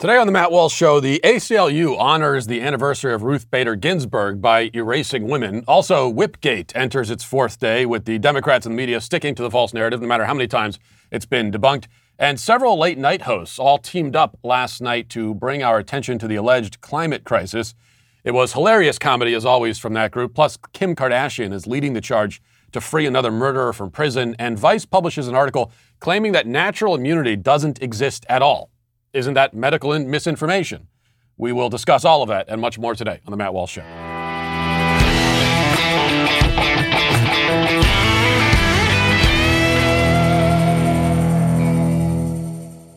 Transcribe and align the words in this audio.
Today 0.00 0.16
on 0.16 0.26
the 0.26 0.32
Matt 0.32 0.50
Walsh 0.50 0.74
Show, 0.74 0.98
the 0.98 1.20
ACLU 1.22 1.94
honors 1.98 2.46
the 2.46 2.62
anniversary 2.62 3.12
of 3.12 3.22
Ruth 3.22 3.50
Bader 3.50 3.76
Ginsburg 3.76 4.40
by 4.40 4.70
erasing 4.72 5.28
women. 5.28 5.62
Also, 5.68 6.10
Whipgate 6.10 6.74
enters 6.74 7.10
its 7.10 7.22
fourth 7.22 7.60
day 7.60 7.84
with 7.84 8.06
the 8.06 8.18
Democrats 8.18 8.64
and 8.64 8.74
the 8.74 8.78
media 8.78 9.02
sticking 9.02 9.34
to 9.34 9.42
the 9.42 9.50
false 9.50 9.74
narrative, 9.74 10.00
no 10.00 10.08
matter 10.08 10.24
how 10.24 10.32
many 10.32 10.48
times 10.48 10.78
it's 11.10 11.26
been 11.26 11.52
debunked. 11.52 11.84
And 12.18 12.40
several 12.40 12.78
late 12.78 12.96
night 12.96 13.20
hosts 13.20 13.58
all 13.58 13.76
teamed 13.76 14.16
up 14.16 14.38
last 14.42 14.80
night 14.80 15.10
to 15.10 15.34
bring 15.34 15.62
our 15.62 15.76
attention 15.76 16.18
to 16.20 16.26
the 16.26 16.36
alleged 16.36 16.80
climate 16.80 17.24
crisis. 17.24 17.74
It 18.24 18.30
was 18.30 18.54
hilarious 18.54 18.98
comedy, 18.98 19.34
as 19.34 19.44
always, 19.44 19.78
from 19.78 19.92
that 19.92 20.12
group. 20.12 20.34
Plus, 20.34 20.56
Kim 20.72 20.96
Kardashian 20.96 21.52
is 21.52 21.66
leading 21.66 21.92
the 21.92 22.00
charge 22.00 22.40
to 22.72 22.80
free 22.80 23.04
another 23.04 23.30
murderer 23.30 23.74
from 23.74 23.90
prison. 23.90 24.34
And 24.38 24.58
Vice 24.58 24.86
publishes 24.86 25.28
an 25.28 25.34
article 25.34 25.70
claiming 25.98 26.32
that 26.32 26.46
natural 26.46 26.94
immunity 26.94 27.36
doesn't 27.36 27.82
exist 27.82 28.24
at 28.30 28.40
all. 28.40 28.70
Isn't 29.12 29.34
that 29.34 29.54
medical 29.54 29.98
misinformation? 29.98 30.86
We 31.36 31.50
will 31.52 31.68
discuss 31.68 32.04
all 32.04 32.22
of 32.22 32.28
that 32.28 32.46
and 32.48 32.60
much 32.60 32.78
more 32.78 32.94
today 32.94 33.20
on 33.26 33.32
The 33.32 33.36
Matt 33.36 33.52
Walsh 33.52 33.72
Show. 33.72 33.82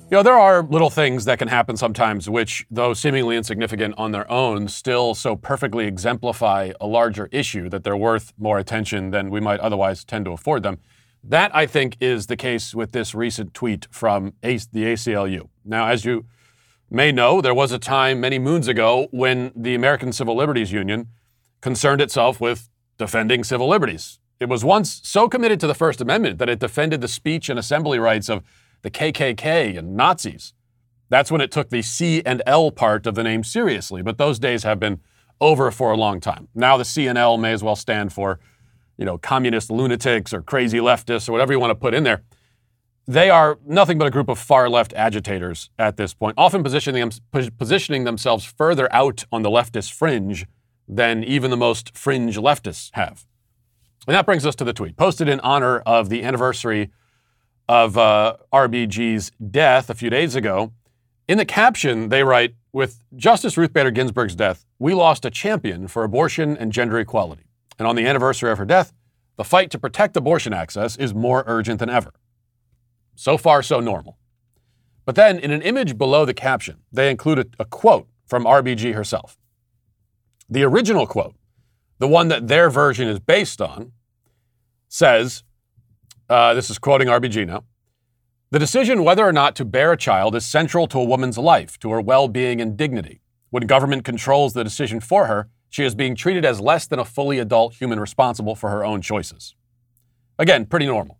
You 0.06 0.18
know, 0.20 0.22
there 0.22 0.38
are 0.38 0.62
little 0.62 0.92
things 0.92 1.26
that 1.26 1.40
can 1.40 1.48
happen 1.48 1.76
sometimes 1.78 2.30
which, 2.30 2.68
though 2.70 2.94
seemingly 2.94 3.36
insignificant 3.36 3.96
on 3.98 4.12
their 4.12 4.30
own, 4.30 4.68
still 4.68 5.16
so 5.16 5.36
perfectly 5.36 5.88
exemplify 5.88 6.74
a 6.80 6.86
larger 6.86 7.28
issue 7.32 7.70
that 7.70 7.84
they're 7.84 7.98
worth 7.98 8.34
more 8.38 8.60
attention 8.60 9.10
than 9.10 9.32
we 9.32 9.40
might 9.40 9.60
otherwise 9.62 10.04
tend 10.04 10.26
to 10.26 10.32
afford 10.32 10.62
them. 10.62 10.78
That, 11.24 11.56
I 11.56 11.66
think, 11.66 11.98
is 12.00 12.28
the 12.28 12.38
case 12.38 12.76
with 12.76 12.92
this 12.92 13.16
recent 13.16 13.56
tweet 13.56 13.88
from 13.90 14.34
the 14.44 14.50
ACLU. 14.50 15.50
Now, 15.66 15.88
as 15.88 16.06
you 16.06 16.26
may 16.90 17.12
know, 17.12 17.42
there 17.42 17.54
was 17.54 17.72
a 17.72 17.80
time 17.80 18.20
many 18.20 18.40
moons 18.40 18.68
ago 18.68 19.08
when 19.12 19.52
the 19.56 19.76
American 19.76 20.12
Civil 20.12 20.36
Liberties 20.36 20.72
Union 20.72 21.08
concerned 21.62 22.02
itself 22.02 22.40
with 22.42 22.70
defending 22.98 23.44
civil 23.44 23.68
liberties. 23.68 24.20
It 24.40 24.50
was 24.50 24.66
once 24.66 25.02
so 25.04 25.30
committed 25.30 25.60
to 25.62 25.68
the 25.68 25.74
First 25.74 26.02
Amendment 26.02 26.38
that 26.40 26.50
it 26.50 26.60
defended 26.60 27.02
the 27.02 27.08
speech 27.08 27.50
and 27.50 27.58
assembly 27.58 28.00
rights 28.00 28.30
of 28.30 28.44
the 28.82 28.92
KKK 28.92 29.78
and 29.78 29.96
Nazis. 29.96 30.54
That's 31.10 31.32
when 31.32 31.42
it 31.42 31.52
took 31.52 31.70
the 31.70 31.82
C 31.82 32.22
and 32.26 32.42
L 32.46 32.72
part 32.72 33.08
of 33.08 33.16
the 33.16 33.24
name 33.24 33.44
seriously, 33.44 34.02
but 34.02 34.18
those 34.18 34.40
days 34.40 34.64
have 34.64 34.80
been 34.80 35.00
over 35.40 35.72
for 35.72 35.92
a 35.92 35.98
long 35.98 36.20
time. 36.20 36.50
Now 36.54 36.78
the 36.78 36.86
C 36.86 37.08
and 37.08 37.18
L 37.18 37.38
may 37.38 37.54
as 37.54 37.64
well 37.64 37.76
stand 37.76 38.12
for 38.12 38.40
you 38.98 39.06
know, 39.06 39.18
communist 39.18 39.72
lunatics 39.72 40.34
or 40.34 40.42
crazy 40.42 40.78
leftists 40.78 41.28
or 41.28 41.32
whatever 41.32 41.52
you 41.54 41.60
want 41.60 41.72
to 41.72 41.76
put 41.76 41.94
in 41.94 42.04
there. 42.04 42.24
They 43.06 43.30
are 43.30 43.60
nothing 43.66 43.98
but 43.98 44.08
a 44.08 44.12
group 44.12 44.30
of 44.30 44.40
far 44.40 44.70
left 44.70 44.94
agitators 44.94 45.70
at 45.78 45.98
this 45.98 46.14
point, 46.14 46.36
often 46.38 46.64
positioning, 46.64 47.10
them, 47.32 47.52
positioning 47.58 48.06
themselves 48.06 48.46
further 48.46 48.92
out 48.94 49.26
on 49.32 49.42
the 49.42 49.50
leftist 49.50 49.92
fringe 49.92 50.46
than 50.88 51.24
even 51.24 51.52
the 51.52 51.58
most 51.58 51.98
fringe 51.98 52.38
leftists 52.38 52.92
have. 52.94 53.26
And 54.08 54.16
that 54.16 54.26
brings 54.26 54.46
us 54.46 54.56
to 54.56 54.64
the 54.64 54.74
tweet, 54.74 54.96
posted 54.96 55.28
in 55.28 55.40
honor 55.42 55.80
of 55.80 56.10
the 56.10 56.24
anniversary 56.24 56.92
of 57.68 57.98
uh, 57.98 58.38
RBG's 58.54 59.32
death 59.52 59.90
a 59.90 59.96
few 59.96 60.10
days 60.10 60.36
ago. 60.36 60.72
In 61.28 61.38
the 61.38 61.46
caption, 61.46 62.10
they 62.10 62.24
write, 62.24 62.56
with 62.72 63.04
Justice 63.16 63.58
Ruth 63.58 63.72
Bader 63.72 63.92
Ginsburg's 63.92 64.36
death, 64.36 64.66
we 64.80 64.94
lost 64.94 65.26
a 65.26 65.30
champion 65.30 65.88
for 65.88 66.04
abortion 66.04 66.58
and 66.58 66.72
gender 66.72 67.00
equality. 67.00 67.44
And 67.78 67.88
on 67.88 67.96
the 67.96 68.06
anniversary 68.06 68.52
of 68.52 68.58
her 68.58 68.66
death, 68.66 68.94
the 69.36 69.44
fight 69.44 69.72
to 69.72 69.80
protect 69.80 70.18
abortion 70.18 70.54
access 70.54 70.96
is 70.96 71.14
more 71.14 71.44
urgent 71.48 71.80
than 71.80 71.90
ever. 71.90 72.14
So 73.16 73.38
far, 73.38 73.62
so 73.64 73.80
normal. 73.80 74.18
But 75.06 75.16
then, 75.16 75.38
in 75.40 75.52
an 75.52 75.62
image 75.62 75.98
below 75.98 76.26
the 76.26 76.34
caption, 76.34 76.78
they 76.92 77.10
included 77.10 77.56
a 77.60 77.66
quote 77.66 78.08
from 78.26 78.46
RBG 78.46 78.94
herself. 78.94 79.38
The 80.50 80.64
original 80.64 81.06
quote, 81.06 81.36
the 82.00 82.08
one 82.08 82.28
that 82.30 82.48
their 82.48 82.70
version 82.70 83.08
is 83.08 83.20
based 83.20 83.62
on, 83.62 83.92
says 84.88 85.44
uh, 86.30 86.54
this 86.54 86.70
is 86.70 86.80
quoting 86.80 87.08
RBG 87.08 87.48
now 87.48 87.64
the 88.54 88.60
decision 88.60 89.04
whether 89.04 89.28
or 89.28 89.34
not 89.34 89.56
to 89.56 89.66
bear 89.66 89.94
a 89.94 89.98
child 89.98 90.36
is 90.36 90.46
central 90.46 90.86
to 90.90 91.00
a 91.00 91.04
woman's 91.04 91.40
life, 91.40 91.80
to 91.80 91.90
her 91.90 92.00
well 92.00 92.28
being 92.28 92.62
and 92.62 92.78
dignity. 92.78 93.20
When 93.50 93.66
government 93.66 94.06
controls 94.06 94.54
the 94.54 94.64
decision 94.64 95.00
for 95.00 95.26
her, 95.26 95.50
she 95.72 95.84
is 95.84 95.96
being 95.96 96.14
treated 96.14 96.46
as 96.46 96.62
less 96.62 96.86
than 96.86 97.00
a 97.00 97.04
fully 97.04 97.40
adult 97.40 97.74
human 97.74 98.00
responsible 98.00 98.54
for 98.54 98.70
her 98.70 98.86
own 98.86 99.02
choices. 99.02 99.56
Again, 100.38 100.68
pretty 100.68 100.86
normal. 100.86 101.18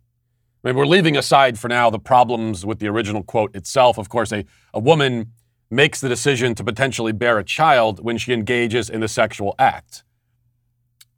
I 0.64 0.68
mean, 0.68 0.76
we're 0.76 0.86
leaving 0.86 1.14
aside 1.14 1.58
for 1.58 1.68
now 1.68 1.90
the 1.90 1.98
problems 1.98 2.64
with 2.64 2.78
the 2.78 2.88
original 2.88 3.22
quote 3.22 3.54
itself. 3.54 3.98
Of 3.98 4.08
course, 4.08 4.32
a, 4.32 4.46
a 4.72 4.80
woman 4.80 5.32
makes 5.70 6.00
the 6.00 6.08
decision 6.08 6.54
to 6.54 6.64
potentially 6.64 7.12
bear 7.12 7.38
a 7.38 7.44
child 7.44 8.02
when 8.02 8.16
she 8.16 8.32
engages 8.32 8.88
in 8.88 9.00
the 9.00 9.08
sexual 9.08 9.54
act. 9.58 10.04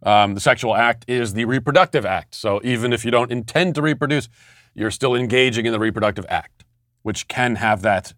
Um, 0.02 0.34
the 0.34 0.40
sexual 0.40 0.74
act 0.74 1.04
is 1.06 1.34
the 1.34 1.44
reproductive 1.44 2.04
act. 2.04 2.34
So 2.34 2.60
even 2.64 2.92
if 2.92 3.04
you 3.04 3.12
don't 3.12 3.30
intend 3.30 3.76
to 3.76 3.82
reproduce, 3.82 4.28
you're 4.74 4.90
still 4.90 5.14
engaging 5.14 5.64
in 5.64 5.72
the 5.72 5.78
reproductive 5.78 6.26
act, 6.28 6.64
which 7.02 7.28
can 7.28 7.56
have 7.56 7.82
that 7.82 8.14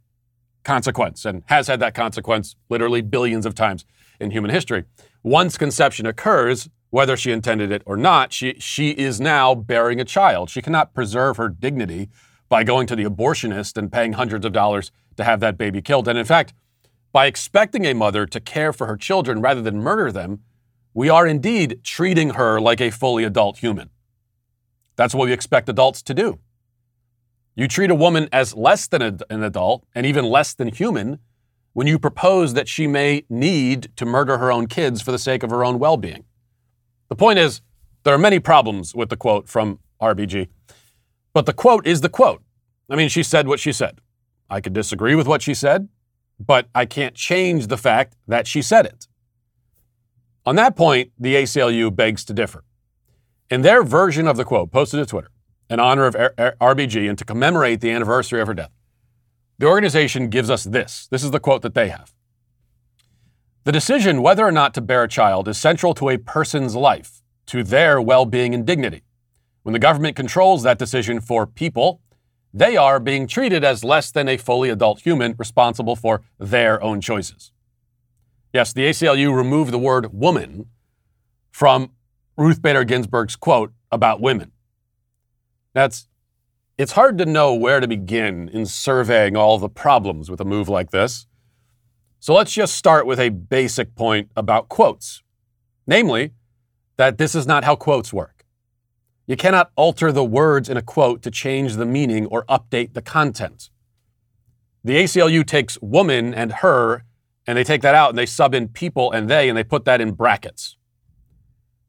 consequence 0.64 1.24
and 1.24 1.42
has 1.46 1.66
had 1.66 1.80
that 1.80 1.94
consequence 1.94 2.56
literally 2.70 3.02
billions 3.02 3.44
of 3.44 3.54
times 3.54 3.84
in 4.18 4.30
human 4.30 4.50
history. 4.50 4.84
Once 5.22 5.58
conception 5.58 6.06
occurs, 6.06 6.68
whether 6.90 7.16
she 7.16 7.32
intended 7.32 7.70
it 7.70 7.82
or 7.84 7.96
not, 7.96 8.32
she, 8.32 8.54
she 8.58 8.90
is 8.90 9.20
now 9.20 9.54
bearing 9.54 10.00
a 10.00 10.04
child. 10.04 10.50
She 10.50 10.62
cannot 10.62 10.94
preserve 10.94 11.36
her 11.36 11.48
dignity 11.48 12.08
by 12.48 12.64
going 12.64 12.86
to 12.86 12.96
the 12.96 13.04
abortionist 13.04 13.76
and 13.76 13.92
paying 13.92 14.14
hundreds 14.14 14.46
of 14.46 14.52
dollars 14.52 14.90
to 15.16 15.24
have 15.24 15.40
that 15.40 15.58
baby 15.58 15.82
killed. 15.82 16.08
And 16.08 16.18
in 16.18 16.24
fact, 16.24 16.54
by 17.12 17.26
expecting 17.26 17.84
a 17.84 17.94
mother 17.94 18.26
to 18.26 18.40
care 18.40 18.72
for 18.72 18.86
her 18.86 18.96
children 18.96 19.40
rather 19.40 19.60
than 19.60 19.78
murder 19.78 20.10
them, 20.10 20.40
we 20.94 21.08
are 21.08 21.26
indeed 21.26 21.80
treating 21.84 22.30
her 22.30 22.60
like 22.60 22.80
a 22.80 22.90
fully 22.90 23.24
adult 23.24 23.58
human. 23.58 23.90
That's 24.96 25.14
what 25.14 25.26
we 25.26 25.32
expect 25.32 25.68
adults 25.68 26.02
to 26.02 26.14
do. 26.14 26.38
You 27.54 27.68
treat 27.68 27.90
a 27.90 27.94
woman 27.94 28.28
as 28.32 28.54
less 28.54 28.86
than 28.86 29.02
a, 29.02 29.16
an 29.30 29.42
adult 29.42 29.84
and 29.94 30.06
even 30.06 30.24
less 30.24 30.54
than 30.54 30.68
human 30.68 31.18
when 31.72 31.86
you 31.86 31.98
propose 31.98 32.54
that 32.54 32.68
she 32.68 32.86
may 32.86 33.24
need 33.28 33.90
to 33.96 34.06
murder 34.06 34.38
her 34.38 34.50
own 34.50 34.66
kids 34.66 35.02
for 35.02 35.12
the 35.12 35.18
sake 35.18 35.42
of 35.42 35.50
her 35.50 35.64
own 35.64 35.78
well 35.78 35.96
being. 35.96 36.24
The 37.08 37.16
point 37.16 37.38
is, 37.38 37.62
there 38.04 38.14
are 38.14 38.18
many 38.18 38.38
problems 38.38 38.94
with 38.94 39.08
the 39.08 39.16
quote 39.16 39.48
from 39.48 39.80
RBG, 40.00 40.48
but 41.32 41.46
the 41.46 41.52
quote 41.52 41.86
is 41.86 42.00
the 42.00 42.08
quote. 42.08 42.42
I 42.90 42.96
mean, 42.96 43.08
she 43.08 43.22
said 43.22 43.46
what 43.46 43.60
she 43.60 43.72
said. 43.72 44.00
I 44.50 44.60
could 44.60 44.72
disagree 44.72 45.14
with 45.14 45.26
what 45.26 45.42
she 45.42 45.54
said, 45.54 45.88
but 46.38 46.68
I 46.74 46.86
can't 46.86 47.14
change 47.14 47.66
the 47.66 47.76
fact 47.76 48.16
that 48.26 48.46
she 48.46 48.62
said 48.62 48.86
it. 48.86 49.08
On 50.46 50.56
that 50.56 50.76
point, 50.76 51.12
the 51.18 51.34
ACLU 51.34 51.94
begs 51.94 52.24
to 52.26 52.32
differ. 52.32 52.64
In 53.50 53.62
their 53.62 53.82
version 53.82 54.26
of 54.26 54.36
the 54.36 54.44
quote 54.44 54.70
posted 54.70 55.00
to 55.00 55.06
Twitter, 55.06 55.30
in 55.68 55.80
honor 55.80 56.06
of 56.06 56.14
RBG 56.14 57.08
and 57.08 57.18
to 57.18 57.24
commemorate 57.24 57.80
the 57.80 57.90
anniversary 57.90 58.40
of 58.40 58.46
her 58.46 58.54
death, 58.54 58.70
the 59.58 59.66
organization 59.66 60.28
gives 60.28 60.48
us 60.48 60.64
this. 60.64 61.08
This 61.10 61.24
is 61.24 61.30
the 61.30 61.40
quote 61.40 61.62
that 61.62 61.74
they 61.74 61.88
have. 61.88 62.14
The 63.68 63.72
decision 63.72 64.22
whether 64.22 64.46
or 64.46 64.50
not 64.50 64.72
to 64.74 64.80
bear 64.80 65.02
a 65.02 65.08
child 65.08 65.46
is 65.46 65.58
central 65.58 65.92
to 65.92 66.08
a 66.08 66.16
person's 66.16 66.74
life, 66.74 67.20
to 67.48 67.62
their 67.62 68.00
well 68.00 68.24
being 68.24 68.54
and 68.54 68.66
dignity. 68.66 69.02
When 69.62 69.74
the 69.74 69.78
government 69.78 70.16
controls 70.16 70.62
that 70.62 70.78
decision 70.78 71.20
for 71.20 71.46
people, 71.46 72.00
they 72.54 72.78
are 72.78 72.98
being 72.98 73.26
treated 73.26 73.64
as 73.64 73.84
less 73.84 74.10
than 74.10 74.26
a 74.26 74.38
fully 74.38 74.70
adult 74.70 75.02
human 75.02 75.34
responsible 75.36 75.96
for 75.96 76.22
their 76.38 76.82
own 76.82 77.02
choices. 77.02 77.52
Yes, 78.54 78.72
the 78.72 78.88
ACLU 78.88 79.36
removed 79.36 79.70
the 79.70 79.78
word 79.78 80.14
woman 80.14 80.70
from 81.50 81.90
Ruth 82.38 82.62
Bader 82.62 82.84
Ginsburg's 82.84 83.36
quote 83.36 83.74
about 83.92 84.22
women. 84.22 84.52
That's 85.74 86.08
it's 86.78 86.92
hard 86.92 87.18
to 87.18 87.26
know 87.26 87.52
where 87.52 87.80
to 87.80 87.86
begin 87.86 88.48
in 88.48 88.64
surveying 88.64 89.36
all 89.36 89.58
the 89.58 89.68
problems 89.68 90.30
with 90.30 90.40
a 90.40 90.46
move 90.46 90.70
like 90.70 90.90
this. 90.90 91.26
So 92.20 92.34
let's 92.34 92.52
just 92.52 92.74
start 92.74 93.06
with 93.06 93.20
a 93.20 93.28
basic 93.28 93.94
point 93.94 94.30
about 94.36 94.68
quotes. 94.68 95.22
Namely, 95.86 96.32
that 96.96 97.16
this 97.16 97.34
is 97.34 97.46
not 97.46 97.64
how 97.64 97.76
quotes 97.76 98.12
work. 98.12 98.44
You 99.26 99.36
cannot 99.36 99.70
alter 99.76 100.10
the 100.10 100.24
words 100.24 100.68
in 100.68 100.76
a 100.76 100.82
quote 100.82 101.22
to 101.22 101.30
change 101.30 101.76
the 101.76 101.86
meaning 101.86 102.26
or 102.26 102.44
update 102.46 102.94
the 102.94 103.02
content. 103.02 103.70
The 104.82 104.96
ACLU 104.96 105.46
takes 105.46 105.78
woman 105.80 106.34
and 106.34 106.52
her, 106.54 107.04
and 107.46 107.56
they 107.56 107.64
take 107.64 107.82
that 107.82 107.94
out 107.94 108.10
and 108.10 108.18
they 108.18 108.26
sub 108.26 108.54
in 108.54 108.68
people 108.68 109.12
and 109.12 109.28
they, 109.28 109.48
and 109.48 109.56
they 109.56 109.64
put 109.64 109.84
that 109.84 110.00
in 110.00 110.12
brackets. 110.12 110.76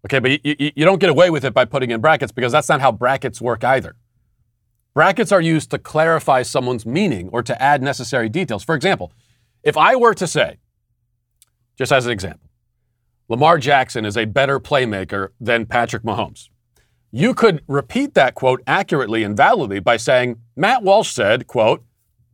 Okay, 0.06 0.20
but 0.20 0.32
you, 0.32 0.40
you, 0.44 0.72
you 0.75 0.86
don't 0.86 1.00
get 1.00 1.10
away 1.10 1.30
with 1.30 1.44
it 1.44 1.54
by 1.54 1.66
putting 1.66 1.92
in 1.92 2.02
brackets 2.02 2.32
because 2.32 2.52
that's 2.52 2.70
not 2.70 2.82
how 2.82 2.92
brackets 2.92 3.42
work 3.42 3.64
either. 3.64 3.96
Brackets 4.94 5.32
are 5.32 5.42
used 5.42 5.72
to 5.72 5.78
clarify 5.78 6.42
someone's 6.42 6.86
meaning 6.86 7.30
or 7.32 7.42
to 7.44 7.62
add 7.62 7.82
necessary 7.82 8.30
details. 8.30 8.64
For 8.64 8.75
example, 8.75 9.12
if 9.64 9.78
I 9.78 9.96
were 9.96 10.14
to 10.14 10.28
say, 10.28 10.58
just 11.78 11.92
as 11.92 12.06
an 12.06 12.12
example, 12.12 12.50
Lamar 13.28 13.58
Jackson 13.58 14.06
is 14.06 14.18
a 14.18 14.26
better 14.26 14.60
playmaker 14.60 15.30
than 15.40 15.66
Patrick 15.66 16.04
Mahomes, 16.04 16.50
you 17.12 17.34
could 17.34 17.64
repeat 17.68 18.14
that 18.14 18.36
quote 18.36 18.62
accurately 18.68 19.24
and 19.24 19.36
validly 19.36 19.80
by 19.80 19.98
saying, 19.98 20.38
Matt 20.56 20.84
Walsh 20.84 21.12
said, 21.12 21.48
quote, 21.48 21.84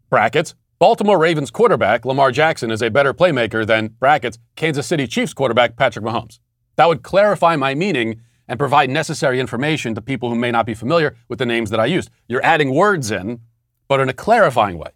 brackets, 0.09 0.55
Baltimore 0.77 1.17
Ravens 1.17 1.51
quarterback 1.51 2.05
Lamar 2.05 2.31
Jackson 2.31 2.69
is 2.69 2.81
a 2.81 2.89
better 2.89 3.13
playmaker 3.13 3.65
than 3.65 3.95
brackets 3.99 4.37
Kansas 4.55 4.85
City 4.85 5.07
Chiefs 5.07 5.33
quarterback 5.33 5.77
Patrick 5.77 6.03
Mahomes. 6.03 6.39
That 6.75 6.87
would 6.87 7.03
clarify 7.03 7.55
my 7.55 7.73
meaning 7.73 8.21
and 8.47 8.59
provide 8.59 8.89
necessary 8.89 9.39
information 9.39 9.95
to 9.95 10.01
people 10.01 10.29
who 10.29 10.35
may 10.35 10.51
not 10.51 10.65
be 10.65 10.73
familiar 10.73 11.15
with 11.29 11.39
the 11.39 11.45
names 11.45 11.69
that 11.69 11.79
I 11.79 11.85
used. 11.85 12.09
You're 12.27 12.43
adding 12.43 12.73
words 12.73 13.09
in, 13.09 13.39
but 13.87 13.99
in 13.99 14.09
a 14.09 14.13
clarifying 14.13 14.77
way. 14.77 14.91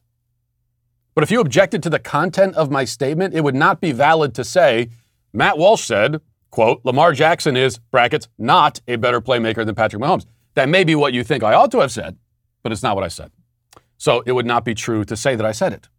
But 1.19 1.24
if 1.24 1.31
you 1.31 1.42
objected 1.42 1.83
to 1.83 1.89
the 1.89 2.00
content 2.00 2.56
of 2.56 2.71
my 2.71 2.86
statement, 2.86 3.33
it 3.33 3.44
would 3.44 3.54
not 3.54 3.81
be 3.81 3.92
valid 3.92 4.33
to 4.36 4.45
say, 4.45 4.88
Matt 5.33 5.57
Walsh 5.57 5.83
said, 5.83 6.21
quote, 6.50 6.80
Lamar 6.86 7.12
Jackson 7.12 7.57
is, 7.57 7.77
brackets, 7.77 8.30
not 8.38 8.80
a 8.88 8.95
better 8.95 9.19
playmaker 9.19 9.66
than 9.66 9.75
Patrick 9.75 10.01
Mahomes. 10.01 10.25
That 10.54 10.69
may 10.69 10.86
be 10.86 10.95
what 10.95 11.12
you 11.12 11.25
think 11.25 11.44
I 11.44 11.56
ought 11.56 11.71
to 11.71 11.80
have 11.81 11.92
said, 11.92 12.18
but 12.63 12.71
it's 12.71 12.81
not 12.81 12.95
what 12.95 13.04
I 13.04 13.10
said. 13.10 13.33
So 13.98 14.24
it 14.25 14.31
would 14.31 14.45
not 14.45 14.63
be 14.63 14.74
true 14.74 15.04
to 15.04 15.18
say 15.18 15.36
that 15.36 15.45
I 15.45 15.51
said 15.51 15.74
it. 15.74 15.89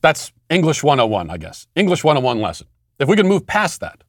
That's 0.00 0.32
English 0.48 0.82
101, 0.82 1.28
I 1.28 1.36
guess. 1.36 1.66
English 1.76 2.04
101 2.04 2.40
lesson. 2.40 2.68
If 2.98 3.06
we 3.06 3.16
can 3.16 3.28
move 3.28 3.46
past 3.46 3.82
that, 3.82 4.02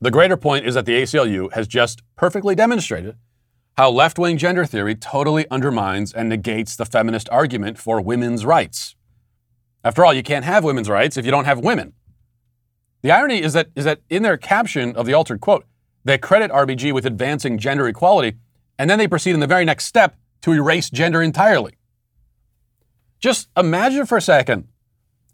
the 0.00 0.10
greater 0.10 0.38
point 0.38 0.64
is 0.64 0.76
that 0.76 0.86
the 0.86 1.02
ACLU 1.02 1.52
has 1.52 1.68
just 1.68 2.00
perfectly 2.16 2.54
demonstrated 2.54 3.16
how 3.76 3.90
left 3.90 4.18
wing 4.18 4.38
gender 4.38 4.64
theory 4.64 4.94
totally 4.94 5.48
undermines 5.50 6.12
and 6.12 6.28
negates 6.28 6.76
the 6.76 6.86
feminist 6.86 7.28
argument 7.30 7.78
for 7.78 8.00
women's 8.00 8.46
rights. 8.46 8.96
After 9.84 10.04
all, 10.04 10.14
you 10.14 10.22
can't 10.22 10.46
have 10.46 10.64
women's 10.64 10.88
rights 10.88 11.16
if 11.16 11.26
you 11.26 11.30
don't 11.30 11.44
have 11.44 11.58
women. 11.58 11.92
The 13.02 13.10
irony 13.10 13.42
is 13.42 13.52
that, 13.52 13.68
is 13.76 13.84
that 13.84 14.00
in 14.08 14.22
their 14.22 14.38
caption 14.38 14.96
of 14.96 15.04
the 15.04 15.12
altered 15.12 15.40
quote, 15.40 15.66
they 16.04 16.16
credit 16.16 16.50
RBG 16.50 16.92
with 16.92 17.04
advancing 17.04 17.58
gender 17.58 17.86
equality, 17.86 18.38
and 18.78 18.88
then 18.88 18.98
they 18.98 19.08
proceed 19.08 19.34
in 19.34 19.40
the 19.40 19.46
very 19.46 19.64
next 19.64 19.84
step 19.84 20.16
to 20.42 20.52
erase 20.52 20.88
gender 20.88 21.22
entirely. 21.22 21.76
Just 23.20 23.48
imagine 23.56 24.06
for 24.06 24.16
a 24.16 24.22
second 24.22 24.68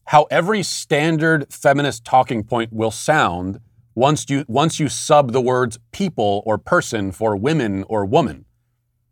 how 0.07 0.25
every 0.31 0.63
standard 0.63 1.53
feminist 1.53 2.05
talking 2.05 2.43
point 2.43 2.73
will 2.73 2.91
sound 2.91 3.61
once 3.95 4.29
you, 4.29 4.45
once 4.49 4.81
you 4.81 4.89
sub 4.89 5.33
the 5.33 5.41
words 5.41 5.79
people 5.93 6.43
or 6.47 6.59
person 6.59 7.13
for 7.13 7.37
women 7.37 7.85
or 7.85 8.05
woman. 8.05 8.45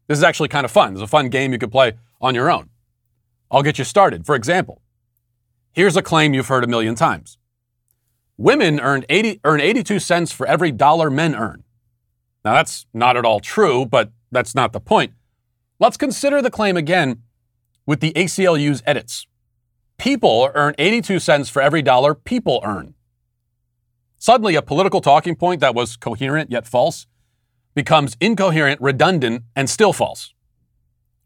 This 0.06 0.18
is 0.18 0.24
actually 0.24 0.48
kind 0.48 0.64
of 0.64 0.70
fun. 0.70 0.94
It's 0.94 1.02
a 1.02 1.06
fun 1.06 1.28
game 1.28 1.52
you 1.52 1.58
could 1.58 1.72
play 1.72 1.92
on 2.20 2.34
your 2.34 2.50
own. 2.50 2.70
I'll 3.50 3.62
get 3.62 3.78
you 3.78 3.84
started. 3.84 4.26
For 4.26 4.34
example, 4.34 4.82
here's 5.72 5.96
a 5.96 6.02
claim 6.02 6.34
you've 6.34 6.48
heard 6.48 6.64
a 6.64 6.68
million 6.68 6.94
times 6.94 7.38
Women 8.40 8.80
earn, 8.80 9.04
80, 9.10 9.40
earn 9.44 9.60
82 9.60 9.98
cents 9.98 10.32
for 10.32 10.46
every 10.46 10.72
dollar 10.72 11.10
men 11.10 11.34
earn. 11.34 11.62
Now, 12.42 12.54
that's 12.54 12.86
not 12.94 13.18
at 13.18 13.26
all 13.26 13.38
true, 13.38 13.84
but 13.84 14.12
that's 14.32 14.54
not 14.54 14.72
the 14.72 14.80
point. 14.80 15.12
Let's 15.78 15.98
consider 15.98 16.40
the 16.40 16.50
claim 16.50 16.74
again 16.74 17.22
with 17.84 18.00
the 18.00 18.12
ACLU's 18.12 18.82
edits. 18.86 19.26
People 19.98 20.50
earn 20.54 20.74
82 20.78 21.18
cents 21.18 21.50
for 21.50 21.60
every 21.60 21.82
dollar 21.82 22.14
people 22.14 22.62
earn. 22.64 22.94
Suddenly, 24.20 24.54
a 24.54 24.60
political 24.60 25.00
talking 25.00 25.34
point 25.34 25.60
that 25.62 25.74
was 25.74 25.96
coherent 25.96 26.50
yet 26.50 26.66
false 26.66 27.06
becomes 27.74 28.18
incoherent, 28.20 28.78
redundant, 28.78 29.44
and 29.56 29.68
still 29.68 29.94
false. 29.94 30.34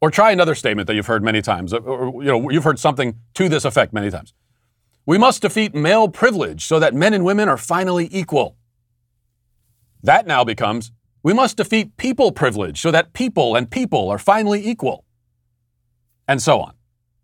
Or 0.01 0.13
try 0.13 0.31
another 0.31 0.55
statement 0.55 0.87
that 0.87 0.95
you've 0.95 1.09
heard 1.09 1.25
many 1.25 1.43
times, 1.43 1.75
or 1.75 2.23
you 2.23 2.31
know, 2.31 2.51
you've 2.51 2.63
heard 2.63 2.79
something 2.79 3.17
to 3.35 3.49
this 3.49 3.65
effect 3.65 3.93
many 3.93 4.11
times. 4.11 4.33
We 5.07 5.19
must 5.19 5.43
defeat 5.43 5.75
male 5.75 6.09
privilege 6.09 6.65
so 6.65 6.79
that 6.79 6.95
men 6.95 7.13
and 7.15 7.25
women 7.25 7.49
are 7.49 7.57
finally 7.57 8.09
equal. 8.13 8.57
That 10.03 10.25
now 10.27 10.45
becomes 10.45 10.93
we 11.25 11.33
must 11.33 11.57
defeat 11.57 11.97
people 11.97 12.31
privilege 12.31 12.81
so 12.81 12.93
that 12.93 13.13
people 13.13 13.57
and 13.57 13.69
people 13.69 14.09
are 14.09 14.19
finally 14.19 14.65
equal. 14.65 15.05
And 16.29 16.41
so 16.41 16.61
on. 16.61 16.75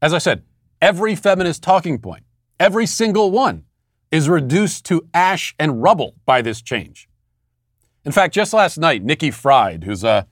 As 0.03 0.13
I 0.13 0.19
said, 0.19 0.43
every 0.83 1.15
feminist 1.15 1.63
talking 1.63 1.99
point, 1.99 2.25
every 2.59 2.87
single 2.87 3.31
one, 3.31 3.67
is 4.11 4.29
reduced 4.29 4.85
to 4.87 5.07
ash 5.15 5.55
and 5.59 5.83
rubble 5.83 6.15
by 6.27 6.43
this 6.43 6.61
change. 6.63 7.09
In 8.05 8.13
fact, 8.13 8.35
just 8.35 8.53
last 8.53 8.79
night, 8.79 9.05
Nikki 9.05 9.31
Fried, 9.31 9.85
who's 9.85 10.05
uh, 10.05 10.25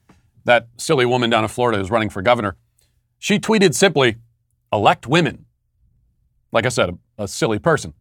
that 0.44 0.68
silly 0.76 1.06
woman 1.06 1.30
down 1.30 1.44
in 1.44 1.48
Florida 1.48 1.78
who's 1.78 1.90
running 1.90 2.10
for 2.10 2.22
governor, 2.22 2.56
she 3.18 3.38
tweeted 3.38 3.74
simply, 3.74 4.16
elect 4.72 5.06
women. 5.06 5.44
Like 6.50 6.66
I 6.66 6.70
said, 6.70 6.90
a, 6.90 7.24
a 7.24 7.28
silly 7.28 7.58
person. 7.58 7.92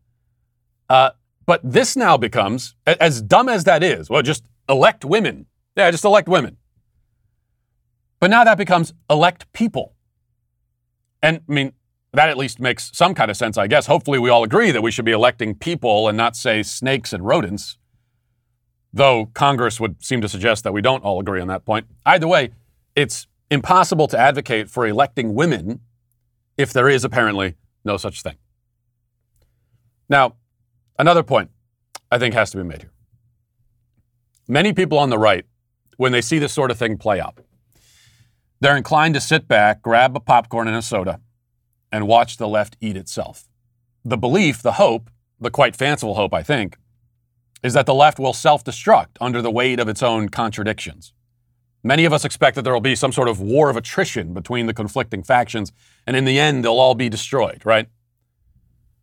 Uh, 0.90 1.12
but 1.46 1.62
this 1.64 1.96
now 1.96 2.18
becomes, 2.18 2.76
as 2.86 3.22
dumb 3.22 3.50
as 3.50 3.64
that 3.66 3.84
is, 3.84 4.10
well, 4.10 4.22
just 4.22 4.46
elect 4.70 5.06
women. 5.06 5.46
Yeah, 5.76 5.92
just 5.92 6.06
elect 6.06 6.28
women. 6.28 6.58
But 8.20 8.30
now 8.30 8.44
that 8.44 8.58
becomes 8.58 8.94
elect 9.10 9.52
people. 9.54 9.94
And 11.22 11.42
I 11.50 11.54
mean, 11.54 11.74
that 12.18 12.30
at 12.30 12.38
least 12.38 12.60
makes 12.60 12.90
some 12.96 13.14
kind 13.14 13.30
of 13.30 13.38
sense, 13.38 13.60
I 13.60 13.68
guess. 13.68 13.86
Hopefully, 13.86 14.18
we 14.18 14.32
all 14.32 14.44
agree 14.44 14.72
that 14.72 14.82
we 14.82 14.90
should 14.90 15.06
be 15.06 15.12
electing 15.12 15.54
people 15.54 16.08
and 16.08 16.18
not, 16.18 16.36
say, 16.36 16.64
snakes 16.64 17.14
and 17.14 17.24
rodents. 17.24 17.78
Though 18.92 19.28
Congress 19.36 19.80
would 19.80 20.04
seem 20.04 20.22
to 20.22 20.28
suggest 20.28 20.64
that 20.64 20.74
we 20.74 20.82
don't 20.82 21.04
all 21.04 21.20
agree 21.20 21.40
on 21.40 21.48
that 21.50 21.64
point. 21.64 21.86
Either 22.08 22.28
way, 22.28 22.50
it's 22.96 23.28
impossible 23.52 24.08
to 24.08 24.18
advocate 24.18 24.68
for 24.68 24.88
electing 24.88 25.36
women 25.36 25.82
if 26.58 26.74
there 26.74 26.90
is 26.90 27.06
apparently 27.06 27.54
no 27.86 27.98
such 27.98 28.24
thing. 28.24 28.38
Now, 30.10 30.38
another 30.98 31.22
point 31.22 31.52
I 32.10 32.18
think 32.18 32.34
has 32.34 32.50
to 32.50 32.58
be 32.58 32.64
made 32.64 32.82
here. 32.82 32.92
Many 34.48 34.74
people 34.74 34.98
on 34.98 35.12
the 35.12 35.20
right 35.20 35.46
when 35.98 36.12
they 36.14 36.22
see 36.22 36.40
this 36.40 36.52
sort 36.52 36.72
of 36.72 36.80
thing 36.80 36.98
play 36.98 37.20
out. 37.20 37.38
They're 38.60 38.78
inclined 38.78 39.14
to 39.14 39.22
sit 39.22 39.48
back, 39.48 39.84
grab 39.84 40.16
a 40.16 40.20
popcorn 40.20 40.68
and 40.68 40.78
a 40.78 40.82
soda, 40.82 41.22
and 41.92 42.08
watch 42.08 42.38
the 42.38 42.48
left 42.48 42.78
eat 42.82 42.98
itself. 42.98 43.48
The 44.04 44.18
belief, 44.18 44.62
the 44.62 44.74
hope, 44.74 45.10
the 45.40 45.52
quite 45.52 45.76
fanciful 45.76 46.16
hope, 46.16 46.34
I 46.34 46.44
think, 46.44 46.78
is 47.64 47.74
that 47.74 47.86
the 47.86 47.94
left 47.94 48.20
will 48.20 48.34
self 48.34 48.64
destruct 48.64 49.18
under 49.20 49.42
the 49.42 49.52
weight 49.52 49.80
of 49.80 49.88
its 49.88 50.04
own 50.04 50.30
contradictions. 50.30 51.14
Many 51.84 52.06
of 52.06 52.14
us 52.14 52.26
expect 52.26 52.56
that 52.56 52.64
there 52.64 52.74
will 52.74 52.82
be 52.82 52.96
some 52.96 53.12
sort 53.12 53.30
of 53.30 53.40
war 53.40 53.70
of 53.70 53.78
attrition 53.78 54.34
between 54.34 54.66
the 54.66 54.74
conflicting 54.74 55.24
factions, 55.24 55.72
and 56.06 56.16
in 56.16 56.26
the 56.26 56.40
end, 56.40 56.64
they'll 56.64 56.80
all 56.80 56.96
be 56.96 57.10
destroyed, 57.10 57.62
right? 57.66 57.88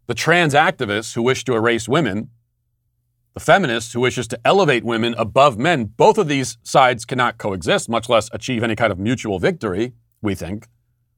The 0.06 0.14
trans 0.14 0.54
activists 0.54 1.14
who 1.14 1.22
wish 1.22 1.44
to 1.44 1.54
erase 1.54 1.88
women 1.88 2.30
the 3.34 3.40
feminist 3.40 3.92
who 3.92 4.00
wishes 4.00 4.28
to 4.28 4.38
elevate 4.44 4.84
women 4.84 5.14
above 5.18 5.58
men. 5.58 5.86
Both 5.86 6.18
of 6.18 6.28
these 6.28 6.56
sides 6.62 7.04
cannot 7.04 7.36
coexist, 7.36 7.88
much 7.88 8.08
less 8.08 8.30
achieve 8.32 8.62
any 8.62 8.76
kind 8.76 8.92
of 8.92 8.98
mutual 8.98 9.40
victory, 9.40 9.92
we 10.22 10.36
think. 10.36 10.68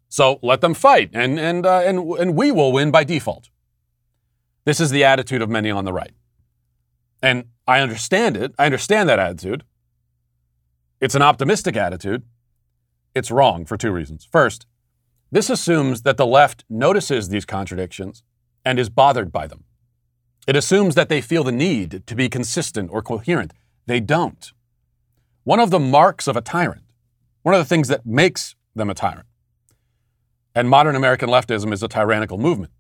So 0.09 0.39
let 0.43 0.61
them 0.61 0.75
fight, 0.75 1.11
and, 1.13 1.39
and, 1.39 1.67
uh, 1.67 1.81
and, 1.81 1.99
and 2.13 2.37
we 2.37 2.53
will 2.53 2.73
win 2.73 2.91
by 2.91 3.05
default. 3.05 3.51
This 4.65 4.81
is 4.81 4.91
the 4.91 5.05
attitude 5.05 5.43
of 5.43 5.49
many 5.49 5.71
on 5.71 5.85
the 5.85 5.93
right. 5.93 6.13
And 7.23 7.45
I 7.67 7.81
understand 7.81 8.37
it. 8.37 8.55
I 8.59 8.67
understand 8.67 9.09
that 9.09 9.19
attitude. 9.19 9.65
It's 11.01 11.15
an 11.15 11.23
optimistic 11.23 11.77
attitude. 11.77 12.23
It's 13.15 13.31
wrong 13.31 13.65
for 13.65 13.77
two 13.77 13.91
reasons. 13.91 14.29
First, 14.31 14.67
this 15.31 15.51
assumes 15.51 16.03
that 16.03 16.17
the 16.17 16.27
left 16.27 16.65
notices 16.71 17.29
these 17.29 17.45
contradictions 17.45 18.23
and 18.65 18.79
is 18.79 18.89
bothered 18.89 19.33
by 19.33 19.47
them. 19.47 19.65
It 20.47 20.57
assumes 20.57 20.95
that 20.95 21.09
they 21.09 21.21
feel 21.21 21.43
the 21.43 21.53
need 21.53 22.07
to 22.07 22.15
be 22.15 22.29
consistent 22.29 22.91
or 22.93 23.03
coherent. 23.03 23.53
They 23.87 24.01
don't. 24.01 24.53
One 25.45 25.61
of 25.61 25.71
the 25.71 25.81
marks 25.81 26.29
of 26.29 26.37
a 26.37 26.41
tyrant, 26.41 26.85
one 27.43 27.55
of 27.55 27.61
the 27.61 27.69
things 27.69 27.89
that 27.89 28.07
makes 28.07 28.55
them 28.75 28.91
a 28.91 28.95
tyrant, 28.95 29.27
and 30.57 30.69
modern 30.69 30.97
American 30.97 31.29
leftism 31.29 31.73
is 31.73 31.85
a 31.85 31.89
tyrannical 31.89 32.39
movement. 32.39 32.73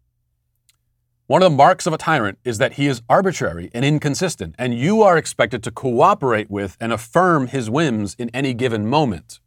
One 1.28 1.42
of 1.42 1.52
the 1.52 1.56
marks 1.56 1.86
of 1.86 1.92
a 1.92 1.98
tyrant 1.98 2.38
is 2.42 2.58
that 2.58 2.72
he 2.72 2.88
is 2.88 3.02
arbitrary 3.08 3.70
and 3.72 3.84
inconsistent, 3.84 4.56
and 4.58 4.74
you 4.74 5.02
are 5.02 5.16
expected 5.16 5.62
to 5.62 5.70
cooperate 5.70 6.50
with 6.50 6.76
and 6.80 6.92
affirm 6.92 7.46
his 7.46 7.70
whims 7.70 8.16
in 8.18 8.30
any 8.30 8.54
given 8.54 8.86
moment. 8.86 9.38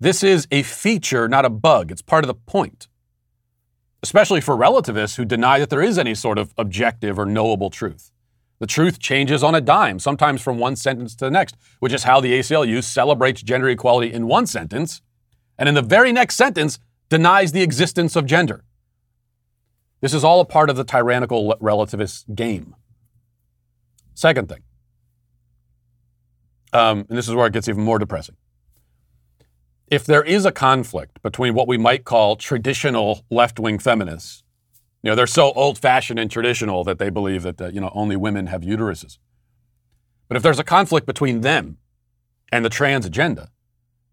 This 0.00 0.24
is 0.24 0.48
a 0.50 0.64
feature, 0.64 1.28
not 1.28 1.44
a 1.44 1.50
bug. 1.50 1.92
It's 1.92 2.02
part 2.02 2.24
of 2.24 2.28
the 2.28 2.34
point 2.34 2.88
especially 4.02 4.40
for 4.40 4.56
relativists 4.56 5.16
who 5.16 5.24
deny 5.24 5.58
that 5.58 5.70
there 5.70 5.82
is 5.82 5.98
any 5.98 6.14
sort 6.14 6.38
of 6.38 6.54
objective 6.56 7.18
or 7.18 7.26
knowable 7.26 7.70
truth. 7.70 8.12
The 8.60 8.66
truth 8.66 8.98
changes 8.98 9.42
on 9.42 9.54
a 9.54 9.60
dime, 9.60 9.98
sometimes 9.98 10.42
from 10.42 10.58
one 10.58 10.76
sentence 10.76 11.14
to 11.16 11.26
the 11.26 11.30
next, 11.30 11.56
which 11.78 11.92
is 11.92 12.04
how 12.04 12.20
the 12.20 12.38
ACLU 12.38 12.82
celebrates 12.82 13.42
gender 13.42 13.68
equality 13.68 14.12
in 14.12 14.26
one 14.26 14.46
sentence, 14.46 15.00
and 15.58 15.68
in 15.68 15.74
the 15.74 15.82
very 15.82 16.12
next 16.12 16.36
sentence 16.36 16.78
denies 17.08 17.52
the 17.52 17.62
existence 17.62 18.16
of 18.16 18.26
gender. 18.26 18.64
This 20.00 20.14
is 20.14 20.24
all 20.24 20.40
a 20.40 20.44
part 20.44 20.70
of 20.70 20.76
the 20.76 20.84
tyrannical 20.84 21.56
relativist 21.60 22.34
game. 22.34 22.74
Second 24.14 24.48
thing, 24.48 24.62
um, 26.72 27.06
and 27.08 27.16
this 27.18 27.28
is 27.28 27.34
where 27.34 27.46
it 27.46 27.52
gets 27.52 27.68
even 27.68 27.82
more 27.82 27.98
depressing 27.98 28.36
if 29.90 30.04
there 30.04 30.22
is 30.22 30.44
a 30.44 30.52
conflict 30.52 31.22
between 31.22 31.54
what 31.54 31.68
we 31.68 31.78
might 31.78 32.04
call 32.04 32.36
traditional 32.36 33.24
left 33.30 33.58
wing 33.58 33.78
feminists, 33.78 34.42
you 35.02 35.10
know, 35.10 35.14
they're 35.14 35.26
so 35.26 35.52
old 35.52 35.78
fashioned 35.78 36.18
and 36.18 36.30
traditional 36.30 36.84
that 36.84 36.98
they 36.98 37.10
believe 37.10 37.42
that, 37.42 37.60
uh, 37.60 37.68
you 37.68 37.80
know, 37.80 37.90
only 37.94 38.16
women 38.16 38.48
have 38.48 38.62
uteruses. 38.62 39.18
But 40.28 40.36
if 40.36 40.42
there's 40.42 40.58
a 40.58 40.64
conflict 40.64 41.06
between 41.06 41.40
them 41.40 41.78
and 42.52 42.64
the 42.64 42.68
trans 42.68 43.06
agenda, 43.06 43.50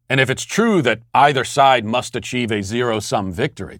and 0.10 0.20
if 0.20 0.30
it's 0.30 0.44
true 0.44 0.82
that 0.82 1.02
either 1.14 1.44
side 1.44 1.86
must 1.86 2.16
achieve 2.16 2.52
a 2.52 2.62
zero 2.62 3.00
sum 3.00 3.32
victory, 3.32 3.80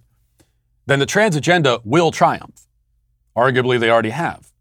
then 0.86 1.00
the 1.00 1.05
trans 1.05 1.36
agenda 1.36 1.79
will 1.84 2.12
triumph. 2.12 2.67
Arguably, 3.36 3.79
they 3.79 3.89
already 3.89 4.12
have. 4.12 4.51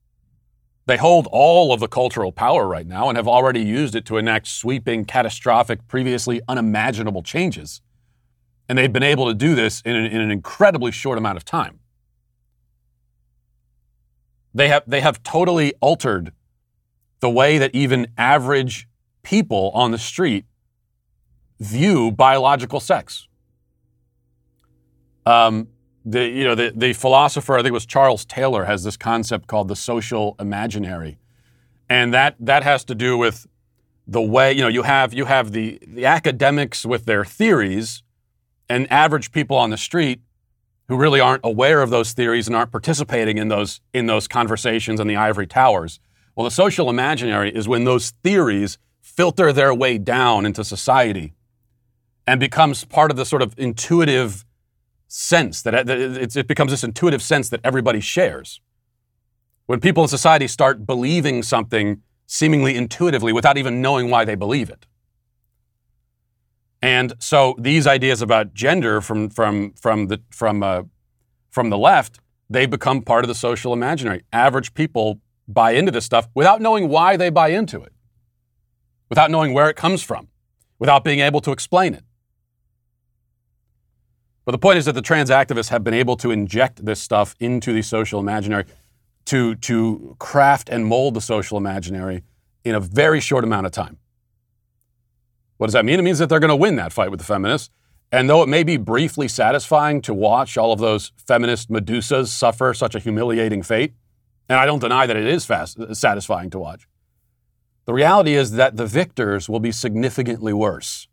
They 0.86 0.96
hold 0.98 1.26
all 1.30 1.72
of 1.72 1.80
the 1.80 1.88
cultural 1.88 2.32
power 2.32 2.66
right 2.66 2.86
now 2.86 3.08
and 3.08 3.16
have 3.16 3.28
already 3.28 3.62
used 3.62 3.94
it 3.94 4.04
to 4.06 4.18
enact 4.18 4.46
sweeping, 4.48 5.06
catastrophic, 5.06 5.86
previously 5.88 6.42
unimaginable 6.46 7.22
changes. 7.22 7.80
And 8.68 8.76
they've 8.76 8.92
been 8.92 9.02
able 9.02 9.26
to 9.26 9.34
do 9.34 9.54
this 9.54 9.80
in 9.82 9.96
an, 9.96 10.06
in 10.06 10.20
an 10.20 10.30
incredibly 10.30 10.90
short 10.92 11.16
amount 11.16 11.36
of 11.36 11.44
time. 11.44 11.80
They 14.52 14.68
have, 14.68 14.82
they 14.86 15.00
have 15.00 15.22
totally 15.22 15.72
altered 15.80 16.32
the 17.20 17.30
way 17.30 17.56
that 17.58 17.74
even 17.74 18.08
average 18.18 18.86
people 19.22 19.70
on 19.74 19.90
the 19.90 19.98
street 19.98 20.44
view 21.64 22.12
biological 22.12 22.80
sex. 22.80 23.26
Um, 25.26 25.68
the 26.04 26.28
you 26.28 26.44
know 26.44 26.54
the, 26.54 26.72
the 26.74 26.92
philosopher 26.92 27.54
I 27.54 27.58
think 27.58 27.68
it 27.68 27.72
was 27.72 27.86
Charles 27.86 28.24
Taylor 28.24 28.64
has 28.64 28.84
this 28.84 28.96
concept 28.96 29.46
called 29.46 29.68
the 29.68 29.76
social 29.76 30.36
imaginary, 30.38 31.18
and 31.88 32.12
that 32.12 32.36
that 32.40 32.62
has 32.62 32.84
to 32.84 32.94
do 32.94 33.16
with 33.16 33.46
the 34.06 34.20
way 34.20 34.52
you 34.52 34.60
know 34.60 34.68
you 34.68 34.82
have 34.82 35.14
you 35.14 35.24
have 35.24 35.52
the 35.52 35.78
the 35.86 36.04
academics 36.04 36.84
with 36.84 37.06
their 37.06 37.24
theories, 37.24 38.02
and 38.68 38.90
average 38.92 39.32
people 39.32 39.56
on 39.56 39.70
the 39.70 39.78
street 39.78 40.20
who 40.88 40.98
really 40.98 41.20
aren't 41.20 41.40
aware 41.42 41.80
of 41.80 41.88
those 41.88 42.12
theories 42.12 42.46
and 42.46 42.54
aren't 42.54 42.70
participating 42.70 43.38
in 43.38 43.48
those 43.48 43.80
in 43.94 44.04
those 44.04 44.28
conversations 44.28 45.00
in 45.00 45.06
the 45.06 45.16
ivory 45.16 45.46
towers. 45.46 46.00
Well, 46.36 46.44
the 46.44 46.50
social 46.50 46.90
imaginary 46.90 47.50
is 47.54 47.66
when 47.66 47.84
those 47.84 48.10
theories 48.22 48.76
filter 49.00 49.52
their 49.52 49.72
way 49.72 49.96
down 49.96 50.44
into 50.44 50.64
society 50.64 51.32
and 52.26 52.40
becomes 52.40 52.84
part 52.84 53.10
of 53.10 53.16
the 53.16 53.24
sort 53.24 53.42
of 53.42 53.54
intuitive 53.58 54.44
sense 55.08 55.62
that 55.62 55.88
it 55.88 56.46
becomes 56.48 56.72
this 56.72 56.82
intuitive 56.82 57.22
sense 57.22 57.48
that 57.50 57.60
everybody 57.62 58.00
shares. 58.00 58.60
When 59.66 59.80
people 59.80 60.02
in 60.02 60.08
society 60.08 60.48
start 60.48 60.86
believing 60.86 61.42
something 61.42 62.02
seemingly 62.26 62.76
intuitively 62.76 63.32
without 63.32 63.56
even 63.56 63.80
knowing 63.80 64.10
why 64.10 64.24
they 64.24 64.34
believe 64.34 64.70
it. 64.70 64.86
And 66.82 67.14
so 67.18 67.54
these 67.58 67.86
ideas 67.86 68.20
about 68.20 68.52
gender 68.52 69.00
from, 69.00 69.30
from, 69.30 69.72
from, 69.72 70.08
the, 70.08 70.20
from, 70.30 70.62
uh, 70.62 70.82
from 71.50 71.70
the 71.70 71.78
left, 71.78 72.20
they 72.50 72.66
become 72.66 73.00
part 73.02 73.24
of 73.24 73.28
the 73.28 73.34
social 73.34 73.72
imaginary. 73.72 74.22
Average 74.32 74.74
people 74.74 75.20
buy 75.48 75.72
into 75.72 75.90
this 75.90 76.04
stuff 76.04 76.28
without 76.34 76.60
knowing 76.60 76.88
why 76.88 77.16
they 77.16 77.30
buy 77.30 77.48
into 77.48 77.82
it, 77.82 77.92
without 79.08 79.30
knowing 79.30 79.54
where 79.54 79.70
it 79.70 79.76
comes 79.76 80.02
from, 80.02 80.28
without 80.78 81.04
being 81.04 81.20
able 81.20 81.40
to 81.40 81.52
explain 81.52 81.94
it. 81.94 82.04
But 84.44 84.52
the 84.52 84.58
point 84.58 84.78
is 84.78 84.84
that 84.84 84.92
the 84.92 85.02
trans 85.02 85.30
activists 85.30 85.68
have 85.68 85.82
been 85.82 85.94
able 85.94 86.16
to 86.18 86.30
inject 86.30 86.84
this 86.84 87.00
stuff 87.00 87.34
into 87.40 87.72
the 87.72 87.82
social 87.82 88.20
imaginary, 88.20 88.64
to, 89.26 89.54
to 89.56 90.16
craft 90.18 90.68
and 90.68 90.86
mold 90.86 91.14
the 91.14 91.20
social 91.20 91.56
imaginary 91.56 92.24
in 92.62 92.74
a 92.74 92.80
very 92.80 93.20
short 93.20 93.44
amount 93.44 93.66
of 93.66 93.72
time. 93.72 93.98
What 95.56 95.68
does 95.68 95.74
that 95.74 95.84
mean? 95.84 95.98
It 95.98 96.02
means 96.02 96.18
that 96.18 96.28
they're 96.28 96.40
going 96.40 96.48
to 96.50 96.56
win 96.56 96.76
that 96.76 96.92
fight 96.92 97.10
with 97.10 97.20
the 97.20 97.26
feminists. 97.26 97.70
And 98.12 98.28
though 98.28 98.42
it 98.42 98.48
may 98.48 98.62
be 98.62 98.76
briefly 98.76 99.28
satisfying 99.28 100.00
to 100.02 100.14
watch 100.14 100.56
all 100.56 100.72
of 100.72 100.78
those 100.78 101.12
feminist 101.16 101.70
Medusas 101.70 102.28
suffer 102.28 102.74
such 102.74 102.94
a 102.94 102.98
humiliating 102.98 103.62
fate, 103.62 103.94
and 104.48 104.58
I 104.58 104.66
don't 104.66 104.78
deny 104.78 105.06
that 105.06 105.16
it 105.16 105.26
is 105.26 105.46
fast, 105.46 105.78
satisfying 105.96 106.50
to 106.50 106.58
watch, 106.58 106.86
the 107.86 107.92
reality 107.92 108.34
is 108.34 108.52
that 108.52 108.76
the 108.76 108.86
victors 108.86 109.48
will 109.48 109.60
be 109.60 109.72
significantly 109.72 110.52
worse. 110.52 111.08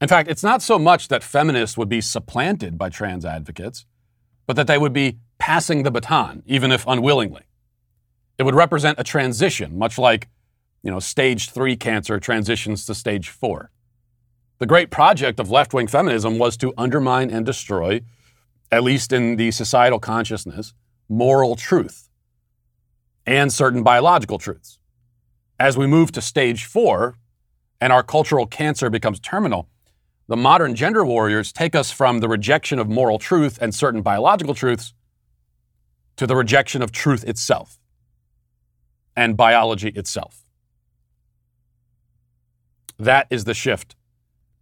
In 0.00 0.08
fact, 0.08 0.28
it's 0.28 0.42
not 0.42 0.60
so 0.62 0.78
much 0.78 1.08
that 1.08 1.22
feminists 1.22 1.78
would 1.78 1.88
be 1.88 2.00
supplanted 2.00 2.76
by 2.76 2.90
trans 2.90 3.24
advocates, 3.24 3.86
but 4.46 4.56
that 4.56 4.66
they 4.66 4.78
would 4.78 4.92
be 4.92 5.18
passing 5.38 5.82
the 5.82 5.90
baton, 5.90 6.42
even 6.46 6.70
if 6.70 6.86
unwillingly. 6.86 7.42
It 8.38 8.42
would 8.42 8.54
represent 8.54 9.00
a 9.00 9.04
transition, 9.04 9.78
much 9.78 9.98
like, 9.98 10.28
you 10.82 10.90
know, 10.90 11.00
stage 11.00 11.50
three 11.50 11.76
cancer 11.76 12.20
transitions 12.20 12.84
to 12.86 12.94
stage 12.94 13.30
four. 13.30 13.70
The 14.58 14.66
great 14.66 14.90
project 14.90 15.40
of 15.40 15.50
left 15.50 15.72
wing 15.72 15.86
feminism 15.86 16.38
was 16.38 16.56
to 16.58 16.74
undermine 16.76 17.30
and 17.30 17.44
destroy, 17.44 18.02
at 18.70 18.82
least 18.82 19.12
in 19.12 19.36
the 19.36 19.50
societal 19.50 19.98
consciousness, 19.98 20.74
moral 21.08 21.56
truth 21.56 22.08
and 23.26 23.52
certain 23.52 23.82
biological 23.82 24.38
truths. 24.38 24.78
As 25.58 25.76
we 25.76 25.86
move 25.86 26.12
to 26.12 26.20
stage 26.20 26.64
four 26.64 27.16
and 27.80 27.92
our 27.92 28.02
cultural 28.02 28.46
cancer 28.46 28.88
becomes 28.88 29.18
terminal, 29.20 29.68
the 30.28 30.36
modern 30.36 30.74
gender 30.74 31.04
warriors 31.04 31.52
take 31.52 31.74
us 31.74 31.90
from 31.90 32.20
the 32.20 32.28
rejection 32.28 32.78
of 32.78 32.88
moral 32.88 33.18
truth 33.18 33.58
and 33.60 33.74
certain 33.74 34.02
biological 34.02 34.54
truths 34.54 34.92
to 36.16 36.26
the 36.26 36.34
rejection 36.34 36.82
of 36.82 36.90
truth 36.90 37.24
itself 37.24 37.78
and 39.14 39.36
biology 39.36 39.88
itself. 39.90 40.44
That 42.98 43.26
is 43.30 43.44
the 43.44 43.54
shift 43.54 43.94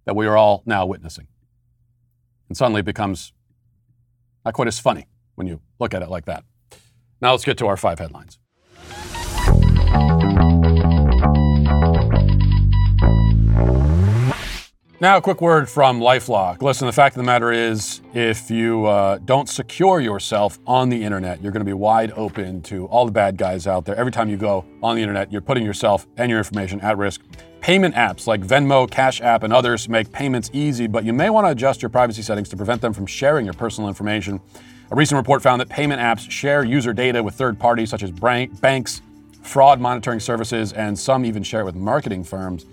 that 0.05 0.15
we 0.15 0.27
are 0.27 0.37
all 0.37 0.63
now 0.67 0.85
witnessing. 0.85 1.29
And 2.49 2.57
suddenly 2.57 2.81
it 2.81 2.85
becomes 2.85 3.33
not 4.45 4.55
quite 4.55 4.69
as 4.69 4.79
funny 4.79 5.07
when 5.35 5.47
you 5.47 5.61
look 5.81 5.95
at 5.95 6.03
it 6.03 6.11
like 6.11 6.27
that. 6.27 6.45
Now 7.21 7.31
let's 7.31 7.45
get 7.45 7.57
to 7.59 7.67
our 7.67 7.77
five 7.77 7.99
headlines. 7.99 8.39
Now, 15.05 15.19
a 15.19 15.21
quick 15.21 15.43
word 15.43 15.69
from 15.69 16.01
Lifelock. 16.01 16.63
Listen, 16.63 16.87
the 16.87 16.93
fact 16.93 17.15
of 17.15 17.19
the 17.19 17.27
matter 17.27 17.53
is, 17.53 18.01
if 18.15 18.51
you 18.51 18.87
uh, 18.87 19.19
don't 19.19 19.51
secure 19.51 20.01
yourself 20.01 20.59
on 20.67 20.89
the 20.89 21.05
internet, 21.05 21.43
you're 21.43 21.53
going 21.53 21.61
to 21.61 21.67
be 21.67 21.75
wide 21.75 22.11
open 22.17 22.63
to 22.63 22.87
all 22.87 23.05
the 23.05 23.13
bad 23.13 23.37
guys 23.37 23.67
out 23.67 23.85
there. 23.85 23.95
Every 23.97 24.11
time 24.11 24.31
you 24.31 24.39
go 24.39 24.65
on 24.83 24.97
the 24.97 25.03
internet, 25.03 25.31
you're 25.31 25.43
putting 25.43 25.63
yourself 25.63 26.07
and 26.17 26.31
your 26.31 26.39
information 26.39 26.81
at 26.81 26.97
risk. 26.97 27.21
Payment 27.61 27.95
apps 27.95 28.27
like 28.27 28.41
Venmo, 28.41 28.91
Cash 28.91 29.21
App, 29.21 29.43
and 29.43 29.53
others 29.53 29.91
make 29.91 30.11
payments 30.11 30.49
easy, 30.55 30.87
but 30.87 31.05
you 31.05 31.13
may 31.13 31.29
want 31.29 31.47
to 31.47 31.51
adjust 31.51 31.83
your 31.83 31.91
privacy 31.91 32.23
settings 32.23 32.49
to 32.49 32.57
prevent 32.57 32.81
them 32.81 32.95
from 32.95 33.05
sharing 33.05 33.45
your 33.45 33.53
personal 33.53 33.89
information. 33.89 34.41
A 34.91 34.97
recent 34.97 35.19
report 35.19 35.43
found 35.43 35.61
that 35.61 35.69
payment 35.69 36.01
apps 36.01 36.31
share 36.31 36.65
user 36.65 36.95
data 36.95 37.23
with 37.23 37.35
third 37.35 37.59
parties 37.59 37.91
such 37.91 38.03
as 38.03 38.11
banks, 38.11 39.03
fraud 39.43 39.81
monitoring 39.83 40.19
services, 40.19 40.73
and 40.73 40.99
some 40.99 41.27
even 41.27 41.43
share 41.43 41.61
it 41.61 41.65
with 41.65 41.75
marketing 41.75 42.25
firms. 42.25 42.65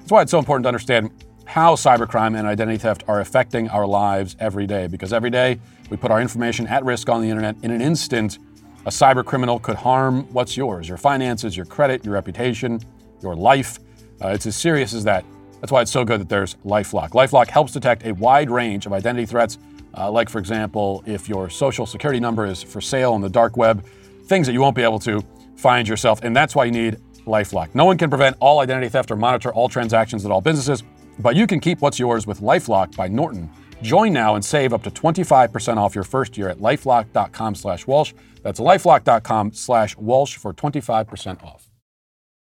That's 0.00 0.12
why 0.12 0.20
it's 0.20 0.30
so 0.30 0.38
important 0.38 0.64
to 0.64 0.68
understand 0.68 1.10
how 1.48 1.74
cybercrime 1.74 2.38
and 2.38 2.46
identity 2.46 2.76
theft 2.76 3.04
are 3.08 3.20
affecting 3.20 3.70
our 3.70 3.86
lives 3.86 4.36
every 4.38 4.66
day. 4.66 4.86
Because 4.86 5.14
every 5.14 5.30
day 5.30 5.58
we 5.88 5.96
put 5.96 6.10
our 6.10 6.20
information 6.20 6.66
at 6.66 6.84
risk 6.84 7.08
on 7.08 7.22
the 7.22 7.28
internet. 7.30 7.56
In 7.62 7.70
an 7.70 7.80
instant, 7.80 8.38
a 8.84 8.90
cyber 8.90 9.24
criminal 9.24 9.58
could 9.58 9.76
harm 9.76 10.30
what's 10.34 10.58
yours 10.58 10.86
your 10.86 10.98
finances, 10.98 11.56
your 11.56 11.64
credit, 11.64 12.04
your 12.04 12.12
reputation, 12.12 12.78
your 13.22 13.34
life. 13.34 13.78
Uh, 14.22 14.28
it's 14.28 14.44
as 14.44 14.56
serious 14.56 14.92
as 14.92 15.04
that. 15.04 15.24
That's 15.62 15.72
why 15.72 15.80
it's 15.80 15.90
so 15.90 16.04
good 16.04 16.20
that 16.20 16.28
there's 16.28 16.54
Lifelock. 16.66 17.10
Lifelock 17.10 17.48
helps 17.48 17.72
detect 17.72 18.04
a 18.04 18.12
wide 18.12 18.50
range 18.50 18.84
of 18.84 18.92
identity 18.92 19.24
threats, 19.24 19.56
uh, 19.96 20.10
like, 20.10 20.28
for 20.28 20.38
example, 20.38 21.02
if 21.06 21.30
your 21.30 21.48
social 21.48 21.86
security 21.86 22.20
number 22.20 22.44
is 22.44 22.62
for 22.62 22.82
sale 22.82 23.14
on 23.14 23.22
the 23.22 23.28
dark 23.28 23.56
web, 23.56 23.84
things 24.26 24.46
that 24.46 24.52
you 24.52 24.60
won't 24.60 24.76
be 24.76 24.82
able 24.82 24.98
to 24.98 25.24
find 25.56 25.88
yourself. 25.88 26.20
And 26.22 26.36
that's 26.36 26.54
why 26.54 26.66
you 26.66 26.72
need 26.72 26.98
Lifelock. 27.26 27.74
No 27.74 27.86
one 27.86 27.96
can 27.96 28.10
prevent 28.10 28.36
all 28.38 28.60
identity 28.60 28.90
theft 28.90 29.10
or 29.10 29.16
monitor 29.16 29.52
all 29.52 29.68
transactions 29.70 30.26
at 30.26 30.30
all 30.30 30.42
businesses. 30.42 30.84
But 31.18 31.36
you 31.36 31.46
can 31.46 31.60
keep 31.60 31.80
what's 31.80 31.98
yours 31.98 32.26
with 32.26 32.40
Lifelock 32.40 32.94
by 32.96 33.08
Norton. 33.08 33.50
Join 33.82 34.12
now 34.12 34.34
and 34.34 34.44
save 34.44 34.72
up 34.72 34.82
to 34.84 34.90
25% 34.90 35.76
off 35.76 35.94
your 35.94 36.04
first 36.04 36.36
year 36.36 36.48
at 36.48 36.58
lifelock.com 36.58 37.54
slash 37.54 37.86
Walsh. 37.86 38.12
That's 38.42 38.60
lifelock.com 38.60 39.52
slash 39.52 39.96
Walsh 39.96 40.36
for 40.36 40.52
25% 40.52 41.44
off. 41.44 41.70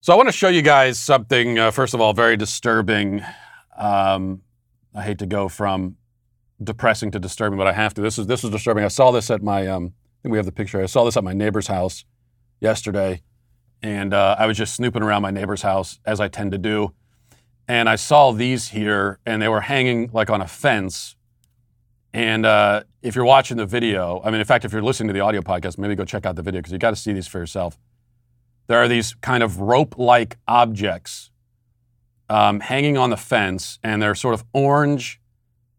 So 0.02 0.12
I 0.12 0.16
want 0.16 0.28
to 0.28 0.32
show 0.32 0.48
you 0.48 0.62
guys 0.62 0.98
something, 0.98 1.58
uh, 1.58 1.70
first 1.70 1.92
of 1.92 2.00
all, 2.00 2.14
very 2.14 2.36
disturbing. 2.36 3.22
Um, 3.76 4.42
I 4.94 5.02
hate 5.02 5.18
to 5.18 5.26
go 5.26 5.48
from 5.48 5.96
depressing 6.62 7.10
to 7.12 7.18
disturbing, 7.18 7.58
but 7.58 7.66
I 7.66 7.72
have 7.72 7.92
to. 7.94 8.00
This 8.00 8.18
is 8.18 8.26
this 8.26 8.42
is 8.42 8.50
disturbing. 8.50 8.84
I 8.84 8.88
saw 8.88 9.10
this 9.10 9.30
at 9.30 9.42
my 9.42 9.66
um, 9.66 9.92
I 10.20 10.22
think 10.22 10.32
we 10.32 10.38
have 10.38 10.46
the 10.46 10.52
picture. 10.52 10.82
I 10.82 10.86
saw 10.86 11.04
this 11.04 11.16
at 11.16 11.24
my 11.24 11.34
neighbor's 11.34 11.66
house 11.66 12.04
yesterday, 12.60 13.22
and 13.82 14.14
uh, 14.14 14.36
I 14.38 14.46
was 14.46 14.56
just 14.56 14.74
snooping 14.74 15.02
around 15.02 15.20
my 15.20 15.30
neighbor's 15.30 15.62
house 15.62 15.98
as 16.06 16.18
I 16.18 16.28
tend 16.28 16.52
to 16.52 16.58
do 16.58 16.94
and 17.70 17.88
I 17.88 17.94
saw 17.94 18.32
these 18.32 18.70
here, 18.70 19.20
and 19.24 19.40
they 19.40 19.46
were 19.46 19.60
hanging 19.60 20.10
like 20.12 20.28
on 20.28 20.40
a 20.40 20.48
fence. 20.48 21.14
And 22.12 22.44
uh, 22.44 22.82
if 23.00 23.14
you're 23.14 23.24
watching 23.24 23.58
the 23.58 23.64
video, 23.64 24.20
I 24.24 24.32
mean, 24.32 24.40
in 24.40 24.44
fact, 24.44 24.64
if 24.64 24.72
you're 24.72 24.82
listening 24.82 25.06
to 25.06 25.12
the 25.12 25.20
audio 25.20 25.40
podcast, 25.40 25.78
maybe 25.78 25.94
go 25.94 26.04
check 26.04 26.26
out 26.26 26.34
the 26.34 26.42
video 26.42 26.58
because 26.58 26.72
you 26.72 26.80
got 26.80 26.90
to 26.90 26.96
see 26.96 27.12
these 27.12 27.28
for 27.28 27.38
yourself. 27.38 27.78
There 28.66 28.78
are 28.78 28.88
these 28.88 29.14
kind 29.20 29.44
of 29.44 29.60
rope-like 29.60 30.36
objects 30.48 31.30
um, 32.28 32.58
hanging 32.58 32.98
on 32.98 33.10
the 33.10 33.16
fence, 33.16 33.78
and 33.84 34.02
they're 34.02 34.16
sort 34.16 34.34
of 34.34 34.42
orange, 34.52 35.20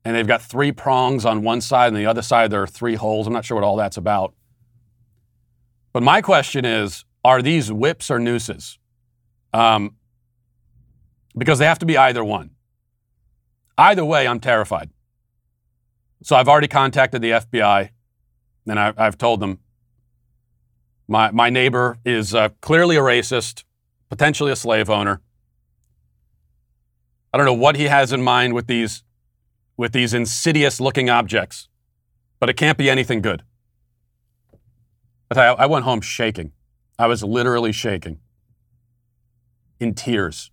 and 0.06 0.16
they've 0.16 0.26
got 0.26 0.42
three 0.42 0.72
prongs 0.72 1.26
on 1.26 1.44
one 1.44 1.60
side, 1.60 1.88
and 1.88 1.98
the 1.98 2.06
other 2.06 2.22
side 2.22 2.52
there 2.52 2.64
are 2.64 2.68
three 2.68 2.96
holes. 2.96 3.28
I'm 3.28 3.34
not 3.34 3.44
sure 3.44 3.56
what 3.56 3.66
all 3.66 3.76
that's 3.76 3.98
about. 3.98 4.34
But 5.92 6.04
my 6.04 6.22
question 6.22 6.64
is, 6.64 7.04
are 7.26 7.42
these 7.42 7.70
whips 7.70 8.10
or 8.10 8.18
nooses? 8.18 8.80
Um, 9.54 9.98
because 11.38 11.60
they 11.60 11.66
have 11.66 11.80
to 11.80 11.86
be 11.86 11.98
either 11.98 12.24
one. 12.24 12.52
Either 13.78 14.06
way, 14.06 14.28
I'm 14.28 14.40
terrified. 14.40 14.90
So 16.24 16.36
I've 16.36 16.48
already 16.48 16.68
contacted 16.68 17.22
the 17.22 17.32
FBI, 17.32 17.90
and 18.68 18.80
I, 18.80 18.94
have 18.98 19.18
told 19.18 19.40
them 19.40 19.60
my, 21.08 21.32
my 21.32 21.50
neighbor 21.50 21.98
is 22.06 22.36
uh, 22.36 22.50
clearly 22.62 22.96
a 22.96 23.02
racist, 23.02 23.64
potentially 24.10 24.52
a 24.52 24.56
slave 24.56 24.90
owner. 24.90 25.22
I 27.34 27.38
don't 27.38 27.46
know 27.46 27.54
what 27.54 27.76
he 27.76 27.86
has 27.86 28.14
in 28.14 28.22
mind 28.22 28.54
with 28.54 28.68
these, 28.68 29.04
with 29.78 29.94
these 29.94 30.14
insidious 30.14 30.80
looking 30.80 31.10
objects, 31.10 31.70
but 32.40 32.50
it 32.50 32.54
can't 32.54 32.78
be 32.78 32.90
anything 32.90 33.22
good. 33.22 33.44
But 35.28 35.38
I, 35.38 35.48
I 35.48 35.66
went 35.66 35.86
home 35.86 36.02
shaking. 36.02 36.52
I 37.00 37.08
was 37.08 37.24
literally 37.24 37.72
shaking, 37.72 38.20
in 39.80 39.96
tears. 39.96 40.52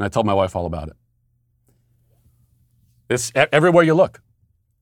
And 0.00 0.06
I 0.06 0.08
told 0.08 0.24
my 0.24 0.32
wife 0.32 0.56
all 0.56 0.64
about 0.64 0.88
it. 0.88 0.96
It's 3.10 3.30
everywhere 3.34 3.84
you 3.84 3.92
look. 3.92 4.22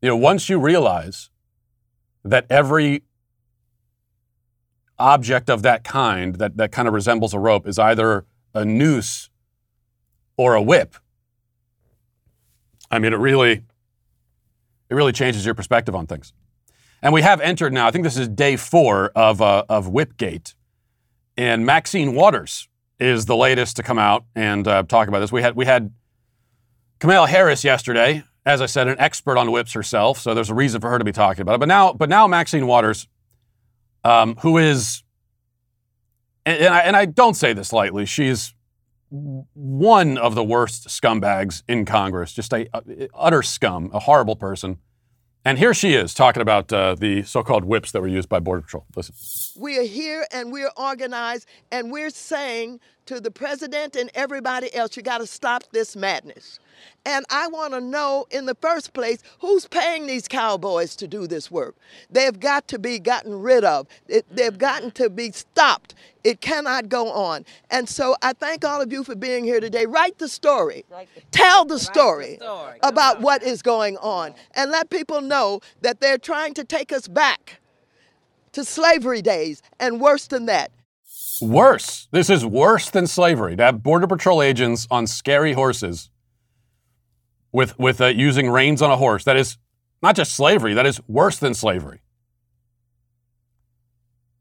You 0.00 0.10
know, 0.10 0.16
once 0.16 0.48
you 0.48 0.60
realize 0.60 1.30
that 2.25 2.46
every 2.48 3.02
object 4.96 5.50
of 5.50 5.62
that 5.62 5.82
kind, 5.82 6.37
that, 6.37 6.56
that 6.56 6.70
kind 6.70 6.87
of 6.87 6.94
resembles 6.94 7.34
a 7.34 7.40
rope, 7.40 7.66
is 7.66 7.80
either 7.80 8.26
a 8.54 8.64
noose 8.64 9.28
or 10.37 10.54
a 10.54 10.62
whip, 10.62 10.94
I 12.88 13.00
mean, 13.00 13.12
it 13.12 13.18
really, 13.18 13.64
it 14.88 14.94
really 14.94 15.12
changes 15.12 15.44
your 15.44 15.56
perspective 15.56 15.96
on 15.96 16.06
things. 16.06 16.32
And 17.02 17.12
we 17.12 17.22
have 17.22 17.40
entered 17.40 17.72
now, 17.72 17.88
I 17.88 17.90
think 17.90 18.04
this 18.04 18.16
is 18.16 18.28
day 18.28 18.54
four 18.54 19.10
of, 19.16 19.42
uh, 19.42 19.64
of 19.68 19.88
Whipgate. 19.88 20.54
And 21.37 21.66
Maxine 21.66 22.14
Waters 22.14 22.68
is 22.99 23.26
the 23.26 23.37
latest 23.37 23.76
to 23.76 23.83
come 23.83 23.99
out 23.99 24.25
and 24.35 24.67
uh, 24.67 24.83
talk 24.83 25.09
about 25.09 25.21
this. 25.21 25.31
We 25.31 25.43
had, 25.43 25.55
we 25.57 25.67
had 25.67 25.93
Kamala 26.99 27.28
Harris 27.28 27.64
yesterday, 27.64 28.25
as 28.45 28.61
I 28.61 28.67
said, 28.67 28.88
an 28.88 28.97
expert 28.99 29.37
on 29.38 29.50
whips 29.52 29.73
herself, 29.73 30.19
so 30.19 30.35
there's 30.35 30.50
a 30.50 30.55
reason 30.55 30.81
for 30.81 30.90
her 30.90 30.99
to 30.99 31.05
be 31.05 31.12
talking 31.12 31.43
about 31.43 31.55
it. 31.55 31.59
But 31.59 31.69
now, 31.69 31.93
but 31.93 32.09
now 32.09 32.26
Maxine 32.26 32.67
Waters, 32.67 33.07
um, 34.05 34.37
who 34.37 34.59
is, 34.59 35.02
and, 36.45 36.59
and, 36.59 36.75
I, 36.75 36.81
and 36.81 36.97
I 36.97 37.05
don't 37.05 37.35
say 37.35 37.52
this 37.52 37.73
lightly, 37.73 38.07
she's 38.07 38.55
one 39.11 40.19
of 40.19 40.35
the 40.35 40.45
worst 40.45 40.88
scumbags 40.88 41.62
in 41.69 41.85
Congress, 41.85 42.33
just 42.33 42.52
a, 42.52 42.69
a 42.75 43.09
utter 43.14 43.43
scum, 43.43 43.90
a 43.93 44.00
horrible 44.00 44.37
person. 44.37 44.78
And 45.45 45.59
here 45.59 45.73
she 45.73 45.95
is 45.95 46.14
talking 46.14 46.42
about 46.42 46.73
uh, 46.73 46.95
the 46.95 47.23
so 47.23 47.42
called 47.42 47.64
whips 47.64 47.92
that 47.92 48.00
were 48.00 48.09
used 48.09 48.28
by 48.28 48.40
Border 48.40 48.62
Patrol. 48.62 48.85
Listen. 48.97 49.14
We 49.61 49.78
are 49.78 49.85
here 49.85 50.26
and 50.33 50.52
we're 50.52 50.71
organized 50.76 51.47
and 51.71 51.90
we're 51.90 52.11
saying 52.11 52.80
to 53.07 53.21
the 53.21 53.30
president 53.30 53.97
and 53.97 54.11
everybody 54.14 54.75
else, 54.75 54.97
you 54.97 55.02
got 55.02 55.18
to 55.18 55.26
stop 55.26 55.64
this 55.73 55.97
madness. 55.97 56.59
And 57.04 57.25
I 57.30 57.49
want 57.49 57.73
to 57.73 57.80
know, 57.80 58.26
in 58.30 58.47
the 58.47 58.54
first 58.54 58.92
place, 58.92 59.23
who's 59.40 59.66
paying 59.66 60.06
these 60.06 60.28
cowboys 60.28 60.94
to 60.97 61.08
do 61.08 61.26
this 61.26 61.50
work? 61.50 61.75
They've 62.11 62.38
got 62.38 62.68
to 62.68 62.78
be 62.78 62.99
gotten 62.99 63.40
rid 63.40 63.64
of. 63.64 63.87
It, 64.08 64.26
they've 64.30 64.56
gotten 64.56 64.90
to 64.92 65.08
be 65.08 65.32
stopped. 65.32 65.94
It 66.25 66.40
cannot 66.40 66.88
go 66.88 67.11
on. 67.11 67.47
And 67.70 67.88
so 67.88 68.14
I 68.20 68.35
thank 68.35 68.64
all 68.64 68.82
of 68.82 68.92
you 68.92 69.04
for 69.04 69.14
being 69.14 69.44
here 69.44 69.61
today. 69.61 69.87
Write 69.87 70.18
the 70.18 70.28
story. 70.28 70.85
Tell 71.30 71.64
the 71.64 71.78
story, 71.78 72.37
the 72.38 72.44
story. 72.44 72.78
about 72.82 73.20
what 73.23 73.42
is 73.42 73.62
going 73.62 73.97
on. 73.99 74.35
And 74.54 74.70
let 74.70 74.90
people 74.90 75.23
know 75.23 75.61
that 75.80 76.00
they're 76.00 76.18
trying 76.18 76.54
to 76.54 76.64
take 76.64 76.92
us 76.92 77.08
back 77.08 77.61
to 78.52 78.64
slavery 78.64 79.23
days 79.23 79.62
and 79.80 80.00
worse 80.00 80.26
than 80.26 80.47
that. 80.47 80.73
Worse. 81.40 82.08
This 82.11 82.28
is 82.28 82.44
worse 82.44 82.90
than 82.90 83.06
slavery. 83.06 83.56
To 83.56 83.62
have 83.62 83.82
Border 83.82 84.06
Patrol 84.06 84.42
agents 84.42 84.87
on 84.90 85.06
scary 85.06 85.52
horses 85.52 86.11
with 87.52 87.78
with 87.78 88.00
uh, 88.00 88.07
using 88.07 88.50
reins 88.50 88.83
on 88.83 88.90
a 88.90 88.97
horse. 88.97 89.25
That 89.25 89.37
is 89.37 89.59
not 90.02 90.17
just 90.17 90.33
slavery. 90.33 90.75
That 90.75 90.87
is 90.87 91.00
worse 91.09 91.38
than 91.38 91.55
slavery. 91.55 92.00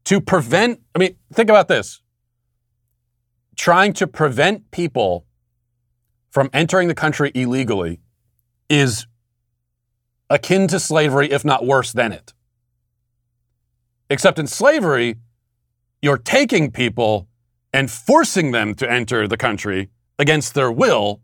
To 0.04 0.20
prevent, 0.20 0.80
I 0.94 0.98
mean, 0.98 1.16
think 1.32 1.50
about 1.50 1.68
this. 1.68 2.00
Trying 3.56 3.92
to 3.94 4.06
prevent 4.06 4.70
people 4.70 5.26
from 6.30 6.48
entering 6.52 6.88
the 6.88 6.94
country 6.94 7.32
illegally 7.34 8.00
is 8.68 9.06
akin 10.30 10.68
to 10.68 10.78
slavery, 10.78 11.30
if 11.30 11.44
not 11.44 11.66
worse 11.66 11.92
than 11.92 12.12
it. 12.12 12.32
Except 14.10 14.38
in 14.38 14.46
slavery, 14.46 15.16
you're 16.00 16.18
taking 16.18 16.70
people 16.70 17.28
and 17.72 17.90
forcing 17.90 18.52
them 18.52 18.74
to 18.76 18.90
enter 18.90 19.26
the 19.28 19.36
country 19.36 19.90
against 20.18 20.54
their 20.54 20.70
will 20.70 21.20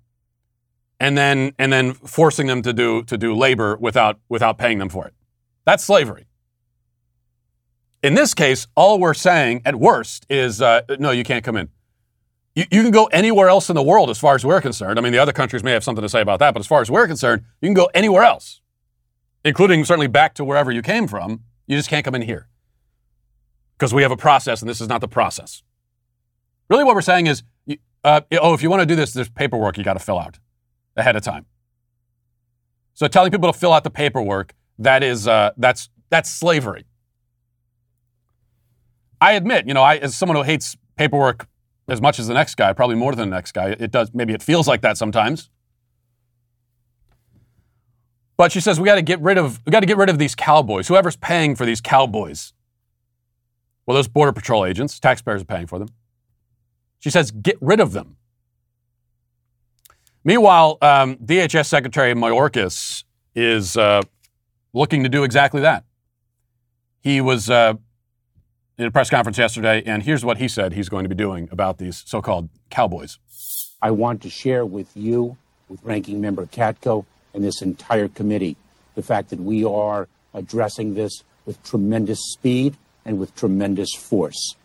and 1.00 1.18
then 1.18 1.52
and 1.58 1.72
then 1.72 1.92
forcing 1.92 2.46
them 2.46 2.62
to 2.62 2.72
do 2.72 3.02
to 3.04 3.16
do 3.16 3.34
labor 3.34 3.76
without 3.76 4.18
without 4.28 4.58
paying 4.58 4.78
them 4.78 4.88
for 4.88 5.06
it. 5.06 5.14
That's 5.64 5.84
slavery. 5.84 6.26
In 8.02 8.14
this 8.14 8.34
case, 8.34 8.66
all 8.74 8.98
we're 8.98 9.14
saying 9.14 9.62
at 9.64 9.76
worst 9.76 10.26
is 10.28 10.60
uh, 10.60 10.82
no, 10.98 11.10
you 11.10 11.24
can't 11.24 11.44
come 11.44 11.56
in. 11.56 11.70
You, 12.54 12.64
you 12.70 12.82
can 12.82 12.90
go 12.90 13.06
anywhere 13.06 13.48
else 13.48 13.68
in 13.68 13.74
the 13.74 13.82
world 13.82 14.10
as 14.10 14.18
far 14.18 14.34
as 14.34 14.44
we're 14.44 14.60
concerned. 14.60 14.98
I 14.98 15.02
mean, 15.02 15.12
the 15.12 15.18
other 15.18 15.32
countries 15.32 15.64
may 15.64 15.72
have 15.72 15.82
something 15.82 16.02
to 16.02 16.08
say 16.08 16.20
about 16.20 16.38
that, 16.40 16.54
but 16.54 16.60
as 16.60 16.66
far 16.66 16.80
as 16.80 16.90
we're 16.90 17.06
concerned, 17.06 17.42
you 17.60 17.66
can 17.66 17.74
go 17.74 17.90
anywhere 17.94 18.22
else, 18.22 18.60
including 19.44 19.84
certainly 19.84 20.06
back 20.06 20.34
to 20.34 20.44
wherever 20.44 20.70
you 20.70 20.82
came 20.82 21.08
from. 21.08 21.40
You 21.66 21.76
just 21.76 21.88
can't 21.88 22.04
come 22.04 22.14
in 22.14 22.22
here 22.22 22.48
because 23.76 23.94
we 23.94 24.02
have 24.02 24.12
a 24.12 24.16
process, 24.16 24.60
and 24.60 24.68
this 24.68 24.80
is 24.80 24.88
not 24.88 25.00
the 25.00 25.08
process. 25.08 25.62
Really, 26.68 26.84
what 26.84 26.94
we're 26.94 27.00
saying 27.02 27.26
is, 27.26 27.42
uh, 28.04 28.20
oh, 28.32 28.52
if 28.52 28.62
you 28.62 28.68
want 28.70 28.80
to 28.80 28.86
do 28.86 28.96
this, 28.96 29.14
there's 29.14 29.30
paperwork 29.30 29.78
you 29.78 29.84
got 29.84 29.94
to 29.94 29.98
fill 29.98 30.18
out 30.18 30.38
ahead 30.96 31.16
of 31.16 31.22
time. 31.22 31.46
So 32.94 33.08
telling 33.08 33.30
people 33.30 33.52
to 33.52 33.58
fill 33.58 33.72
out 33.72 33.84
the 33.84 33.90
paperwork, 33.90 34.54
that 34.78 35.02
is, 35.02 35.26
uh, 35.26 35.50
that's, 35.56 35.88
that's 36.10 36.30
slavery. 36.30 36.84
I 39.20 39.32
admit, 39.32 39.66
you 39.66 39.74
know, 39.74 39.82
I, 39.82 39.96
as 39.96 40.14
someone 40.14 40.36
who 40.36 40.42
hates 40.42 40.76
paperwork 40.96 41.48
as 41.88 42.00
much 42.00 42.18
as 42.18 42.28
the 42.28 42.34
next 42.34 42.56
guy, 42.56 42.72
probably 42.72 42.96
more 42.96 43.14
than 43.14 43.30
the 43.30 43.36
next 43.36 43.52
guy, 43.52 43.70
it 43.70 43.90
does, 43.90 44.10
maybe 44.14 44.32
it 44.32 44.42
feels 44.42 44.68
like 44.68 44.82
that 44.82 44.96
sometimes. 44.96 45.50
But 48.36 48.52
she 48.52 48.60
says 48.60 48.80
we 48.80 48.86
got 48.86 48.96
to 48.96 49.02
get 49.02 49.20
rid 49.20 49.38
of 49.38 49.60
we 49.64 49.70
got 49.70 49.80
to 49.80 49.86
get 49.86 49.96
rid 49.96 50.10
of 50.10 50.18
these 50.18 50.34
cowboys. 50.34 50.88
Whoever's 50.88 51.16
paying 51.16 51.54
for 51.54 51.64
these 51.64 51.80
cowboys. 51.80 52.52
Well, 53.86 53.94
those 53.94 54.08
border 54.08 54.32
patrol 54.32 54.64
agents, 54.64 54.98
taxpayers 54.98 55.42
are 55.42 55.46
paying 55.46 55.66
for 55.66 55.78
them. 55.78 55.88
She 56.98 57.10
says 57.10 57.30
get 57.30 57.56
rid 57.60 57.80
of 57.80 57.92
them. 57.92 58.16
Meanwhile, 60.24 60.78
um, 60.80 61.16
DHS 61.16 61.66
Secretary 61.66 62.14
Mayorkas 62.14 63.04
is 63.34 63.76
uh, 63.76 64.00
looking 64.72 65.02
to 65.02 65.08
do 65.10 65.22
exactly 65.22 65.60
that. 65.60 65.84
He 67.02 67.20
was 67.20 67.50
uh, 67.50 67.74
in 68.78 68.86
a 68.86 68.90
press 68.90 69.10
conference 69.10 69.36
yesterday, 69.36 69.82
and 69.84 70.02
here's 70.02 70.24
what 70.24 70.38
he 70.38 70.48
said 70.48 70.72
he's 70.72 70.88
going 70.88 71.04
to 71.04 71.10
be 71.10 71.14
doing 71.14 71.48
about 71.52 71.76
these 71.76 72.02
so 72.06 72.22
called 72.22 72.48
cowboys. 72.70 73.18
I 73.82 73.90
want 73.90 74.22
to 74.22 74.30
share 74.30 74.64
with 74.64 74.96
you, 74.96 75.36
with 75.68 75.82
Ranking 75.84 76.22
Member 76.22 76.46
Katko, 76.46 77.04
and 77.34 77.44
this 77.44 77.60
entire 77.60 78.08
committee, 78.08 78.56
the 78.94 79.02
fact 79.02 79.28
that 79.28 79.40
we 79.40 79.62
are 79.64 80.08
addressing 80.32 80.94
this 80.94 81.22
with 81.44 81.62
tremendous 81.64 82.18
speed 82.32 82.76
and 83.04 83.18
with 83.18 83.34
tremendous 83.36 83.94
force. 83.94 84.56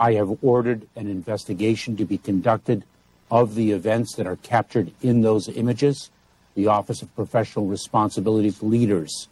I 0.00 0.14
have 0.14 0.42
ordered 0.42 0.88
an 0.96 1.08
investigation 1.08 1.96
to 1.98 2.04
be 2.04 2.18
conducted 2.18 2.82
of 3.30 3.54
the 3.54 3.72
events 3.72 4.14
that 4.16 4.26
are 4.26 4.36
captured 4.36 4.92
in 5.02 5.22
those 5.22 5.48
images. 5.48 6.10
The 6.54 6.66
Office 6.66 7.02
of 7.02 7.14
Professional 7.14 7.66
Responsibilities 7.66 8.62
leaders 8.62 9.28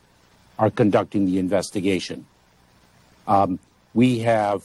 are 0.58 0.70
conducting 0.70 1.26
the 1.26 1.38
investigation. 1.38 2.26
Um, 3.26 3.58
we 3.94 4.20
have 4.20 4.62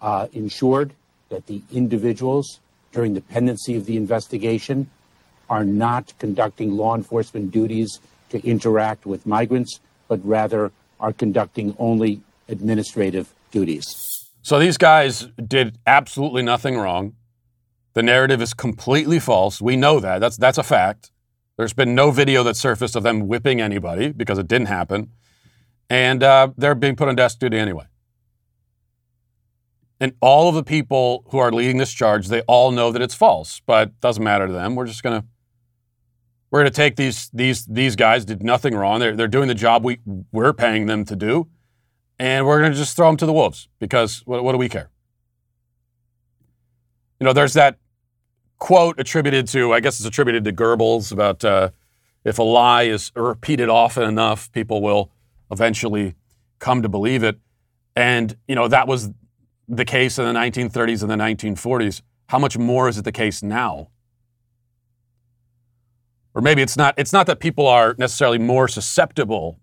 uh, 0.00 0.28
ensured 0.32 0.92
that 1.30 1.46
the 1.46 1.62
individuals 1.72 2.60
during 2.92 3.14
the 3.14 3.20
pendency 3.20 3.76
of 3.76 3.86
the 3.86 3.96
investigation 3.96 4.88
are 5.50 5.64
not 5.64 6.12
conducting 6.18 6.76
law 6.76 6.94
enforcement 6.94 7.50
duties 7.50 7.98
to 8.30 8.44
interact 8.46 9.06
with 9.06 9.26
migrants, 9.26 9.80
but 10.08 10.24
rather 10.24 10.72
are 11.00 11.12
conducting 11.12 11.74
only 11.78 12.20
administrative 12.48 13.32
duties. 13.50 14.28
So 14.42 14.58
these 14.58 14.76
guys 14.76 15.28
did 15.46 15.78
absolutely 15.86 16.42
nothing 16.42 16.76
wrong. 16.76 17.14
The 17.94 18.02
narrative 18.02 18.42
is 18.42 18.54
completely 18.54 19.18
false. 19.18 19.60
We 19.60 19.76
know 19.76 20.00
that. 20.00 20.18
That's, 20.18 20.36
that's 20.36 20.58
a 20.58 20.62
fact. 20.62 21.12
There's 21.56 21.72
been 21.72 21.94
no 21.94 22.10
video 22.10 22.42
that 22.42 22.56
surfaced 22.56 22.96
of 22.96 23.04
them 23.04 23.28
whipping 23.28 23.60
anybody 23.60 24.12
because 24.12 24.38
it 24.38 24.48
didn't 24.48 24.66
happen. 24.66 25.10
And 25.88 26.22
uh, 26.22 26.48
they're 26.56 26.74
being 26.74 26.96
put 26.96 27.08
on 27.08 27.14
desk 27.14 27.38
duty 27.38 27.58
anyway. 27.58 27.86
And 30.00 30.12
all 30.20 30.48
of 30.48 30.54
the 30.56 30.64
people 30.64 31.24
who 31.30 31.38
are 31.38 31.52
leading 31.52 31.78
this 31.78 31.92
charge, 31.92 32.28
they 32.28 32.40
all 32.42 32.72
know 32.72 32.90
that 32.90 33.00
it's 33.00 33.14
false, 33.14 33.60
but 33.64 33.88
it 33.88 34.00
doesn't 34.00 34.22
matter 34.22 34.46
to 34.46 34.52
them. 34.52 34.74
We're 34.74 34.86
just 34.86 35.02
going 35.02 35.20
to 35.20 35.26
we're 36.50 36.60
going 36.60 36.70
to 36.70 36.76
take 36.76 36.96
these 36.96 37.30
these 37.32 37.66
these 37.66 37.96
guys 37.96 38.24
did 38.24 38.42
nothing 38.42 38.74
wrong. 38.74 39.00
They're 39.00 39.16
they're 39.16 39.28
doing 39.28 39.48
the 39.48 39.54
job 39.54 39.84
we 39.84 39.98
we're 40.30 40.52
paying 40.52 40.86
them 40.86 41.04
to 41.06 41.16
do, 41.16 41.48
and 42.18 42.46
we're 42.46 42.60
going 42.60 42.70
to 42.70 42.78
just 42.78 42.96
throw 42.96 43.08
them 43.08 43.16
to 43.16 43.26
the 43.26 43.32
wolves 43.32 43.68
because 43.80 44.22
what, 44.24 44.44
what 44.44 44.52
do 44.52 44.58
we 44.58 44.68
care? 44.68 44.90
You 47.18 47.24
know, 47.24 47.32
there's 47.32 47.54
that 47.54 47.78
quote 48.58 48.98
attributed 48.98 49.46
to, 49.48 49.72
I 49.72 49.80
guess 49.80 49.98
it's 49.98 50.06
attributed 50.06 50.44
to 50.44 50.52
Goebbels 50.52 51.12
about 51.12 51.44
uh, 51.44 51.70
if 52.24 52.38
a 52.38 52.42
lie 52.42 52.84
is 52.84 53.12
repeated 53.14 53.68
often 53.68 54.04
enough, 54.04 54.50
people 54.52 54.80
will 54.80 55.10
eventually 55.50 56.14
come 56.58 56.82
to 56.82 56.88
believe 56.88 57.22
it. 57.22 57.38
And, 57.94 58.36
you 58.48 58.54
know, 58.54 58.68
that 58.68 58.88
was 58.88 59.10
the 59.68 59.84
case 59.84 60.18
in 60.18 60.24
the 60.24 60.32
1930s 60.32 61.02
and 61.02 61.10
the 61.10 61.16
1940s. 61.16 62.02
How 62.28 62.38
much 62.38 62.56
more 62.56 62.88
is 62.88 62.98
it 62.98 63.04
the 63.04 63.12
case 63.12 63.42
now? 63.42 63.88
Or 66.34 66.42
maybe 66.42 66.62
it's 66.62 66.76
not, 66.76 66.94
it's 66.96 67.12
not 67.12 67.26
that 67.26 67.38
people 67.38 67.66
are 67.66 67.94
necessarily 67.98 68.38
more 68.38 68.66
susceptible 68.66 69.60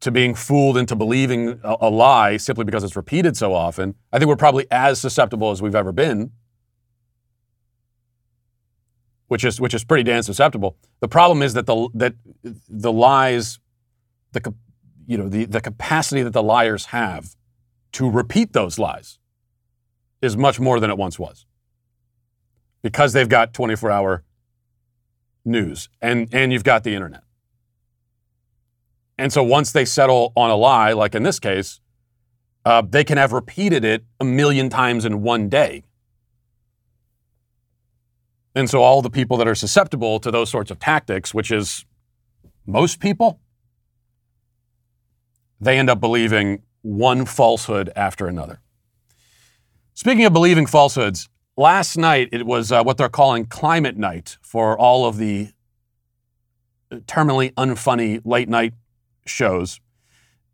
to 0.00 0.10
being 0.10 0.34
fooled 0.34 0.76
into 0.76 0.94
believing 0.94 1.60
a, 1.62 1.76
a, 1.82 1.90
lie 1.90 2.36
simply 2.36 2.64
because 2.64 2.84
it's 2.84 2.96
repeated 2.96 3.36
so 3.36 3.52
often. 3.52 3.96
I 4.12 4.18
think 4.18 4.28
we're 4.28 4.36
probably 4.36 4.66
as 4.70 5.00
susceptible 5.00 5.50
as 5.50 5.60
we've 5.60 5.74
ever 5.74 5.92
been, 5.92 6.30
which 9.28 9.44
is 9.44 9.60
which 9.60 9.74
is 9.74 9.84
pretty 9.84 10.02
damn 10.02 10.22
susceptible. 10.22 10.76
The 11.00 11.08
problem 11.08 11.42
is 11.42 11.54
that 11.54 11.66
the 11.66 11.88
that 11.94 12.14
the 12.68 12.92
lies, 12.92 13.60
the 14.32 14.52
you 15.06 15.16
know 15.16 15.28
the 15.28 15.44
the 15.44 15.60
capacity 15.60 16.22
that 16.22 16.32
the 16.32 16.42
liars 16.42 16.86
have 16.86 17.36
to 17.92 18.10
repeat 18.10 18.52
those 18.52 18.78
lies 18.78 19.18
is 20.20 20.36
much 20.36 20.58
more 20.58 20.80
than 20.80 20.90
it 20.90 20.98
once 20.98 21.18
was 21.18 21.46
because 22.82 23.12
they've 23.12 23.28
got 23.28 23.54
24 23.54 23.90
hour 23.90 24.24
news 25.44 25.88
and 26.02 26.28
and 26.32 26.52
you've 26.52 26.64
got 26.64 26.84
the 26.84 26.94
internet. 26.94 27.22
And 29.16 29.32
so 29.32 29.42
once 29.42 29.72
they 29.72 29.84
settle 29.84 30.32
on 30.36 30.50
a 30.50 30.54
lie, 30.54 30.92
like 30.92 31.14
in 31.14 31.24
this 31.24 31.40
case, 31.40 31.80
uh, 32.64 32.82
they 32.88 33.02
can 33.02 33.18
have 33.18 33.32
repeated 33.32 33.84
it 33.84 34.04
a 34.20 34.24
million 34.24 34.68
times 34.68 35.04
in 35.04 35.22
one 35.22 35.48
day. 35.48 35.84
And 38.58 38.68
so 38.68 38.82
all 38.82 39.02
the 39.02 39.10
people 39.10 39.36
that 39.36 39.46
are 39.46 39.54
susceptible 39.54 40.18
to 40.18 40.32
those 40.32 40.50
sorts 40.50 40.72
of 40.72 40.80
tactics, 40.80 41.32
which 41.32 41.52
is 41.52 41.86
most 42.66 42.98
people, 42.98 43.38
they 45.60 45.78
end 45.78 45.88
up 45.88 46.00
believing 46.00 46.64
one 46.82 47.24
falsehood 47.24 47.92
after 47.94 48.26
another. 48.26 48.60
Speaking 49.94 50.24
of 50.24 50.32
believing 50.32 50.66
falsehoods, 50.66 51.28
last 51.56 51.96
night 51.96 52.30
it 52.32 52.46
was 52.46 52.72
uh, 52.72 52.82
what 52.82 52.96
they're 52.96 53.08
calling 53.08 53.46
climate 53.46 53.96
night 53.96 54.38
for 54.42 54.76
all 54.76 55.06
of 55.06 55.18
the 55.18 55.50
terminally 57.06 57.54
unfunny 57.54 58.20
late 58.24 58.48
night 58.48 58.74
shows. 59.24 59.80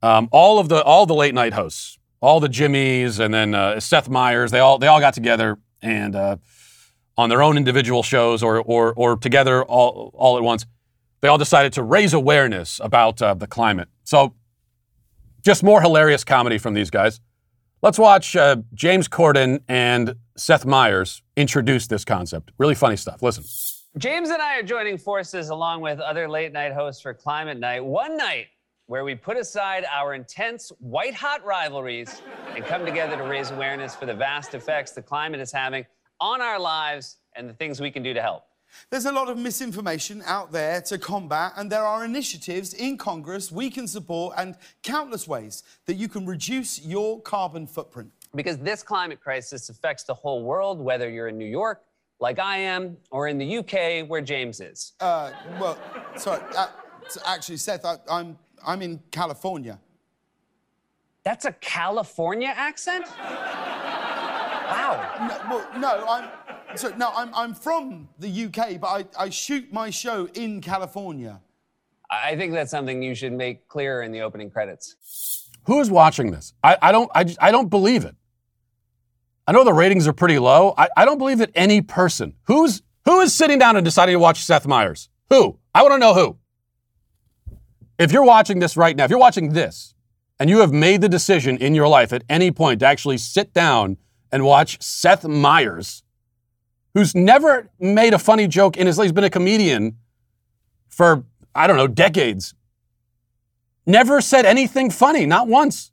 Um, 0.03 0.29
all 0.31 0.59
of 0.59 0.69
the 0.69 0.83
all 0.83 1.07
the 1.07 1.15
late 1.15 1.33
night 1.33 1.55
hosts, 1.55 1.99
all 2.21 2.39
the 2.39 2.49
Jimmys, 2.49 3.19
and 3.19 3.33
then 3.33 3.55
uh, 3.55 3.81
Seth 3.81 4.11
Meyers, 4.11 4.51
they 4.51 4.59
all 4.59 4.77
they 4.77 4.89
all 4.89 5.01
got 5.01 5.15
together 5.15 5.59
and 5.81 6.15
uh, 6.15 6.37
on 7.17 7.29
their 7.29 7.43
own 7.43 7.57
individual 7.57 8.03
shows 8.03 8.43
or 8.43 8.61
or 8.63 8.93
or 8.95 9.17
together 9.17 9.63
all 9.65 10.11
all 10.15 10.37
at 10.37 10.43
once, 10.43 10.67
they 11.21 11.29
all 11.29 11.39
decided 11.39 11.73
to 11.75 11.83
raise 11.83 12.13
awareness 12.13 12.81
about 12.83 13.21
uh, 13.23 13.35
the 13.35 13.47
climate. 13.47 13.89
So, 14.05 14.35
just 15.43 15.63
more 15.63 15.81
hilarious 15.81 16.25
comedy 16.25 16.59
from 16.59 16.75
these 16.75 16.91
guys. 16.91 17.21
Let's 17.83 17.99
watch 17.99 18.35
uh, 18.35 18.57
James 18.73 19.09
Corden 19.09 19.61
and 19.69 20.17
Seth 20.37 20.65
Meyers 20.65 21.23
introduce 21.37 21.87
this 21.87 22.05
concept. 22.05 22.51
Really 22.59 22.75
funny 22.75 22.97
stuff. 22.97 23.23
Listen. 23.23 23.45
James 23.99 24.31
and 24.31 24.43
I 24.43 24.59
are 24.59 24.63
joining 24.63 24.99
forces 24.99 25.51
along 25.51 25.81
with 25.81 26.01
other 26.01 26.29
late 26.29 26.53
night 26.53 26.73
hosts 26.73 27.01
for 27.01 27.15
Climate 27.15 27.61
Night. 27.61 27.85
One 27.85 28.17
night 28.17 28.47
where 28.87 29.05
we 29.05 29.15
put 29.15 29.37
aside 29.37 29.87
our 29.91 30.15
intense 30.15 30.71
white 30.79 31.15
hot 31.15 31.45
rivalries 31.45 32.21
and 32.55 32.65
come 32.65 32.85
together 32.85 33.17
to 33.17 33.23
raise 33.23 33.51
awareness 33.51 33.95
for 33.95 34.05
the 34.05 34.15
vast 34.15 34.55
effects 34.55 34.93
the 34.93 35.01
climate 35.01 35.41
is 35.41 35.51
having 35.51 35.87
on 36.21 36.41
our 36.41 36.59
lives 36.59 37.17
and 37.35 37.49
the 37.49 37.55
things 37.55 37.81
we 37.81 37.91
can 37.91 38.03
do 38.03 38.15
to 38.15 38.23
help. 38.23 38.45
There's 38.91 39.07
a 39.07 39.13
lot 39.13 39.29
of 39.29 39.39
misinformation 39.39 40.23
out 40.27 40.51
there 40.51 40.81
to 40.83 40.99
combat, 40.99 41.53
and 41.57 41.71
there 41.71 41.85
are 41.85 42.05
initiatives 42.05 42.75
in 42.75 42.97
Congress 42.99 43.53
we 43.53 43.71
can 43.71 43.87
support 43.87 44.35
and 44.37 44.57
countless 44.83 45.29
ways 45.29 45.63
that 45.87 45.95
you 45.95 46.09
can 46.09 46.27
reduce 46.27 46.85
your 46.85 47.21
carbon 47.23 47.67
footprint. 47.67 48.11
Because 48.35 48.59
this 48.59 48.83
climate 48.83 49.21
crisis 49.21 49.69
affects 49.69 50.03
the 50.03 50.15
whole 50.15 50.43
world, 50.43 50.81
whether 50.81 51.09
you're 51.09 51.29
in 51.29 51.39
New 51.39 51.47
York, 51.47 51.83
like 52.19 52.41
I 52.41 52.59
am, 52.59 52.97
or 53.11 53.29
in 53.29 53.39
the 53.39 53.59
UK, 53.59 54.09
where 54.09 54.21
James 54.21 54.61
is. 54.61 54.95
Uh, 54.99 55.31
well, 55.61 55.79
sorry. 56.17 56.43
Uh, 56.57 56.67
actually, 57.27 57.59
Seth, 57.59 57.85
I, 57.85 57.97
I'm 58.11 58.37
I'm 58.67 58.83
in 58.83 59.01
California. 59.11 59.79
That's 61.25 61.45
a 61.45 61.53
California 61.53 62.53
accent? 62.55 63.07
Wow. 64.75 65.29
No, 65.29 65.57
well, 65.57 65.81
no, 65.81 66.07
I'm 66.09 66.77
so 66.77 66.93
no, 66.97 67.11
I'm 67.15 67.35
I'm 67.35 67.55
from 67.55 68.09
the 68.19 68.45
UK, 68.47 68.81
but 68.81 68.89
I, 68.89 69.25
I 69.25 69.31
shoot 69.31 69.73
my 69.73 69.91
show 69.91 70.29
in 70.35 70.61
California. 70.61 71.41
I 72.11 72.37
think 72.37 72.53
that's 72.53 72.71
something 72.71 73.03
you 73.03 73.15
should 73.15 73.33
make 73.33 73.67
clearer 73.69 74.03
in 74.03 74.13
the 74.13 74.21
opening 74.21 74.51
credits. 74.51 75.51
Who 75.67 75.81
is 75.81 75.91
watching 75.91 76.31
this? 76.31 76.53
I, 76.63 76.77
I 76.83 76.93
don't 76.93 77.11
I, 77.15 77.25
just, 77.25 77.43
I 77.43 77.51
don't 77.51 77.69
believe 77.69 78.05
it. 78.05 78.15
I 79.47 79.53
know 79.53 79.65
the 79.65 79.73
ratings 79.73 80.07
are 80.07 80.13
pretty 80.13 80.39
low. 80.39 80.75
I, 80.77 80.89
I 80.97 81.05
don't 81.05 81.19
believe 81.19 81.39
that 81.39 81.51
any 81.55 81.81
person 81.81 82.35
who's 82.45 82.83
who 83.05 83.21
is 83.21 83.35
sitting 83.35 83.59
down 83.59 83.77
and 83.77 83.85
deciding 83.85 84.15
to 84.15 84.19
watch 84.19 84.43
Seth 84.43 84.67
Meyers. 84.67 85.09
Who? 85.31 85.59
I 85.75 85.83
want 85.83 85.95
to 85.95 85.99
know 85.99 86.15
who. 86.15 86.39
If 87.99 88.13
you're 88.13 88.25
watching 88.25 88.59
this 88.59 88.77
right 88.77 88.97
now, 88.97 89.05
if 89.05 89.11
you're 89.11 89.19
watching 89.19 89.53
this, 89.53 89.95
and 90.41 90.51
you 90.51 90.59
have 90.59 90.73
made 90.73 91.01
the 91.01 91.09
decision 91.09 91.57
in 91.59 91.75
your 91.75 91.89
life 91.89 92.13
at 92.13 92.25
any 92.29 92.51
point 92.51 92.81
to 92.81 92.87
actually 92.87 93.19
sit 93.19 93.53
down 93.55 93.97
and 94.35 94.45
watch 94.45 94.83
Seth 94.83 95.25
Meyers, 95.25 96.03
who's 96.93 97.15
never 97.15 97.71
made 97.79 98.13
a 98.13 98.19
funny 98.19 98.49
joke 98.49 98.77
in 98.77 98.89
his 98.89 98.99
life, 98.99 99.05
he's 99.05 99.13
been 99.13 99.23
a 99.23 99.31
comedian 99.31 99.97
for, 100.89 101.23
I 101.55 101.69
don't 101.69 101.77
know, 101.77 101.87
decades, 101.87 102.53
never 103.87 104.21
said 104.21 104.45
anything 104.45 104.91
funny, 104.91 105.25
not 105.25 105.47
once. 105.47 105.93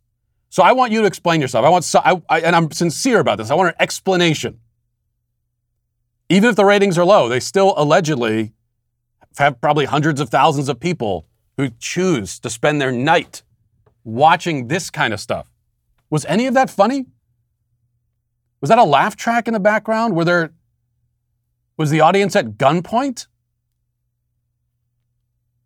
So 0.49 0.63
I 0.63 0.71
want 0.71 0.91
you 0.91 1.01
to 1.01 1.07
explain 1.07 1.39
yourself. 1.39 1.63
I 1.65 1.69
want, 1.69 1.87
I, 1.93 2.19
I, 2.29 2.41
and 2.41 2.55
I'm 2.55 2.71
sincere 2.71 3.19
about 3.19 3.37
this. 3.37 3.51
I 3.51 3.53
want 3.53 3.69
an 3.69 3.75
explanation. 3.79 4.59
Even 6.27 6.49
if 6.49 6.55
the 6.55 6.65
ratings 6.65 6.97
are 6.97 7.05
low, 7.05 7.29
they 7.29 7.39
still 7.39 7.75
allegedly 7.77 8.53
have 9.37 9.61
probably 9.61 9.85
hundreds 9.85 10.19
of 10.19 10.29
thousands 10.29 10.67
of 10.67 10.79
people 10.79 11.27
who 11.57 11.69
choose 11.77 12.39
to 12.39 12.49
spend 12.49 12.81
their 12.81 12.91
night 12.91 13.43
watching 14.03 14.67
this 14.67 14.89
kind 14.89 15.13
of 15.13 15.19
stuff. 15.19 15.51
Was 16.09 16.25
any 16.25 16.47
of 16.47 16.55
that 16.55 16.71
funny? 16.71 17.05
Was 18.61 18.69
that 18.69 18.77
a 18.77 18.83
laugh 18.83 19.15
track 19.15 19.47
in 19.47 19.53
the 19.53 19.59
background? 19.59 20.15
Were 20.15 20.23
there 20.23 20.53
was 21.77 21.89
the 21.89 21.99
audience 21.99 22.35
at 22.35 22.57
gunpoint? 22.57 23.27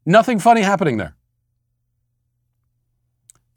Nothing 0.05 0.39
funny 0.39 0.61
happening 0.61 0.97
there. 0.97 1.15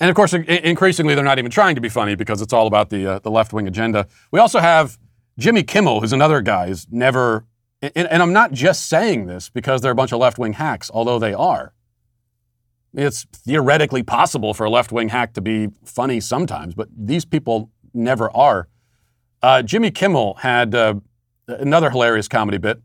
And 0.01 0.11
of 0.11 0.17
course, 0.17 0.33
increasingly, 0.33 1.15
they're 1.15 1.25
not 1.25 1.39
even 1.39 1.51
trying 1.51 1.75
to 1.75 1.81
be 1.81 1.89
funny 1.89 2.15
because 2.15 2.41
it's 2.41 2.53
all 2.53 2.67
about 2.67 2.91
the, 2.91 3.07
uh, 3.07 3.19
the 3.19 3.31
left 3.31 3.53
wing 3.53 3.67
agenda. 3.67 4.07
We 4.31 4.39
also 4.41 4.61
have 4.61 4.99
Jimmy 5.39 5.63
Kimmel, 5.63 6.01
who's 6.01 6.13
another 6.13 6.41
guy 6.41 6.69
who's 6.69 6.87
never, 6.91 7.47
and, 7.83 7.93
and 7.97 8.23
I'm 8.23 8.33
not 8.33 8.53
just 8.53 8.89
saying 8.89 9.27
this 9.27 9.51
because 9.51 9.81
they're 9.81 9.93
a 9.93 9.97
bunch 9.97 10.13
of 10.13 10.21
left 10.21 10.39
wing 10.39 10.55
hacks, 10.55 10.91
although 10.93 11.19
they 11.19 11.35
are. 11.35 11.75
It's 12.95 13.25
theoretically 13.33 14.03
possible 14.03 14.55
for 14.55 14.65
a 14.65 14.71
left 14.71 14.93
wing 14.93 15.11
hack 15.11 15.35
to 15.35 15.41
be 15.41 15.69
funny 15.85 16.21
sometimes, 16.21 16.75
but 16.75 16.89
these 16.97 17.25
people 17.25 17.71
never 17.93 18.35
are. 18.35 18.69
Uh, 19.43 19.63
Jimmy 19.63 19.91
Kimmel 19.91 20.35
had 20.35 20.75
uh, 20.75 20.95
another 21.47 21.91
hilarious 21.91 22.29
comedy 22.29 22.59
bit 22.59 22.81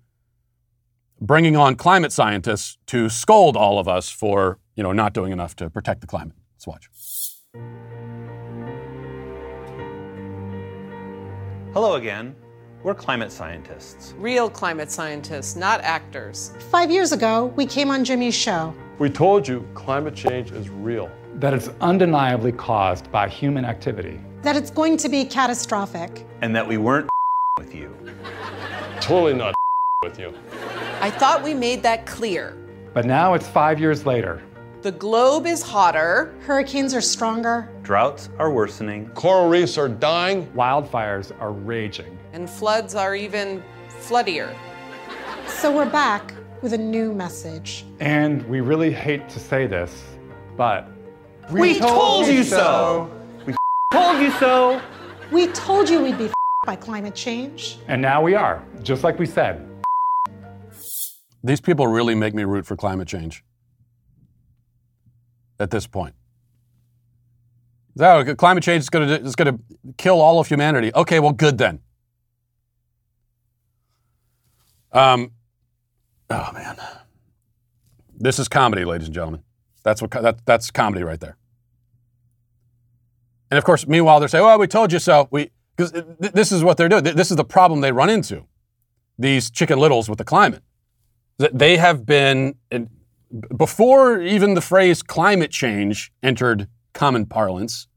bringing 1.20 1.56
on 1.56 1.76
climate 1.76 2.12
scientists 2.12 2.78
to 2.88 3.10
scold 3.10 3.56
all 3.56 3.80
of 3.80 3.88
us 3.88 4.10
for 4.10 4.60
you 4.76 4.84
know 4.84 4.92
not 4.92 5.13
doing 5.13 5.32
enough 5.32 5.56
to 5.56 5.70
protect 5.70 6.02
the 6.02 6.08
climate. 6.08 6.36
Let's 6.56 6.68
watch. 6.68 6.89
Hello 11.74 11.96
again. 11.96 12.36
We're 12.84 12.94
climate 12.94 13.32
scientists. 13.32 14.13
Real 14.18 14.50
climate 14.50 14.92
scientists, 14.92 15.56
not 15.56 15.82
actors. 15.82 16.54
Five 16.70 16.92
years 16.92 17.13
ago, 17.13 17.46
we 17.56 17.66
came 17.66 17.89
on 17.89 18.04
Jimmy's 18.04 18.36
show. 18.36 18.76
We 19.00 19.10
told 19.10 19.48
you 19.48 19.66
climate 19.74 20.13
change 20.13 20.52
is 20.52 20.70
real. 20.70 21.10
That 21.36 21.54
it's 21.54 21.70
undeniably 21.82 22.52
caused 22.52 23.10
by 23.12 23.30
human 23.30 23.63
activity. 23.66 24.20
That 24.43 24.58
it's 24.58 24.69
going 24.71 24.97
to 24.97 25.10
be 25.10 25.23
catastrophic. 25.23 26.27
And 26.41 26.53
that 26.53 26.67
we 26.67 26.77
weren't 26.77 27.10
with 27.58 27.73
you. 27.73 27.95
Totally 28.99 29.34
not 29.34 29.56
with 30.03 30.19
you. 30.19 30.34
I 30.99 31.10
thought 31.10 31.41
we 31.41 31.53
made 31.53 31.82
that 31.84 32.06
clear. 32.06 32.58
But 32.93 33.06
now 33.06 33.34
it's 33.34 33.47
five 33.47 33.79
years 33.79 34.06
later. 34.06 34.43
The 34.82 34.91
globe 34.91 35.45
is 35.45 35.62
hotter. 35.62 36.36
Hurricanes 36.41 36.93
are 36.93 36.99
stronger. 36.99 37.71
Droughts 37.84 38.29
are 38.38 38.51
worsening. 38.51 39.08
Coral 39.12 39.47
reefs 39.47 39.77
are 39.77 39.88
dying. 39.88 40.45
Wildfires 40.47 41.32
are 41.39 41.53
raging. 41.53 42.19
And 42.34 42.49
floods 42.49 42.95
are 42.95 43.15
even 43.15 43.63
floodier. 44.01 44.53
So 45.47 45.73
we're 45.73 45.89
back 45.89 46.34
with 46.62 46.73
a 46.73 46.77
new 46.77 47.13
message. 47.13 47.86
And 48.01 48.43
we 48.49 48.60
really 48.60 48.91
hate 48.91 49.29
to 49.29 49.39
say 49.39 49.67
this, 49.67 50.03
but 50.58 50.89
we, 51.49 51.62
we 51.62 51.79
told, 51.79 51.91
told, 51.91 52.27
you 52.27 52.43
so. 52.43 52.58
so. 52.58 53.22
We 53.93 53.99
told 53.99 54.21
you 54.23 54.32
so. 54.32 54.82
We 55.32 55.47
told 55.49 55.88
you 55.88 56.01
we'd 56.01 56.17
be 56.17 56.32
by 56.65 56.75
climate 56.75 57.13
change. 57.13 57.77
And 57.88 58.01
now 58.01 58.23
we 58.23 58.34
are, 58.34 58.65
just 58.82 59.03
like 59.03 59.19
we 59.19 59.27
said. 59.27 59.63
These 61.43 61.62
people 61.62 61.86
really 61.86 62.15
make 62.15 62.34
me 62.34 62.43
root 62.43 62.65
for 62.65 62.75
climate 62.75 63.08
change 63.08 63.43
at 65.60 65.69
this 65.69 65.86
point. 65.86 66.15
So, 67.95 68.34
climate 68.34 68.63
change 68.63 68.82
is 68.82 68.89
going 68.89 69.08
to 69.08 69.21
is 69.21 69.36
going 69.36 69.56
to 69.56 69.93
kill 69.99 70.19
all 70.19 70.39
of 70.39 70.47
humanity. 70.47 70.91
Okay, 70.95 71.19
well, 71.19 71.34
good 71.34 71.60
then. 71.60 71.79
Um, 74.91 75.34
oh 76.32 76.49
man, 76.51 76.77
this 78.17 78.39
is 78.39 78.47
comedy, 78.47 78.86
ladies 78.86 79.08
and 79.08 79.13
gentlemen. 79.13 79.43
That's 79.84 80.01
what 80.01 80.10
that, 80.10 80.43
that's 80.47 80.71
comedy 80.71 81.03
right 81.03 81.19
there. 81.19 81.38
And 83.54 83.60
of 83.60 83.66
course, 83.66 83.86
meanwhile, 83.86 84.20
they're 84.20 84.28
saying, 84.28 84.44
"Well, 84.44 84.58
we 84.58 84.66
told 84.66 84.92
you 84.92 84.98
so." 84.98 85.28
We 85.30 85.52
because 85.78 85.92
th- 85.92 86.32
this 86.34 86.52
is 86.52 86.63
what 86.63 86.76
they're 86.76 86.89
doing. 86.89 87.04
This 87.04 87.30
is 87.30 87.38
the 87.38 87.46
problem 87.46 87.82
they 87.82 87.92
run 87.92 88.10
into. 88.10 88.48
These 89.20 89.52
chicken 89.52 89.78
littles 89.78 90.10
with 90.10 90.18
the 90.18 90.24
climate. 90.24 90.63
That 91.38 91.60
they 91.60 91.78
have 91.78 92.04
been 92.04 92.56
before 93.56 94.20
even 94.20 94.56
the 94.56 94.62
phrase 94.62 95.04
climate 95.04 95.52
change 95.52 96.12
entered 96.24 96.68
common 96.94 97.28
parlance. 97.28 97.88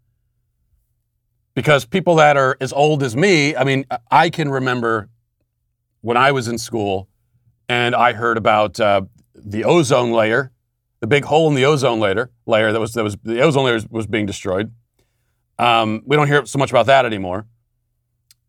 Because 1.54 1.86
people 1.86 2.16
that 2.16 2.36
are 2.36 2.58
as 2.60 2.70
old 2.74 3.02
as 3.02 3.16
me, 3.16 3.56
I 3.56 3.64
mean, 3.64 3.86
I 4.10 4.28
can 4.28 4.50
remember 4.50 5.08
when 6.02 6.18
I 6.18 6.32
was 6.32 6.48
in 6.48 6.58
school 6.58 7.08
and 7.66 7.94
I 7.94 8.12
heard 8.12 8.36
about 8.36 8.78
uh, 8.78 9.00
the 9.34 9.64
ozone 9.64 10.12
layer, 10.12 10.52
the 11.00 11.06
big 11.06 11.24
hole 11.24 11.48
in 11.48 11.54
the 11.54 11.64
ozone 11.64 11.98
layer, 11.98 12.30
layer 12.44 12.72
that 12.72 12.80
was 12.80 12.92
that 12.92 13.04
was 13.04 13.16
the 13.22 13.40
ozone 13.40 13.64
layer 13.64 13.80
was 13.88 14.06
being 14.06 14.26
destroyed. 14.26 14.70
Um, 15.58 16.02
we 16.04 16.16
don't 16.16 16.26
hear 16.26 16.44
so 16.46 16.58
much 16.58 16.70
about 16.70 16.86
that 16.86 17.06
anymore. 17.06 17.46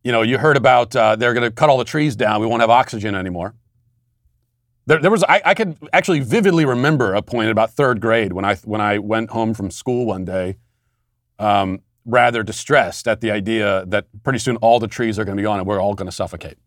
You 0.03 0.11
know, 0.11 0.21
you 0.21 0.37
heard 0.37 0.57
about 0.57 0.95
uh, 0.95 1.15
they're 1.15 1.33
going 1.33 1.49
to 1.49 1.51
cut 1.51 1.69
all 1.69 1.77
the 1.77 1.85
trees 1.85 2.15
down. 2.15 2.41
We 2.41 2.47
won't 2.47 2.61
have 2.61 2.69
oxygen 2.69 3.15
anymore. 3.15 3.55
There, 4.85 4.99
there 4.99 5.11
was 5.11 5.23
I, 5.23 5.41
I, 5.43 5.53
could 5.53 5.77
actually 5.91 6.21
vividly 6.21 6.65
remember 6.65 7.13
a 7.13 7.21
point 7.21 7.49
about 7.49 7.71
third 7.71 7.99
grade 7.99 8.31
when 8.31 8.45
I 8.45 8.55
when 8.55 8.79
I 8.79 8.99
went 8.99 9.31
home 9.31 9.53
from 9.53 9.69
school 9.69 10.05
one 10.05 10.23
day, 10.23 10.57
um, 11.39 11.81
rather 12.05 12.41
distressed 12.41 13.05
at 13.07 13.19
the 13.19 13.31
idea 13.31 13.83
that 13.87 14.05
pretty 14.23 14.39
soon 14.39 14.55
all 14.57 14.79
the 14.79 14.87
trees 14.87 15.19
are 15.19 15.25
going 15.25 15.35
to 15.35 15.41
be 15.41 15.43
gone 15.43 15.59
and 15.59 15.67
we're 15.67 15.81
all 15.81 15.93
going 15.93 16.07
to 16.07 16.15
suffocate. 16.15 16.57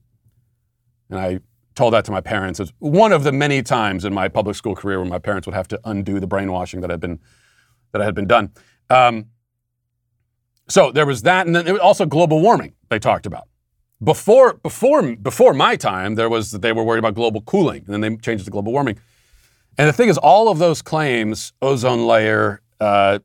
And 1.08 1.18
I 1.18 1.40
told 1.74 1.94
that 1.94 2.04
to 2.04 2.12
my 2.12 2.20
parents. 2.20 2.60
It's 2.60 2.72
one 2.78 3.12
of 3.12 3.24
the 3.24 3.32
many 3.32 3.62
times 3.62 4.04
in 4.04 4.12
my 4.12 4.28
public 4.28 4.54
school 4.54 4.74
career 4.76 5.00
where 5.00 5.08
my 5.08 5.18
parents 5.18 5.46
would 5.46 5.54
have 5.54 5.68
to 5.68 5.80
undo 5.84 6.20
the 6.20 6.26
brainwashing 6.26 6.82
that 6.82 6.90
had 6.90 7.00
been 7.00 7.20
that 7.92 8.02
had 8.02 8.14
been 8.14 8.26
done. 8.26 8.52
Um, 8.90 9.26
so 10.70 10.90
there 10.92 11.06
was 11.06 11.22
that, 11.22 11.46
and 11.46 11.54
then 11.54 11.78
also 11.78 12.06
global 12.06 12.40
warming 12.40 12.74
they 12.88 12.98
talked 12.98 13.26
about. 13.26 13.48
Before 14.02 14.54
before 14.54 15.14
before 15.16 15.52
my 15.52 15.76
time, 15.76 16.14
there 16.14 16.30
was 16.30 16.52
they 16.52 16.72
were 16.72 16.84
worried 16.84 17.00
about 17.00 17.14
global 17.14 17.42
cooling, 17.42 17.84
and 17.86 17.92
then 17.92 18.00
they 18.00 18.16
changed 18.16 18.44
to 18.46 18.50
global 18.50 18.72
warming. 18.72 18.98
And 19.76 19.88
the 19.88 19.92
thing 19.92 20.08
is, 20.08 20.18
all 20.18 20.48
of 20.48 20.58
those 20.58 20.82
claims, 20.82 21.52
ozone 21.60 22.06
layer, 22.06 22.60
uh, 22.80 23.18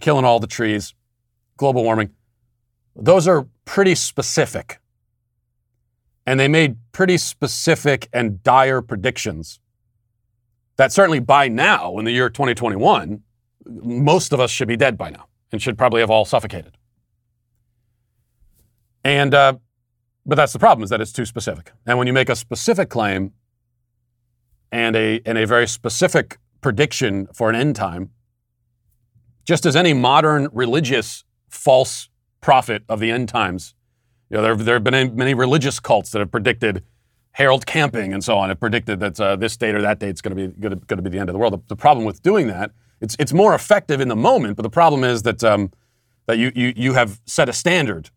killing 0.00 0.24
all 0.24 0.40
the 0.40 0.46
trees, 0.46 0.94
global 1.56 1.84
warming, 1.84 2.10
those 2.96 3.28
are 3.28 3.46
pretty 3.64 3.94
specific 3.94 4.80
and 6.26 6.40
they 6.40 6.48
made 6.48 6.76
pretty 6.92 7.18
specific 7.18 8.08
and 8.12 8.42
dire 8.42 8.80
predictions 8.80 9.60
that 10.76 10.92
certainly 10.92 11.20
by 11.20 11.48
now, 11.48 11.98
in 11.98 12.04
the 12.04 12.10
year 12.10 12.28
2021, 12.28 13.22
most 13.66 14.32
of 14.32 14.40
us 14.40 14.50
should 14.50 14.68
be 14.68 14.76
dead 14.76 14.98
by 14.98 15.10
now 15.10 15.26
and 15.52 15.62
should 15.62 15.78
probably 15.78 16.00
have 16.00 16.10
all 16.10 16.24
suffocated. 16.24 16.76
And, 19.04 19.34
uh, 19.34 19.54
but 20.26 20.36
that's 20.36 20.52
the 20.52 20.58
problem 20.58 20.82
is 20.82 20.90
that 20.90 21.00
it's 21.00 21.12
too 21.12 21.26
specific. 21.26 21.72
And 21.86 21.98
when 21.98 22.06
you 22.06 22.12
make 22.12 22.28
a 22.28 22.36
specific 22.36 22.88
claim 22.88 23.32
and 24.72 24.96
a, 24.96 25.20
and 25.26 25.38
a 25.38 25.46
very 25.46 25.68
specific 25.68 26.38
prediction 26.60 27.28
for 27.32 27.50
an 27.50 27.56
end 27.56 27.76
time, 27.76 28.10
just 29.44 29.66
as 29.66 29.76
any 29.76 29.92
modern 29.92 30.48
religious 30.52 31.24
false 31.48 32.08
prophet 32.40 32.82
of 32.88 32.98
the 32.98 33.10
end 33.10 33.28
times 33.28 33.74
you 34.30 34.36
know, 34.36 34.42
there, 34.42 34.56
there 34.56 34.74
have 34.74 34.84
been 34.84 35.14
many 35.14 35.34
religious 35.34 35.78
cults 35.78 36.10
that 36.10 36.18
have 36.18 36.30
predicted 36.30 36.82
Harold 37.32 37.66
Camping 37.66 38.12
and 38.12 38.22
so 38.22 38.36
on 38.38 38.48
have 38.48 38.60
predicted 38.60 39.00
that 39.00 39.20
uh, 39.20 39.36
this 39.36 39.56
date 39.56 39.74
or 39.74 39.82
that 39.82 39.98
date 39.98 40.14
is 40.14 40.20
going 40.20 40.36
to 40.36 40.48
be 40.48 40.60
going 40.60 40.86
to 40.88 41.02
be 41.02 41.10
the 41.10 41.18
end 41.18 41.28
of 41.28 41.34
the 41.34 41.38
world. 41.38 41.52
The, 41.52 41.62
the, 41.68 41.76
problem 41.76 42.04
with 42.04 42.22
doing 42.22 42.46
that, 42.48 42.70
it's 43.00 43.16
it's 43.18 43.32
more 43.32 43.54
effective 43.54 44.00
in 44.00 44.08
the 44.08 44.16
moment, 44.16 44.56
but 44.56 44.62
the 44.62 44.70
problem 44.70 45.04
is 45.04 45.22
that 45.22 45.44
um, 45.44 45.70
that 46.26 46.38
you, 46.38 46.52
you 46.54 46.72
you 46.76 46.92
have 46.94 47.20
set 47.26 47.48
a 47.48 47.52
standard. 47.52 48.10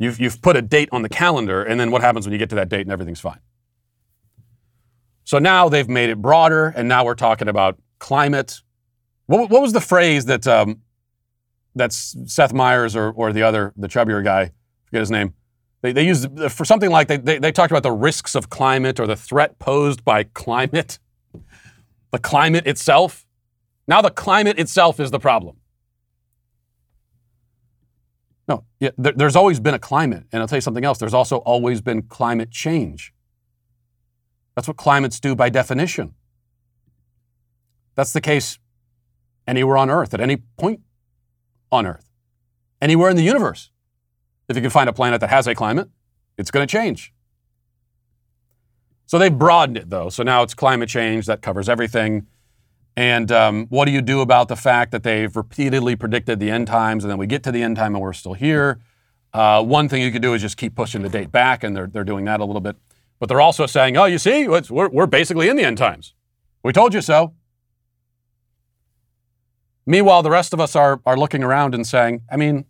You've 0.00 0.18
you've 0.18 0.42
put 0.42 0.56
a 0.56 0.62
date 0.62 0.88
on 0.90 1.02
the 1.02 1.08
calendar, 1.08 1.62
and 1.62 1.78
then 1.78 1.90
what 1.90 2.00
happens 2.00 2.26
when 2.26 2.32
you 2.32 2.38
get 2.38 2.48
to 2.48 2.56
that 2.56 2.68
date 2.68 2.80
and 2.80 2.90
everything's 2.90 3.20
fine? 3.20 3.38
So 5.24 5.38
now 5.38 5.68
they've 5.68 5.88
made 5.88 6.10
it 6.10 6.20
broader, 6.20 6.72
and 6.74 6.88
now 6.88 7.04
we're 7.04 7.14
talking 7.14 7.48
about 7.48 7.78
climate. 7.98 8.62
What, 9.26 9.50
what 9.50 9.60
was 9.60 9.74
the 9.74 9.80
phrase 9.80 10.24
that 10.24 10.46
um, 10.48 10.80
that's 11.76 12.16
Seth 12.26 12.54
Meyers 12.54 12.96
or 12.96 13.12
or 13.12 13.32
the 13.32 13.42
other 13.42 13.74
the 13.76 13.88
chubbier 13.88 14.24
guy? 14.24 14.52
forget 14.86 15.00
his 15.00 15.10
name. 15.10 15.34
They, 15.82 15.92
they 15.92 16.06
used 16.06 16.28
for 16.50 16.64
something 16.64 16.90
like 16.90 17.08
they, 17.08 17.16
they, 17.16 17.38
they 17.38 17.52
talked 17.52 17.70
about 17.70 17.82
the 17.82 17.92
risks 17.92 18.34
of 18.34 18.50
climate 18.50 18.98
or 18.98 19.06
the 19.06 19.16
threat 19.16 19.58
posed 19.58 20.04
by 20.04 20.24
climate, 20.24 20.98
the 22.10 22.18
climate 22.18 22.66
itself. 22.66 23.26
Now 23.86 24.02
the 24.02 24.10
climate 24.10 24.58
itself 24.58 24.98
is 24.98 25.10
the 25.10 25.18
problem. 25.18 25.56
No, 28.50 28.64
yeah, 28.80 28.90
there, 28.98 29.12
there's 29.12 29.36
always 29.36 29.60
been 29.60 29.74
a 29.74 29.78
climate. 29.78 30.24
And 30.32 30.42
I'll 30.42 30.48
tell 30.48 30.56
you 30.56 30.66
something 30.68 30.84
else 30.84 30.98
there's 30.98 31.14
also 31.14 31.36
always 31.52 31.80
been 31.80 32.02
climate 32.02 32.50
change. 32.50 33.14
That's 34.56 34.66
what 34.66 34.76
climates 34.76 35.20
do 35.20 35.36
by 35.36 35.50
definition. 35.50 36.14
That's 37.94 38.12
the 38.12 38.20
case 38.20 38.58
anywhere 39.46 39.76
on 39.76 39.88
Earth, 39.88 40.14
at 40.14 40.20
any 40.20 40.38
point 40.56 40.80
on 41.70 41.86
Earth, 41.86 42.10
anywhere 42.82 43.08
in 43.08 43.16
the 43.16 43.22
universe. 43.22 43.70
If 44.48 44.56
you 44.56 44.62
can 44.62 44.70
find 44.70 44.88
a 44.88 44.92
planet 44.92 45.20
that 45.20 45.30
has 45.30 45.46
a 45.46 45.54
climate, 45.54 45.88
it's 46.36 46.50
going 46.50 46.66
to 46.66 46.72
change. 46.78 47.12
So 49.06 49.16
they 49.16 49.28
broadened 49.28 49.76
it 49.76 49.90
though. 49.90 50.08
So 50.08 50.24
now 50.24 50.42
it's 50.42 50.54
climate 50.54 50.88
change 50.88 51.26
that 51.26 51.40
covers 51.40 51.68
everything. 51.68 52.26
And 52.96 53.30
um, 53.32 53.66
what 53.68 53.84
do 53.84 53.92
you 53.92 54.02
do 54.02 54.20
about 54.20 54.48
the 54.48 54.56
fact 54.56 54.92
that 54.92 55.02
they've 55.02 55.34
repeatedly 55.34 55.96
predicted 55.96 56.40
the 56.40 56.50
end 56.50 56.66
times 56.66 57.04
and 57.04 57.10
then 57.10 57.18
we 57.18 57.26
get 57.26 57.42
to 57.44 57.52
the 57.52 57.62
end 57.62 57.76
time 57.76 57.94
and 57.94 58.02
we're 58.02 58.12
still 58.12 58.34
here? 58.34 58.80
Uh, 59.32 59.62
one 59.62 59.88
thing 59.88 60.02
you 60.02 60.10
could 60.10 60.22
do 60.22 60.34
is 60.34 60.42
just 60.42 60.56
keep 60.56 60.74
pushing 60.74 61.02
the 61.02 61.08
date 61.08 61.30
back, 61.30 61.62
and 61.62 61.76
they're, 61.76 61.86
they're 61.86 62.04
doing 62.04 62.24
that 62.24 62.40
a 62.40 62.44
little 62.44 62.60
bit. 62.60 62.76
But 63.20 63.28
they're 63.28 63.40
also 63.40 63.66
saying, 63.66 63.96
oh, 63.96 64.06
you 64.06 64.18
see, 64.18 64.48
we're, 64.48 64.88
we're 64.88 65.06
basically 65.06 65.48
in 65.48 65.56
the 65.56 65.62
end 65.62 65.78
times. 65.78 66.14
We 66.62 66.72
told 66.72 66.94
you 66.94 67.00
so. 67.00 67.34
Meanwhile, 69.86 70.22
the 70.22 70.30
rest 70.30 70.52
of 70.52 70.60
us 70.60 70.74
are, 70.74 71.00
are 71.06 71.16
looking 71.16 71.42
around 71.42 71.74
and 71.74 71.86
saying, 71.86 72.22
I 72.30 72.36
mean, 72.36 72.64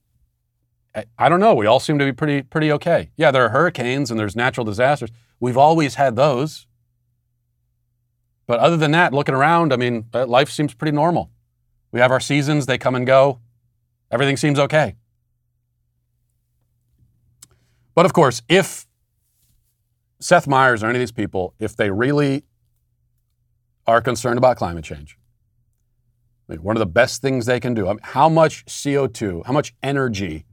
I 1.18 1.28
don't 1.28 1.40
know. 1.40 1.54
We 1.54 1.66
all 1.66 1.80
seem 1.80 1.98
to 1.98 2.04
be 2.04 2.12
pretty 2.12 2.42
pretty 2.42 2.72
okay. 2.72 3.11
Yeah, 3.16 3.30
there 3.30 3.44
are 3.44 3.50
hurricanes 3.50 4.11
and 4.11 4.18
there's 4.18 4.35
natural 4.35 4.64
disasters. 4.64 5.11
We've 5.38 5.56
always 5.56 5.94
had 5.94 6.16
those. 6.16 6.66
But 8.50 8.58
other 8.58 8.76
than 8.76 8.90
that, 8.90 9.12
looking 9.12 9.36
around, 9.36 9.72
I 9.72 9.76
mean, 9.76 10.06
uh, 10.12 10.26
life 10.26 10.50
seems 10.50 10.74
pretty 10.74 10.90
normal. 10.90 11.30
We 11.92 12.00
have 12.00 12.10
our 12.10 12.18
seasons, 12.18 12.66
they 12.66 12.78
come 12.78 12.96
and 12.96 13.06
go. 13.06 13.38
Everything 14.10 14.36
seems 14.36 14.58
okay. 14.58 14.96
But 17.94 18.06
of 18.06 18.12
course, 18.12 18.42
if 18.48 18.88
Seth 20.18 20.48
Meyers 20.48 20.82
or 20.82 20.88
any 20.88 20.96
of 20.96 21.00
these 21.00 21.12
people, 21.12 21.54
if 21.60 21.76
they 21.76 21.92
really 21.92 22.42
are 23.86 24.00
concerned 24.00 24.36
about 24.36 24.56
climate 24.56 24.82
change, 24.82 25.16
I 26.48 26.54
mean, 26.54 26.64
one 26.64 26.74
of 26.74 26.80
the 26.80 26.86
best 26.86 27.22
things 27.22 27.46
they 27.46 27.60
can 27.60 27.72
do, 27.72 27.86
I 27.86 27.90
mean, 27.90 28.00
how 28.02 28.28
much 28.28 28.64
CO2, 28.64 29.46
how 29.46 29.52
much 29.52 29.76
energy 29.80 30.44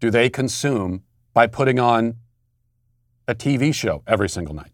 do 0.00 0.10
they 0.10 0.30
consume 0.30 1.02
by 1.34 1.46
putting 1.46 1.78
on 1.78 2.14
a 3.28 3.34
TV 3.34 3.74
show 3.74 4.02
every 4.06 4.30
single 4.30 4.54
night? 4.54 4.72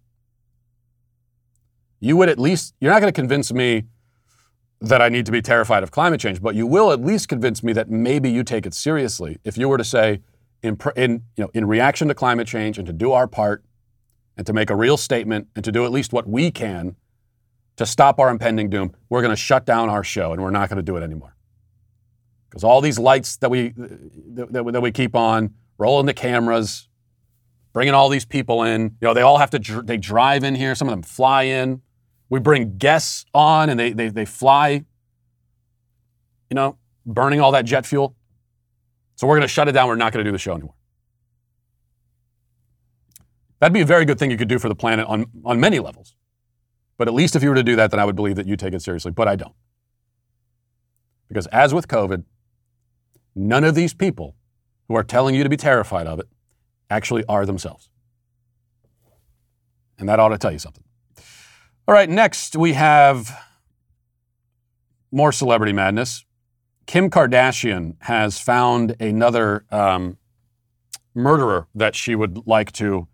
You 2.03 2.17
would 2.17 2.29
at 2.29 2.39
least, 2.39 2.75
you're 2.81 2.91
not 2.91 3.01
going 3.01 3.13
to 3.13 3.19
convince 3.19 3.53
me 3.53 3.85
that 4.81 5.01
I 5.01 5.09
need 5.09 5.25
to 5.27 5.33
be 5.33 5.41
terrified 5.41 5.85
of 5.85 5.93
climate 5.93 6.21
change, 6.21 6.43
but 6.43 6.57
you 6.57 6.67
will 6.67 6.91
at 6.91 7.01
least 7.01 7.29
convince 7.29 7.63
me 7.63 7.73
that 7.75 7.89
maybe 7.89 8.29
you 8.29 8.43
take 8.43 8.67
it 8.67 8.75
seriously 8.75 9.39
if 9.45 9.57
you 9.57 9.69
were 9.69 9.79
to 9.79 9.85
say, 9.85 10.21
in, 10.65 10.77
in, 10.97 11.23
you 11.37 11.45
know, 11.45 11.51
in 11.55 11.65
reaction 11.65 12.09
to 12.09 12.15
climate 12.15 12.49
change 12.49 12.77
and 12.77 12.89
to 12.89 12.93
do 12.93 13.13
our 13.13 13.29
part 13.29 13.65
and 14.37 14.45
to 14.49 14.53
make 14.53 14.69
a 14.69 14.75
real 14.75 14.97
statement 14.97 15.47
and 15.55 15.65
to 15.65 15.71
do 15.71 15.85
at 15.85 15.93
least 15.93 16.13
what 16.13 16.27
we 16.27 16.51
can 16.51 16.97
to 17.77 17.87
stop 17.87 18.19
our 18.19 18.31
impending 18.31 18.69
doom, 18.69 18.95
we're 19.09 19.23
going 19.23 19.31
to 19.31 19.37
shut 19.37 19.65
down 19.65 19.89
our 19.89 20.03
show 20.03 20.33
and 20.33 20.43
we're 20.43 20.51
not 20.51 20.69
going 20.69 20.79
to 20.79 20.83
do 20.83 20.97
it 20.97 21.05
anymore 21.05 21.37
because 22.53 22.65
all 22.65 22.81
these 22.81 22.99
lights 22.99 23.37
that 23.37 23.51
we 23.51 23.73
that, 23.77 24.53
that, 24.53 24.83
we 24.83 24.91
keep 24.91 25.15
on, 25.15 25.55
rolling 25.79 26.05
the 26.05 26.13
cameras, 26.13 26.89
bringing 27.73 27.95
all 27.95 28.11
these 28.11 28.27
people 28.27 28.63
in. 28.63 28.83
You 29.01 29.09
know, 29.09 29.15
they 29.15 29.23
all 29.23 29.39
have 29.39 29.51
to 29.51 29.59
dr- 29.59 29.87
they 29.87 29.97
drive 29.97 30.45
in 30.45 30.55
here. 30.55 30.75
Some 30.75 30.89
of 30.89 30.93
them 30.93 31.03
fly 31.03 31.45
in. 31.45 31.81
We 32.33 32.41
bring 32.41 32.79
guests 32.79 33.27
on, 33.35 33.69
and 33.69 33.79
they 33.79 33.93
they 33.93 34.09
they 34.09 34.25
fly. 34.25 34.87
You 36.49 36.55
know, 36.55 36.79
burning 37.05 37.43
all 37.43 37.53
that 37.53 37.67
jet 37.67 37.85
fuel. 37.85 38.17
So 39.17 39.27
we're 39.27 39.37
going 39.37 39.43
to 39.43 39.53
shut 39.53 39.69
it 39.69 39.73
down. 39.73 39.87
We're 39.87 39.97
not 39.97 40.15
going 40.15 40.25
to 40.25 40.29
do 40.29 40.33
the 40.33 40.39
show 40.39 40.53
anymore. 40.53 40.73
That'd 43.59 43.75
be 43.75 43.83
a 43.83 43.87
very 43.87 44.07
good 44.07 44.19
thing 44.19 44.31
you 44.31 44.39
could 44.39 44.49
do 44.49 44.59
for 44.59 44.71
the 44.71 44.75
planet 44.75 45.07
on, 45.07 45.27
on 45.45 45.61
many 45.61 45.79
levels. 45.79 46.15
But 46.97 47.07
at 47.07 47.13
least 47.13 47.37
if 47.37 47.43
you 47.43 47.51
were 47.51 47.55
to 47.55 47.63
do 47.63 47.77
that, 47.77 47.91
then 47.91 48.01
I 48.01 48.07
would 48.07 48.17
believe 48.17 48.37
that 48.37 48.47
you 48.47 48.57
take 48.57 48.73
it 48.73 48.81
seriously. 48.81 49.11
But 49.11 49.29
I 49.29 49.37
don't. 49.37 49.55
Because 51.29 51.47
as 51.49 51.75
with 51.75 51.87
COVID, 51.87 52.25
none 53.35 53.63
of 53.63 53.75
these 53.75 53.93
people 53.93 54.37
who 54.89 54.95
are 54.97 55.05
telling 55.05 55.35
you 55.35 55.43
to 55.43 55.51
be 55.51 55.59
terrified 55.59 56.07
of 56.07 56.19
it 56.19 56.29
actually 56.89 57.25
are 57.29 57.45
themselves. 57.45 57.91
And 59.99 60.09
that 60.09 60.19
ought 60.19 60.31
to 60.31 60.39
tell 60.39 60.53
you 60.53 60.59
something. 60.59 60.82
All 61.89 61.95
right, 61.95 62.09
next 62.09 62.55
we 62.55 62.75
have 62.75 63.37
more 65.11 65.33
celebrity 65.33 65.73
madness. 65.73 66.25
Kim 66.87 67.11
Kardashian 67.11 67.97
has 68.03 68.39
found 68.39 68.95
another 69.01 69.65
um, 69.73 70.17
murderer 71.13 71.67
that 71.75 71.97
she 71.97 72.15
would 72.15 72.47
like 72.47 72.71
to 72.73 73.09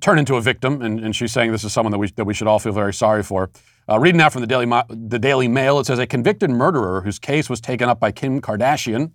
turn 0.00 0.18
into 0.18 0.36
a 0.36 0.40
victim, 0.40 0.80
and, 0.80 1.00
and, 1.00 1.14
she's 1.14 1.32
saying 1.32 1.52
this 1.52 1.64
is 1.64 1.72
someone 1.74 1.90
that 1.90 1.98
we, 1.98 2.08
that 2.12 2.24
we 2.24 2.32
should 2.32 2.46
all 2.46 2.58
feel 2.58 2.72
very 2.72 2.94
sorry 2.94 3.22
for. 3.22 3.50
Uh, 3.86 3.98
reading 3.98 4.16
now 4.16 4.30
from 4.30 4.40
the 4.40 4.46
Daily, 4.46 4.64
the 4.88 5.18
Daily 5.18 5.48
Mail, 5.48 5.78
it 5.78 5.84
says 5.84 5.98
a 5.98 6.06
convicted 6.06 6.48
murderer 6.48 7.02
whose 7.02 7.18
case 7.18 7.50
was 7.50 7.60
taken 7.60 7.90
up 7.90 8.00
by 8.00 8.10
Kim 8.10 8.40
Kardashian 8.40 9.12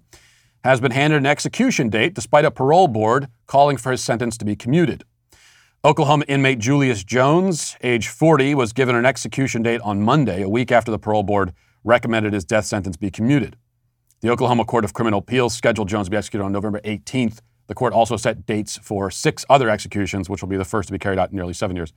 has 0.64 0.80
been 0.80 0.92
handed 0.92 1.18
an 1.18 1.26
execution 1.26 1.90
date 1.90 2.14
despite 2.14 2.46
a 2.46 2.52
parole 2.52 2.88
board 2.88 3.28
calling 3.48 3.76
for 3.76 3.92
his 3.92 4.04
sentence 4.04 4.38
to 4.38 4.46
be 4.46 4.56
commuted. 4.56 5.04
Oklahoma 5.86 6.26
inmate 6.28 6.58
Julius 6.58 7.04
Jones, 7.04 7.78
age 7.82 8.08
40, 8.08 8.56
was 8.56 8.74
given 8.74 8.96
an 8.96 9.06
execution 9.06 9.62
date 9.62 9.80
on 9.82 10.02
Monday, 10.02 10.42
a 10.42 10.50
week 10.50 10.72
after 10.72 10.90
the 10.90 10.98
parole 10.98 11.22
board 11.22 11.54
recommended 11.84 12.34
his 12.34 12.44
death 12.44 12.66
sentence 12.66 12.98
be 12.98 13.12
commuted. 13.12 13.56
The 14.22 14.30
Oklahoma 14.30 14.66
Court 14.66 14.84
of 14.84 14.94
Criminal 14.94 15.20
Appeals 15.20 15.54
scheduled 15.54 15.88
Jones 15.88 16.08
to 16.08 16.12
be 16.12 16.18
executed 16.18 16.44
on 16.44 16.52
November 16.52 16.82
18th. 16.82 17.42
The 17.68 17.76
court 17.76 17.94
also 17.94 18.18
set 18.18 18.48
dates 18.48 18.78
for 18.78 19.12
six 19.12 19.46
other 19.50 19.70
executions, 19.70 20.30
which 20.30 20.42
will 20.42 20.50
be 20.50 20.58
the 20.58 20.66
first 20.66 20.88
to 20.88 20.94
be 20.94 20.98
carried 20.98 21.20
out 21.20 21.30
in 21.30 21.36
nearly 21.36 21.54
seven 21.54 21.76
years. 21.76 21.94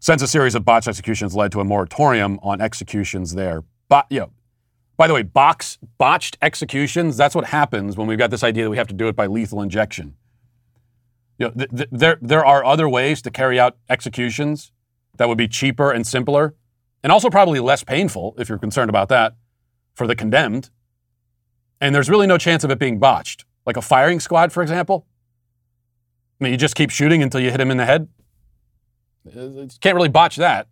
Since 0.00 0.20
a 0.20 0.26
series 0.26 0.56
of 0.56 0.64
botched 0.64 0.88
executions 0.88 1.36
led 1.36 1.52
to 1.52 1.60
a 1.60 1.64
moratorium 1.64 2.40
on 2.42 2.60
executions 2.60 3.34
there. 3.34 3.62
But, 3.88 4.06
you 4.10 4.20
know, 4.20 4.32
by 4.96 5.06
the 5.06 5.14
way, 5.14 5.22
box, 5.22 5.78
botched 5.96 6.38
executions, 6.42 7.16
that's 7.16 7.36
what 7.36 7.46
happens 7.46 7.96
when 7.96 8.08
we've 8.08 8.18
got 8.18 8.32
this 8.32 8.42
idea 8.42 8.64
that 8.64 8.70
we 8.70 8.78
have 8.78 8.88
to 8.88 8.94
do 8.94 9.06
it 9.06 9.14
by 9.14 9.26
lethal 9.26 9.62
injection. 9.62 10.16
You 11.38 11.46
know, 11.46 11.52
th- 11.52 11.70
th- 11.70 11.88
there, 11.92 12.18
there 12.20 12.44
are 12.44 12.64
other 12.64 12.88
ways 12.88 13.20
to 13.22 13.30
carry 13.30 13.60
out 13.60 13.76
executions 13.88 14.72
that 15.18 15.28
would 15.28 15.38
be 15.38 15.48
cheaper 15.48 15.90
and 15.90 16.06
simpler, 16.06 16.54
and 17.02 17.12
also 17.12 17.30
probably 17.30 17.60
less 17.60 17.84
painful 17.84 18.34
if 18.38 18.48
you're 18.48 18.58
concerned 18.58 18.90
about 18.90 19.08
that 19.08 19.34
for 19.94 20.06
the 20.06 20.16
condemned. 20.16 20.70
And 21.80 21.94
there's 21.94 22.08
really 22.08 22.26
no 22.26 22.38
chance 22.38 22.64
of 22.64 22.70
it 22.70 22.78
being 22.78 22.98
botched. 22.98 23.44
Like 23.66 23.76
a 23.76 23.82
firing 23.82 24.20
squad, 24.20 24.52
for 24.52 24.62
example. 24.62 25.06
I 26.40 26.44
mean, 26.44 26.52
you 26.52 26.58
just 26.58 26.74
keep 26.74 26.90
shooting 26.90 27.22
until 27.22 27.40
you 27.40 27.50
hit 27.50 27.60
him 27.60 27.70
in 27.70 27.76
the 27.76 27.86
head. 27.86 28.08
You 29.24 29.68
can't 29.80 29.94
really 29.94 30.08
botch 30.08 30.36
that. 30.36 30.68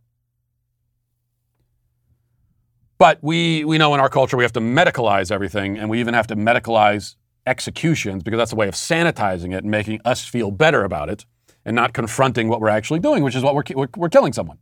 But 2.99 3.19
we, 3.23 3.65
we 3.65 3.77
know 3.77 3.93
in 3.95 4.01
our 4.01 4.09
culture 4.09 4.37
we 4.37 4.45
have 4.45 4.53
to 4.53 4.61
medicalize 4.61 5.31
everything, 5.31 5.77
and 5.77 5.91
we 5.91 6.01
even 6.01 6.15
have 6.15 6.27
to 6.29 6.37
medicalize 6.37 7.17
executions 7.47 8.23
because 8.23 8.39
that's 8.39 8.53
a 8.53 8.57
way 8.57 8.69
of 8.69 8.75
sanitizing 8.75 9.55
it 9.55 9.63
and 9.63 9.71
making 9.71 10.01
us 10.05 10.25
feel 10.25 10.51
better 10.51 10.85
about 10.85 11.09
it 11.09 11.27
and 11.65 11.75
not 11.75 11.93
confronting 11.93 12.49
what 12.49 12.61
we're 12.61 12.69
actually 12.69 13.01
doing, 13.01 13.23
which 13.23 13.35
is 13.35 13.43
what 13.43 13.55
we're, 13.55 13.65
we're, 13.75 13.89
we're 13.97 14.09
killing 14.09 14.33
someone 14.33 14.59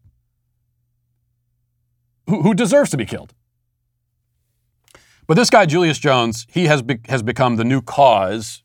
who, 2.27 2.43
who 2.43 2.55
deserves 2.55 2.91
to 2.91 2.97
be 2.97 3.05
killed. 3.05 3.35
But 5.27 5.35
this 5.35 5.51
guy, 5.51 5.67
Julius 5.67 5.99
Jones, 5.99 6.47
he 6.51 6.67
has, 6.67 6.83
be, 6.83 6.99
has 7.09 7.23
become 7.23 7.57
the 7.57 7.65
new 7.65 7.81
cause 7.81 8.63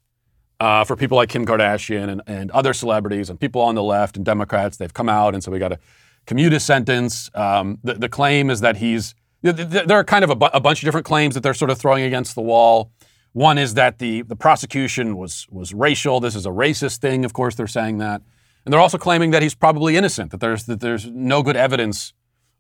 uh, 0.60 0.84
for 0.84 0.96
people 0.96 1.16
like 1.16 1.30
Kim 1.30 1.46
Kardashian 1.46 2.10
and, 2.10 2.22
and 2.26 2.52
other 2.52 2.74
celebrities 2.74 3.30
and 3.30 3.40
people 3.40 3.62
on 3.62 3.76
the 3.76 3.84
left 3.84 4.18
and 4.18 4.26
Democrats. 4.26 4.78
They've 4.78 4.94
come 4.94 5.10
out 5.10 5.34
and 5.34 5.44
so 5.44 5.52
we 5.52 5.60
got 5.60 5.70
to 5.70 5.80
commute 6.26 6.52
his 6.52 6.64
sentence. 6.64 7.30
Um, 7.36 7.78
the, 7.84 7.94
the 7.94 8.10
claim 8.10 8.50
is 8.50 8.62
that 8.62 8.78
he's, 8.78 9.16
there 9.42 9.98
are 9.98 10.04
kind 10.04 10.24
of 10.24 10.32
a, 10.32 10.36
bu- 10.36 10.50
a 10.54 10.60
bunch 10.60 10.82
of 10.82 10.88
different 10.88 11.06
claims 11.06 11.36
that 11.36 11.42
they're 11.42 11.54
sort 11.54 11.70
of 11.72 11.78
throwing 11.78 12.04
against 12.04 12.36
the 12.36 12.42
wall. 12.42 12.92
One 13.38 13.60
is 13.60 13.76
that 13.76 14.00
the, 14.00 14.24
the 14.24 14.36
prosecution 14.36 15.16
was, 15.16 15.46
was 15.52 15.72
racial. 15.72 16.20
This 16.20 16.34
is 16.34 16.48
a 16.48 16.50
racist 16.50 17.02
thing. 17.02 17.24
Of 17.24 17.34
course, 17.34 17.54
they're 17.54 17.68
saying 17.68 18.00
that. 18.00 18.24
And 18.66 18.74
they're 18.74 18.80
also 18.80 18.98
claiming 18.98 19.30
that 19.30 19.44
he's 19.44 19.54
probably 19.54 19.96
innocent, 19.96 20.32
that 20.32 20.40
there's, 20.40 20.66
that 20.66 20.80
there's 20.80 21.06
no 21.06 21.44
good 21.44 21.56
evidence 21.56 22.14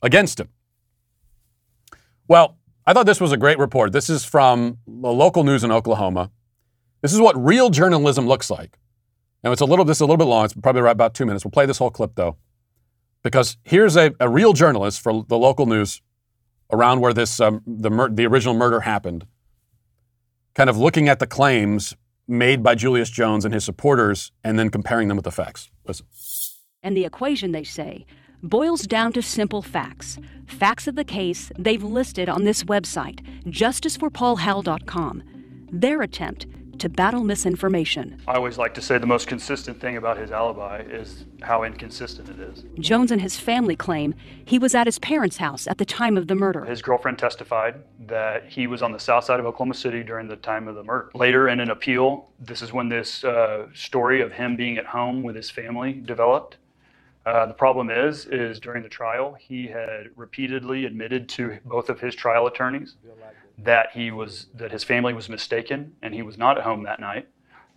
against 0.04 0.40
him. 0.40 0.50
Well, 2.28 2.60
I 2.86 2.94
thought 2.94 3.08
this 3.08 3.20
was 3.20 3.32
a 3.32 3.38
great 3.38 3.58
report. 3.58 3.92
This 3.92 4.08
is 4.08 4.24
from 4.24 4.78
the 4.86 5.12
local 5.12 5.44
news 5.44 5.64
in 5.64 5.72
Oklahoma. 5.72 6.30
This 7.02 7.12
is 7.12 7.20
what 7.20 7.36
real 7.44 7.72
journalism 7.72 8.28
looks 8.28 8.52
like. 8.52 8.78
And 9.44 9.52
it's 9.52 9.64
a 9.64 9.66
little, 9.66 9.84
this 9.84 9.98
is 9.98 10.02
a 10.02 10.06
little 10.06 10.18
bit 10.18 10.26
long. 10.26 10.46
It's 10.46 10.54
probably 10.54 10.84
right 10.84 10.92
about 10.92 11.16
two 11.16 11.26
minutes. 11.26 11.44
We'll 11.44 11.50
play 11.50 11.66
this 11.66 11.80
whole 11.80 11.90
clip 11.90 12.12
though, 12.14 12.38
because 13.24 13.58
here's 13.64 13.98
a, 13.98 14.14
a 14.20 14.30
real 14.30 14.54
journalist 14.54 15.02
for 15.02 15.26
the 15.28 15.40
local 15.40 15.66
news 15.66 16.04
around 16.72 17.00
where 17.00 17.14
this 17.14 17.40
um, 17.40 17.64
the 17.66 17.90
mur- 17.90 18.10
the 18.10 18.28
original 18.28 18.54
murder 18.54 18.82
happened 18.82 19.26
kind 20.58 20.70
of 20.72 20.78
looking 20.78 21.08
at 21.08 21.20
the 21.20 21.28
claims 21.28 21.96
made 22.28 22.64
by 22.64 22.74
Julius 22.74 23.12
Jones 23.12 23.46
and 23.46 23.54
his 23.54 23.64
supporters 23.64 24.32
and 24.44 24.58
then 24.58 24.72
comparing 24.72 25.08
them 25.08 25.16
with 25.16 25.24
the 25.24 25.32
facts. 25.32 25.70
Listen. 25.86 26.08
And 26.82 26.98
the 26.98 27.06
equation, 27.06 27.52
they 27.52 27.64
say, 27.64 28.08
boils 28.42 28.88
down 28.88 29.14
to 29.14 29.22
simple 29.22 29.62
facts. 29.62 30.18
Facts 30.48 30.88
of 30.88 30.96
the 30.96 31.04
case 31.04 31.52
they've 31.60 31.84
listed 31.84 32.28
on 32.28 32.44
this 32.44 32.64
website, 32.64 33.20
justiceforpaulhowell.com. 33.46 35.24
Their 35.72 36.02
attempt 36.02 36.48
to 36.80 36.90
battle 36.90 37.24
misinformation. 37.24 38.22
I 38.28 38.36
always 38.36 38.58
like 38.58 38.74
to 38.76 38.82
say 38.82 38.98
the 38.98 39.06
most 39.06 39.28
consistent 39.28 39.80
thing 39.80 39.98
about 39.98 40.18
his 40.18 40.32
alibi 40.32 40.82
is 40.82 41.26
how 41.42 41.64
inconsistent 41.64 42.30
it 42.30 42.40
is. 42.40 42.64
Jones 42.80 43.12
and 43.12 43.22
his 43.22 43.40
family 43.40 43.76
claim 43.76 44.16
he 44.46 44.60
was 44.60 44.76
at 44.76 44.88
his 44.88 45.00
parents' 45.00 45.38
house 45.38 45.68
at 45.68 45.78
the 45.78 45.86
time 45.86 46.18
of 46.18 46.28
the 46.28 46.36
murder. 46.36 46.66
His 46.66 46.82
girlfriend 46.82 47.18
testified 47.18 47.76
that 48.08 48.46
he 48.48 48.68
was 48.68 48.82
on 48.82 48.92
the 48.92 49.00
south 49.00 49.26
side 49.26 49.40
of 49.40 49.46
Oklahoma 49.46 49.74
City 49.74 50.04
during 50.04 50.28
the 50.28 50.36
time 50.38 50.68
of 50.68 50.76
the 50.76 50.84
murder. 50.84 51.10
Later, 51.14 51.50
in 51.50 51.60
an 51.60 51.70
appeal, 51.70 52.30
this 52.40 52.62
is 52.62 52.72
when 52.74 52.90
this 52.90 53.24
uh, 53.24 53.68
story 53.74 54.22
of 54.22 54.32
him 54.32 54.56
being 54.56 54.78
at 54.78 54.86
home 54.86 55.24
with 55.24 55.36
his 55.36 55.50
family 55.50 55.94
developed. 55.94 56.58
Uh, 57.26 57.46
the 57.46 57.54
problem 57.54 57.90
is, 57.90 58.26
is 58.28 58.58
during 58.58 58.82
the 58.82 58.88
trial, 58.88 59.36
he 59.38 59.68
had 59.68 60.10
repeatedly 60.16 60.86
admitted 60.86 61.28
to 61.28 61.58
both 61.66 61.90
of 61.90 62.00
his 62.00 62.16
trial 62.16 62.48
attorneys 62.48 62.96
that 63.58 63.90
he 63.94 64.12
was 64.12 64.48
that 64.54 64.72
his 64.72 64.84
family 64.84 65.14
was 65.14 65.30
mistaken 65.30 65.94
and 66.02 66.14
he 66.14 66.22
was 66.22 66.38
not 66.38 66.58
at 66.58 66.64
home 66.64 66.84
that 66.84 67.00
night 67.00 67.28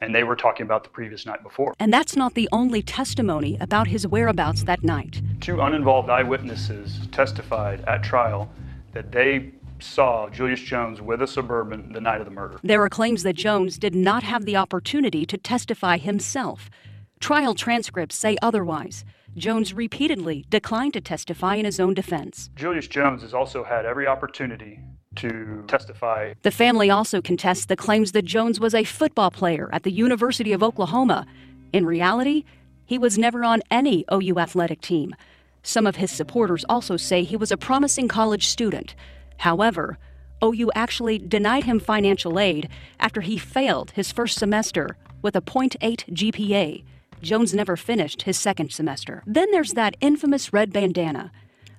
and 0.01 0.15
they 0.15 0.25
were 0.25 0.37
talking 0.37 0.65
about 0.65 0.83
the 0.83 0.91
previous 0.91 1.27
night 1.27 1.43
before. 1.43 1.75
And 1.79 1.93
that's 1.93 2.17
not 2.17 2.35
the 2.35 2.49
only 2.53 2.83
testimony 2.83 3.57
about 3.61 3.89
his 3.89 4.07
whereabouts 4.07 4.65
that 4.65 4.83
night. 4.83 5.21
Two 5.41 5.61
uninvolved 5.61 6.09
eyewitnesses 6.09 7.07
testified 7.13 7.83
at 7.87 8.03
trial 8.03 8.51
that 8.93 9.13
they 9.13 9.53
saw 9.79 10.29
Julius 10.29 10.61
Jones 10.61 11.01
with 11.01 11.23
a 11.23 11.27
suburban 11.27 11.93
the 11.93 12.01
night 12.01 12.21
of 12.21 12.27
the 12.27 12.33
murder. 12.33 12.59
There 12.63 12.83
are 12.83 12.89
claims 12.89 13.23
that 13.23 13.35
Jones 13.35 13.79
did 13.79 13.95
not 13.95 14.23
have 14.23 14.45
the 14.45 14.57
opportunity 14.57 15.25
to 15.27 15.39
testify 15.39 15.97
himself. 15.97 16.71
Trial 17.19 17.55
transcripts 17.55 18.17
say 18.17 18.37
otherwise. 18.43 19.05
Jones 19.37 19.73
repeatedly 19.73 20.45
declined 20.51 20.95
to 20.95 21.01
testify 21.01 21.55
in 21.55 21.65
his 21.65 21.79
own 21.79 21.95
defense. 21.95 22.51
Julius 22.57 22.89
Jones 22.89 23.23
has 23.23 23.33
also 23.33 23.65
had 23.65 23.87
every 23.87 24.07
opportunity 24.07 24.81
to 25.17 25.65
testify. 25.67 26.35
The 26.43 26.51
family 26.51 26.91
also 26.91 27.21
contests 27.21 27.67
the 27.67 27.77
claims 27.77 28.13
that 28.13 28.25
Jones 28.25 28.61
was 28.61 28.75
a 28.75 28.85
football 28.85 29.31
player 29.31 29.69
at 29.73 29.83
the 29.83 29.91
University 29.91 30.53
of 30.53 30.63
Oklahoma. 30.63 31.27
In 31.73 31.85
reality, 31.85 32.45
he 32.85 32.99
was 32.99 33.19
never 33.19 33.45
on 33.45 33.63
any 33.71 34.05
OU 34.13 34.39
athletic 34.39 34.81
team. 34.81 35.15
Some 35.63 35.87
of 35.87 35.97
his 35.97 36.11
supporters 36.11 36.65
also 36.69 36.97
say 36.97 37.23
he 37.23 37.37
was 37.37 37.51
a 37.51 37.57
promising 37.57 38.09
college 38.09 38.47
student. 38.47 38.95
However, 39.39 39.99
OU 40.43 40.71
actually 40.75 41.19
denied 41.19 41.65
him 41.65 41.81
financial 41.81 42.39
aid 42.39 42.69
after 42.99 43.21
he 43.21 43.37
failed 43.37 43.91
his 43.93 44.13
first 44.13 44.39
semester 44.39 44.97
with 45.23 45.37
a 45.37 45.43
.8 45.43 45.79
GPA. 45.81 46.85
Jones 47.21 47.53
never 47.53 47.77
finished 47.77 48.23
his 48.23 48.39
second 48.39 48.73
semester. 48.73 49.23
Then 49.27 49.51
there's 49.51 49.73
that 49.73 49.97
infamous 50.01 50.53
red 50.53 50.73
bandana. 50.73 51.31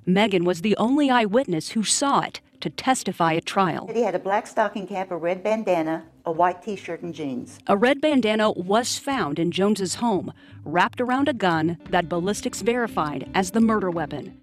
Megan 0.05 0.43
was 0.43 0.61
the 0.61 0.77
only 0.77 1.09
eyewitness 1.09 1.69
who 1.69 1.83
saw 1.83 2.19
it 2.19 2.41
to 2.61 2.69
testify 2.69 3.35
at 3.35 3.45
trial. 3.45 3.89
He 3.93 4.03
had 4.03 4.15
a 4.15 4.19
black 4.19 4.47
stocking 4.47 4.87
cap, 4.87 5.11
a 5.11 5.17
red 5.17 5.43
bandana, 5.43 6.05
a 6.25 6.31
white 6.31 6.61
t 6.61 6.75
shirt, 6.75 7.01
and 7.01 7.13
jeans. 7.13 7.59
A 7.67 7.77
red 7.77 8.01
bandana 8.01 8.51
was 8.51 8.97
found 8.97 9.39
in 9.39 9.51
Jones's 9.51 9.95
home, 9.95 10.33
wrapped 10.63 11.01
around 11.01 11.27
a 11.27 11.33
gun 11.33 11.77
that 11.89 12.09
ballistics 12.09 12.61
verified 12.61 13.29
as 13.33 13.51
the 13.51 13.61
murder 13.61 13.89
weapon. 13.89 14.41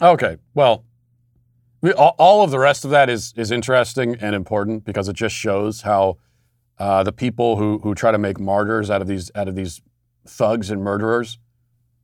Okay, 0.00 0.36
well, 0.54 0.84
we, 1.80 1.92
all, 1.92 2.14
all, 2.18 2.42
of 2.42 2.50
the 2.50 2.58
rest 2.58 2.84
of 2.84 2.90
that 2.90 3.08
is, 3.08 3.32
is 3.36 3.50
interesting 3.50 4.16
and 4.16 4.34
important 4.34 4.84
because 4.84 5.08
it 5.08 5.16
just 5.16 5.34
shows 5.34 5.82
how 5.82 6.18
uh, 6.78 7.02
the 7.02 7.12
people 7.12 7.56
who, 7.56 7.78
who 7.78 7.94
try 7.94 8.10
to 8.10 8.18
make 8.18 8.38
martyrs 8.38 8.90
out 8.90 9.00
of 9.00 9.08
these 9.08 9.30
out 9.34 9.48
of 9.48 9.54
these 9.54 9.80
thugs 10.26 10.70
and 10.70 10.82
murderers, 10.82 11.38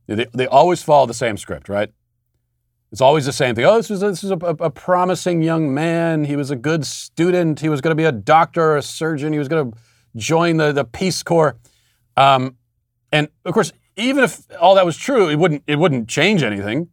they, 0.07 0.25
they 0.33 0.47
always 0.47 0.81
follow 0.81 1.05
the 1.05 1.13
same 1.13 1.37
script, 1.37 1.69
right? 1.69 1.91
It's 2.93 3.01
always 3.01 3.25
the 3.25 3.33
same 3.33 3.55
thing. 3.55 3.65
Oh, 3.65 3.77
this 3.77 3.89
is 3.89 4.01
this 4.01 4.23
is 4.23 4.29
a, 4.29 4.35
a, 4.35 4.69
promising 4.69 5.41
young 5.41 5.73
man. 5.73 6.25
He 6.25 6.35
was 6.35 6.51
a 6.51 6.55
good 6.55 6.85
student. 6.85 7.59
He 7.59 7.67
was 7.67 7.81
going 7.81 7.89
to 7.89 7.95
be 7.95 8.03
a 8.03 8.11
doctor 8.11 8.61
or 8.61 8.77
a 8.77 8.83
surgeon. 8.83 9.33
He 9.33 9.39
was 9.39 9.47
going 9.47 9.71
to 9.71 9.77
join 10.15 10.57
the, 10.57 10.71
the 10.71 10.85
Peace 10.85 11.23
Corps. 11.23 11.57
Um, 12.15 12.55
and 13.11 13.29
of 13.45 13.53
course, 13.55 13.73
even 13.97 14.23
if 14.23 14.43
all 14.61 14.75
that 14.75 14.85
was 14.85 14.95
true, 14.95 15.27
it 15.27 15.37
wouldn't 15.37 15.63
it 15.65 15.79
wouldn't 15.79 16.07
change 16.07 16.43
anything. 16.43 16.89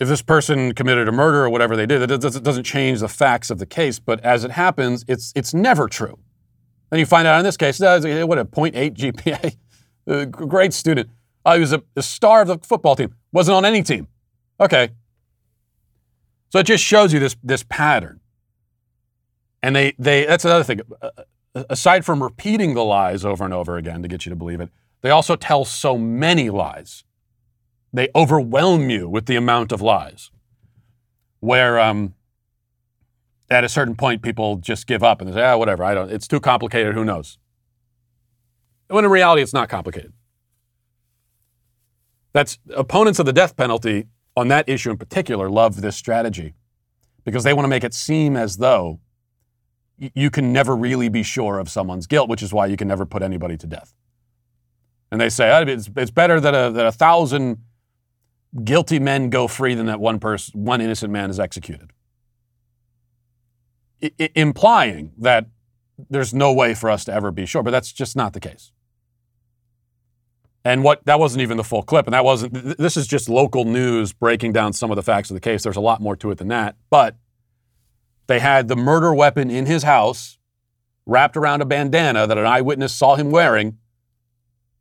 If 0.00 0.08
this 0.08 0.22
person 0.22 0.72
committed 0.72 1.06
a 1.06 1.12
murder 1.12 1.44
or 1.44 1.50
whatever 1.50 1.76
they 1.76 1.84
did, 1.84 2.10
it 2.10 2.20
doesn't 2.20 2.64
change 2.64 3.00
the 3.00 3.08
facts 3.08 3.50
of 3.50 3.58
the 3.58 3.66
case. 3.66 3.98
But 3.98 4.20
as 4.20 4.42
it 4.42 4.52
happens, 4.52 5.04
it's 5.06 5.34
it's 5.36 5.52
never 5.52 5.86
true. 5.86 6.18
Then 6.88 6.98
you 6.98 7.04
find 7.04 7.28
out 7.28 7.38
in 7.38 7.44
this 7.44 7.58
case, 7.58 7.78
what 7.78 8.38
a 8.38 8.46
0.8 8.46 9.54
GPA, 10.06 10.30
great 10.48 10.72
student. 10.72 11.10
Uh, 11.44 11.56
he 11.56 11.60
was 11.60 11.74
a, 11.74 11.82
a 11.94 12.02
star 12.02 12.40
of 12.40 12.48
the 12.48 12.58
football 12.62 12.96
team. 12.96 13.14
Wasn't 13.32 13.54
on 13.54 13.66
any 13.66 13.82
team. 13.82 14.08
Okay. 14.60 14.90
So 16.50 16.58
it 16.58 16.64
just 16.64 16.84
shows 16.84 17.12
you 17.12 17.18
this 17.18 17.36
this 17.42 17.62
pattern. 17.62 18.20
And 19.62 19.74
they 19.74 19.94
they 19.98 20.26
that's 20.26 20.44
another 20.44 20.64
thing. 20.64 20.80
Aside 21.54 22.04
from 22.04 22.22
repeating 22.22 22.74
the 22.74 22.84
lies 22.84 23.24
over 23.24 23.44
and 23.44 23.52
over 23.52 23.76
again 23.76 24.02
to 24.02 24.08
get 24.08 24.24
you 24.24 24.30
to 24.30 24.36
believe 24.36 24.60
it, 24.60 24.70
they 25.02 25.10
also 25.10 25.36
tell 25.36 25.64
so 25.64 25.98
many 25.98 26.50
lies. 26.50 27.04
They 27.92 28.08
overwhelm 28.14 28.88
you 28.88 29.08
with 29.08 29.26
the 29.26 29.36
amount 29.36 29.70
of 29.72 29.82
lies. 29.82 30.30
Where 31.40 31.78
um, 31.78 32.14
at 33.50 33.64
a 33.64 33.68
certain 33.68 33.94
point, 33.94 34.22
people 34.22 34.56
just 34.56 34.86
give 34.86 35.02
up 35.02 35.20
and 35.20 35.28
they 35.28 35.34
say, 35.34 35.42
ah, 35.42 35.56
whatever, 35.56 35.84
I 35.84 35.94
don't, 35.94 36.10
it's 36.10 36.26
too 36.26 36.40
complicated, 36.40 36.94
who 36.94 37.04
knows? 37.04 37.38
When 38.88 39.04
in 39.04 39.10
reality, 39.10 39.42
it's 39.42 39.52
not 39.52 39.68
complicated. 39.68 40.12
That's 42.32 42.58
opponents 42.74 43.18
of 43.18 43.26
the 43.26 43.32
death 43.32 43.56
penalty 43.56 44.06
on 44.36 44.48
that 44.48 44.68
issue 44.68 44.90
in 44.90 44.96
particular 44.96 45.50
love 45.50 45.80
this 45.80 45.96
strategy 45.96 46.54
because 47.24 47.44
they 47.44 47.52
want 47.52 47.64
to 47.64 47.68
make 47.68 47.84
it 47.84 47.94
seem 47.94 48.36
as 48.36 48.56
though 48.56 49.00
you 49.98 50.30
can 50.30 50.52
never 50.52 50.74
really 50.74 51.08
be 51.08 51.22
sure 51.22 51.58
of 51.58 51.68
someone's 51.68 52.06
guilt, 52.06 52.28
which 52.28 52.42
is 52.42 52.52
why 52.52 52.66
you 52.66 52.76
can 52.76 52.88
never 52.88 53.06
put 53.06 53.22
anybody 53.22 53.56
to 53.56 53.66
death. 53.66 53.94
And 55.10 55.20
they 55.20 55.28
say 55.28 55.62
it's, 55.68 55.90
it's 55.94 56.10
better 56.10 56.40
that 56.40 56.54
a, 56.54 56.72
that 56.72 56.86
a 56.86 56.92
thousand 56.92 57.58
guilty 58.64 58.98
men 58.98 59.30
go 59.30 59.46
free 59.46 59.74
than 59.74 59.86
that 59.86 60.00
one 60.00 60.18
person, 60.18 60.64
one 60.64 60.80
innocent 60.80 61.12
man 61.12 61.30
is 61.30 61.38
executed, 61.38 61.92
I, 64.02 64.30
implying 64.34 65.12
that 65.18 65.46
there's 66.10 66.34
no 66.34 66.52
way 66.52 66.74
for 66.74 66.90
us 66.90 67.04
to 67.04 67.12
ever 67.12 67.30
be 67.30 67.46
sure. 67.46 67.62
But 67.62 67.70
that's 67.70 67.92
just 67.92 68.16
not 68.16 68.32
the 68.32 68.40
case. 68.40 68.72
And 70.64 70.84
what 70.84 71.04
that 71.06 71.18
wasn't 71.18 71.42
even 71.42 71.56
the 71.56 71.64
full 71.64 71.82
clip, 71.82 72.06
and 72.06 72.14
that 72.14 72.24
wasn't. 72.24 72.78
This 72.78 72.96
is 72.96 73.08
just 73.08 73.28
local 73.28 73.64
news 73.64 74.12
breaking 74.12 74.52
down 74.52 74.72
some 74.72 74.90
of 74.90 74.96
the 74.96 75.02
facts 75.02 75.28
of 75.28 75.34
the 75.34 75.40
case. 75.40 75.64
There's 75.64 75.76
a 75.76 75.80
lot 75.80 76.00
more 76.00 76.14
to 76.16 76.30
it 76.30 76.38
than 76.38 76.48
that, 76.48 76.76
but 76.88 77.16
they 78.28 78.38
had 78.38 78.68
the 78.68 78.76
murder 78.76 79.12
weapon 79.12 79.50
in 79.50 79.66
his 79.66 79.82
house, 79.82 80.38
wrapped 81.04 81.36
around 81.36 81.62
a 81.62 81.64
bandana 81.64 82.28
that 82.28 82.38
an 82.38 82.46
eyewitness 82.46 82.94
saw 82.94 83.16
him 83.16 83.32
wearing, 83.32 83.78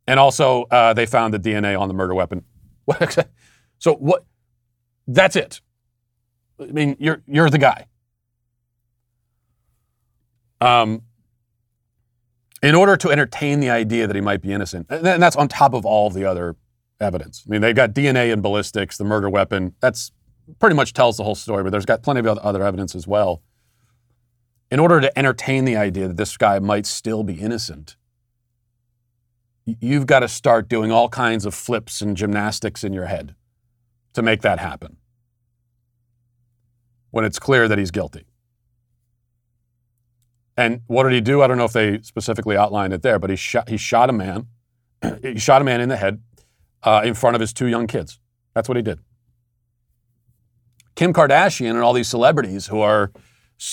and 0.06 0.20
also 0.20 0.64
uh, 0.70 0.94
they 0.94 1.08
found 1.08 1.34
the 1.34 1.40
DNA 1.40 1.80
on 1.80 1.88
the 1.88 1.96
murder 1.96 2.14
weapon. 2.14 2.44
so 3.80 3.96
what? 3.96 4.26
That's 5.08 5.36
it. 5.36 5.62
I 6.60 6.66
mean, 6.66 6.96
you're 7.00 7.24
you're 7.26 7.50
the 7.50 7.58
guy. 7.58 7.88
Um, 10.62 11.02
in 12.62 12.76
order 12.76 12.95
to 12.97 13.09
entertain 13.09 13.59
the 13.59 13.70
idea 13.70 14.07
that 14.07 14.16
he 14.16 14.22
might 14.22 14.41
be 14.41 14.51
innocent, 14.51 14.88
and 14.89 15.05
that's 15.05 15.36
on 15.36 15.47
top 15.47 15.74
of 15.74 15.86
all 15.86 16.09
the 16.09 16.26
other 16.26 16.55
evidence. 16.99 17.43
I 17.47 17.49
mean, 17.49 17.62
they've 17.62 17.76
got 17.76 17.93
DNA 17.93 18.32
and 18.32 18.43
ballistics, 18.43 18.97
the 18.97 19.03
murder 19.03 19.30
weapon. 19.30 19.74
That's 19.80 20.12
pretty 20.59 20.76
much 20.76 20.93
tells 20.93 21.18
the 21.18 21.24
whole 21.24 21.36
story, 21.36 21.64
but 21.64 21.72
there's 21.72 21.86
got 21.86 22.03
plenty 22.03 22.20
of 22.20 22.38
other 22.38 22.64
evidence 22.64 22.95
as 22.95 23.07
well. 23.07 23.41
In 24.70 24.80
order 24.80 25.01
to 25.01 25.20
entertain 25.20 25.66
the 25.66 25.76
idea 25.76 26.07
that 26.07 26.18
this 26.18 26.38
guy 26.38 26.59
might 26.59 26.86
still 26.86 27.24
be 27.24 27.34
innocent, 27.34 27.97
you've 29.66 30.05
got 30.05 30.20
to 30.20 30.28
start 30.28 30.70
doing 30.70 30.91
all 30.91 31.09
kinds 31.09 31.45
of 31.45 31.53
flips 31.53 32.01
and 32.01 32.16
gymnastics 32.16 32.84
in 32.84 32.93
your 32.93 33.05
head 33.05 33.36
to 34.14 34.22
make 34.22 34.41
that 34.41 34.59
happen 34.59 34.97
when 37.09 37.26
it's 37.26 37.39
clear 37.39 37.68
that 37.68 37.78
he's 37.78 37.91
guilty. 37.91 38.26
And 40.62 40.82
what 40.86 41.03
did 41.03 41.14
he 41.14 41.22
do? 41.22 41.41
I 41.41 41.47
don't 41.47 41.57
know 41.57 41.66
if 41.66 41.74
they 41.74 42.01
specifically 42.03 42.55
outlined 42.55 42.93
it 42.93 43.01
there, 43.01 43.18
but 43.18 43.32
he 43.32 43.36
shot, 43.36 43.68
he 43.68 43.78
shot 43.78 44.12
a 44.12 44.14
man. 44.14 44.45
he 45.24 45.39
shot 45.39 45.59
a 45.59 45.66
man 45.66 45.82
in 45.82 45.89
the 45.89 45.97
head 45.97 46.22
uh, 46.84 47.01
in 47.03 47.16
front 47.16 47.36
of 47.36 47.41
his 47.41 47.51
two 47.51 47.66
young 47.66 47.88
kids. 47.88 48.20
That's 48.53 48.70
what 48.70 48.76
he 48.76 48.84
did. 48.84 48.99
Kim 50.93 51.14
Kardashian 51.14 51.72
and 51.72 51.80
all 51.80 51.93
these 51.93 52.07
celebrities 52.07 52.68
who 52.68 52.80
are 52.80 53.12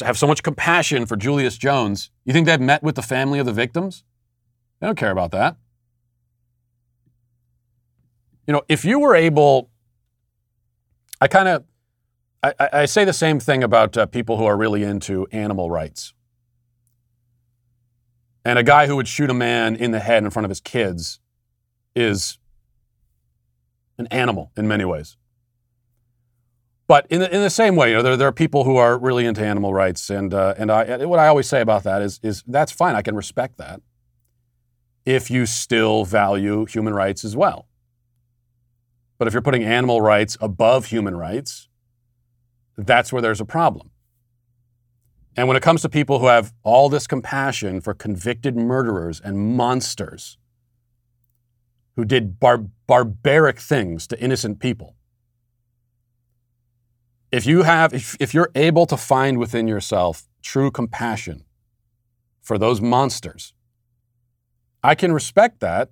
have 0.00 0.16
so 0.16 0.26
much 0.26 0.42
compassion 0.42 1.04
for 1.04 1.16
Julius 1.16 1.58
Jones, 1.58 2.10
you 2.24 2.32
think 2.32 2.46
they've 2.46 2.58
met 2.58 2.82
with 2.82 2.94
the 2.94 3.02
family 3.02 3.38
of 3.38 3.44
the 3.44 3.52
victims? 3.52 4.04
They 4.80 4.86
don't 4.86 4.96
care 4.96 5.10
about 5.10 5.30
that. 5.32 5.56
You 8.46 8.52
know, 8.54 8.62
if 8.68 8.84
you 8.84 8.98
were 8.98 9.14
able, 9.14 9.70
I 11.20 11.28
kind 11.28 11.48
of, 11.48 11.64
I, 12.42 12.54
I, 12.72 12.84
say 12.86 13.04
the 13.04 13.12
same 13.12 13.40
thing 13.40 13.62
about 13.62 13.96
uh, 13.96 14.06
people 14.06 14.38
who 14.38 14.44
are 14.44 14.56
really 14.56 14.84
into 14.84 15.26
animal 15.32 15.70
rights. 15.70 16.14
And 18.44 18.58
a 18.58 18.62
guy 18.62 18.86
who 18.86 18.96
would 18.96 19.08
shoot 19.08 19.30
a 19.30 19.34
man 19.34 19.76
in 19.76 19.90
the 19.90 20.00
head 20.00 20.24
in 20.24 20.30
front 20.30 20.44
of 20.44 20.50
his 20.50 20.60
kids 20.60 21.20
is 21.94 22.38
an 23.98 24.06
animal 24.08 24.52
in 24.56 24.66
many 24.68 24.84
ways. 24.84 25.16
But 26.86 27.06
in 27.10 27.20
the, 27.20 27.34
in 27.34 27.42
the 27.42 27.50
same 27.50 27.76
way, 27.76 27.90
you 27.90 27.96
know, 27.96 28.02
there, 28.02 28.16
there 28.16 28.28
are 28.28 28.32
people 28.32 28.64
who 28.64 28.76
are 28.76 28.98
really 28.98 29.26
into 29.26 29.44
animal 29.44 29.74
rights, 29.74 30.08
and 30.08 30.32
uh, 30.32 30.54
and 30.56 30.72
I, 30.72 31.04
what 31.04 31.18
I 31.18 31.26
always 31.26 31.46
say 31.46 31.60
about 31.60 31.82
that 31.82 32.00
is 32.00 32.18
is 32.22 32.42
that's 32.46 32.72
fine. 32.72 32.94
I 32.94 33.02
can 33.02 33.14
respect 33.14 33.58
that 33.58 33.82
if 35.04 35.30
you 35.30 35.44
still 35.44 36.06
value 36.06 36.64
human 36.64 36.94
rights 36.94 37.24
as 37.24 37.36
well. 37.36 37.66
But 39.18 39.28
if 39.28 39.34
you're 39.34 39.42
putting 39.42 39.64
animal 39.64 40.00
rights 40.00 40.38
above 40.40 40.86
human 40.86 41.16
rights, 41.16 41.68
that's 42.76 43.12
where 43.12 43.20
there's 43.20 43.40
a 43.40 43.44
problem. 43.44 43.90
And 45.38 45.46
when 45.46 45.56
it 45.56 45.62
comes 45.62 45.82
to 45.82 45.88
people 45.88 46.18
who 46.18 46.26
have 46.26 46.52
all 46.64 46.88
this 46.88 47.06
compassion 47.06 47.80
for 47.80 47.94
convicted 47.94 48.56
murderers 48.56 49.20
and 49.20 49.56
monsters 49.56 50.36
who 51.94 52.04
did 52.04 52.40
bar- 52.40 52.66
barbaric 52.88 53.60
things 53.60 54.08
to 54.08 54.20
innocent 54.20 54.58
people, 54.58 54.96
if 57.30 57.46
you 57.46 57.62
have 57.62 57.94
if, 57.94 58.16
if 58.18 58.34
you're 58.34 58.50
able 58.56 58.84
to 58.86 58.96
find 58.96 59.38
within 59.38 59.68
yourself 59.68 60.26
true 60.42 60.72
compassion 60.72 61.44
for 62.40 62.58
those 62.58 62.80
monsters 62.80 63.52
i 64.82 64.94
can 64.94 65.12
respect 65.12 65.60
that 65.60 65.90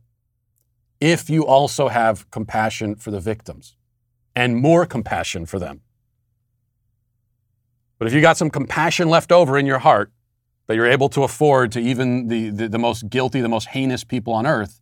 if 0.99 1.28
you 1.28 1.44
also 1.47 1.88
have 1.88 2.28
compassion 2.30 2.94
for 2.94 3.11
the 3.11 3.20
victims 3.20 3.76
and 4.34 4.57
more 4.57 4.86
compassion 4.86 5.44
for 5.44 5.59
them 5.59 5.82
but 7.99 8.07
if 8.07 8.14
you 8.14 8.20
got 8.20 8.36
some 8.36 8.51
compassion 8.51 9.09
left 9.09 9.32
over 9.32 9.59
in 9.59 9.66
your 9.66 9.78
heart 9.78 10.12
that 10.66 10.74
you're 10.74 10.86
able 10.86 11.09
to 11.09 11.22
afford 11.22 11.70
to 11.72 11.80
even 11.80 12.28
the, 12.28 12.51
the, 12.51 12.68
the 12.68 12.78
most 12.78 13.09
guilty 13.09 13.40
the 13.40 13.49
most 13.49 13.68
heinous 13.68 14.05
people 14.05 14.32
on 14.32 14.47
earth 14.47 14.80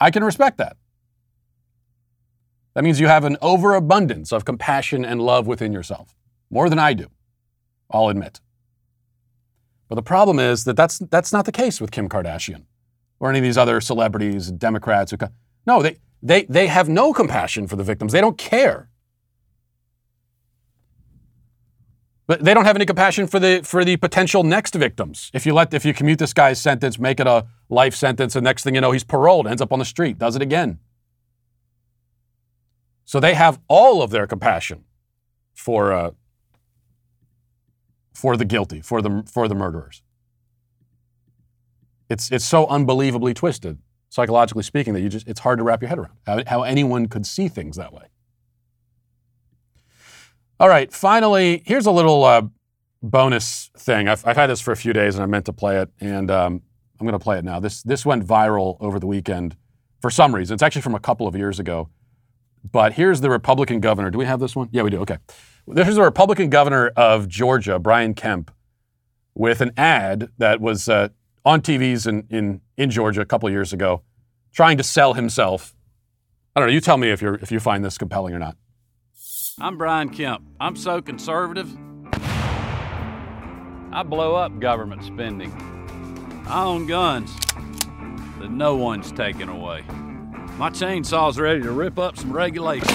i 0.00 0.10
can 0.10 0.24
respect 0.24 0.58
that 0.58 0.76
that 2.76 2.84
means 2.84 3.00
you 3.00 3.06
have 3.06 3.24
an 3.24 3.38
overabundance 3.40 4.34
of 4.34 4.44
compassion 4.44 5.02
and 5.02 5.22
love 5.22 5.46
within 5.46 5.72
yourself, 5.72 6.14
more 6.50 6.68
than 6.68 6.78
I 6.78 6.92
do, 6.92 7.06
I'll 7.90 8.10
admit. 8.10 8.42
But 9.88 9.94
the 9.94 10.02
problem 10.02 10.38
is 10.38 10.64
that 10.64 10.76
that's, 10.76 10.98
that's 10.98 11.32
not 11.32 11.46
the 11.46 11.52
case 11.52 11.80
with 11.80 11.90
Kim 11.90 12.06
Kardashian 12.06 12.64
or 13.18 13.30
any 13.30 13.38
of 13.38 13.44
these 13.44 13.56
other 13.56 13.80
celebrities, 13.80 14.52
Democrats. 14.52 15.10
Who, 15.10 15.16
no, 15.66 15.80
they, 15.80 15.96
they, 16.22 16.44
they 16.50 16.66
have 16.66 16.86
no 16.86 17.14
compassion 17.14 17.66
for 17.66 17.76
the 17.76 17.82
victims. 17.82 18.12
They 18.12 18.20
don't 18.20 18.36
care. 18.36 18.90
But 22.26 22.42
they 22.44 22.54
don't 22.54 22.64
have 22.64 22.76
any 22.76 22.86
compassion 22.86 23.26
for 23.28 23.38
the 23.38 23.60
for 23.62 23.84
the 23.84 23.96
potential 23.96 24.42
next 24.42 24.74
victims. 24.74 25.30
If 25.32 25.46
you 25.46 25.54
let 25.54 25.72
if 25.72 25.84
you 25.84 25.94
commute 25.94 26.18
this 26.18 26.32
guy's 26.32 26.60
sentence, 26.60 26.98
make 26.98 27.20
it 27.20 27.26
a 27.26 27.46
life 27.68 27.94
sentence, 27.94 28.34
the 28.34 28.40
next 28.40 28.64
thing 28.64 28.74
you 28.74 28.80
know, 28.80 28.92
he's 28.92 29.04
paroled, 29.04 29.46
ends 29.46 29.62
up 29.62 29.72
on 29.72 29.78
the 29.78 29.84
street, 29.84 30.18
does 30.18 30.34
it 30.34 30.42
again. 30.42 30.78
So 33.06 33.20
they 33.20 33.34
have 33.34 33.60
all 33.68 34.02
of 34.02 34.10
their 34.10 34.26
compassion 34.26 34.84
for, 35.54 35.92
uh, 35.92 36.10
for 38.12 38.36
the 38.36 38.44
guilty, 38.44 38.80
for 38.80 39.00
the, 39.00 39.22
for 39.32 39.46
the 39.46 39.54
murderers. 39.54 40.02
It's, 42.10 42.30
it's 42.32 42.44
so 42.44 42.66
unbelievably 42.66 43.34
twisted, 43.34 43.78
psychologically 44.08 44.64
speaking, 44.64 44.92
that 44.94 45.00
you 45.00 45.08
just, 45.08 45.28
it's 45.28 45.40
hard 45.40 45.58
to 45.58 45.64
wrap 45.64 45.82
your 45.82 45.88
head 45.88 45.98
around 45.98 46.16
how, 46.26 46.42
how 46.46 46.62
anyone 46.64 47.06
could 47.06 47.26
see 47.26 47.46
things 47.46 47.76
that 47.76 47.92
way. 47.92 48.06
All 50.58 50.70
right, 50.70 50.90
finally, 50.90 51.62
here's 51.66 51.84
a 51.84 51.90
little 51.90 52.24
uh, 52.24 52.42
bonus 53.02 53.70
thing. 53.76 54.08
I've, 54.08 54.26
I've, 54.26 54.36
had 54.36 54.46
this 54.46 54.62
for 54.62 54.72
a 54.72 54.76
few 54.76 54.94
days 54.94 55.14
and 55.14 55.22
I 55.22 55.26
meant 55.26 55.44
to 55.46 55.52
play 55.52 55.80
it, 55.80 55.90
and 56.00 56.30
um, 56.30 56.62
I'm 56.98 57.06
going 57.06 57.18
to 57.18 57.22
play 57.22 57.36
it 57.36 57.44
now. 57.44 57.60
This, 57.60 57.82
this 57.82 58.06
went 58.06 58.26
viral 58.26 58.78
over 58.80 58.98
the 58.98 59.06
weekend 59.06 59.54
for 60.00 60.10
some 60.10 60.34
reason. 60.34 60.54
It's 60.54 60.62
actually 60.62 60.80
from 60.80 60.94
a 60.94 61.00
couple 61.00 61.26
of 61.26 61.36
years 61.36 61.60
ago. 61.60 61.90
But 62.72 62.94
here's 62.94 63.20
the 63.20 63.28
Republican 63.28 63.80
governor. 63.80 64.10
Do 64.10 64.16
we 64.16 64.24
have 64.24 64.40
this 64.40 64.56
one? 64.56 64.68
Yeah, 64.72 64.82
we 64.82 64.88
do. 64.88 65.00
Okay. 65.00 65.18
This 65.68 65.88
is 65.88 65.96
the 65.96 66.02
Republican 66.02 66.48
governor 66.48 66.90
of 66.96 67.28
Georgia, 67.28 67.78
Brian 67.78 68.14
Kemp, 68.14 68.50
with 69.34 69.60
an 69.60 69.72
ad 69.76 70.30
that 70.38 70.62
was 70.62 70.88
uh, 70.88 71.10
on 71.44 71.60
TVs 71.60 72.06
in, 72.06 72.26
in, 72.30 72.62
in 72.78 72.90
Georgia 72.90 73.20
a 73.20 73.26
couple 73.26 73.46
of 73.46 73.52
years 73.52 73.74
ago, 73.74 74.02
trying 74.52 74.78
to 74.78 74.82
sell 74.82 75.12
himself. 75.12 75.74
I 76.54 76.60
don't 76.60 76.70
know. 76.70 76.72
You 76.72 76.80
tell 76.80 76.96
me 76.96 77.10
if 77.10 77.20
you're 77.20 77.34
if 77.34 77.52
you 77.52 77.60
find 77.60 77.84
this 77.84 77.98
compelling 77.98 78.32
or 78.32 78.38
not. 78.38 78.56
I'm 79.58 79.78
Brian 79.78 80.10
Kemp. 80.10 80.42
I'm 80.60 80.76
so 80.76 81.00
conservative. 81.00 81.74
I 83.90 84.02
blow 84.06 84.34
up 84.34 84.58
government 84.60 85.02
spending. 85.02 85.50
I 86.46 86.62
own 86.64 86.86
guns 86.86 87.34
that 88.38 88.50
no 88.50 88.76
one's 88.76 89.10
taking 89.12 89.48
away. 89.48 89.82
My 90.58 90.68
chainsaw's 90.68 91.38
ready 91.38 91.62
to 91.62 91.70
rip 91.70 91.98
up 91.98 92.18
some 92.18 92.34
regulations. 92.34 92.92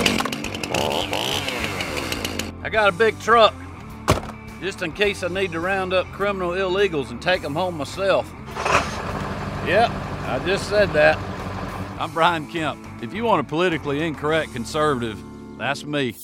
I 2.62 2.70
got 2.72 2.90
a 2.90 2.96
big 2.96 3.20
truck, 3.22 3.56
just 4.60 4.84
in 4.84 4.92
case 4.92 5.24
I 5.24 5.30
need 5.30 5.54
to 5.54 5.60
round 5.60 5.94
up 5.94 6.06
criminal 6.12 6.52
illegals 6.52 7.10
and 7.10 7.20
take 7.20 7.42
them 7.42 7.56
home 7.56 7.76
myself. 7.76 8.32
Yep, 9.66 9.90
I 9.90 10.40
just 10.46 10.70
said 10.70 10.94
that. 10.94 11.18
I'm 12.00 12.12
Brian 12.12 12.48
Kemp. 12.48 12.86
If 13.02 13.16
you 13.16 13.24
want 13.24 13.44
a 13.48 13.50
politically 13.50 14.06
incorrect 14.06 14.54
conservative, 14.54 15.20
that's 15.58 15.84
me. 15.84 16.16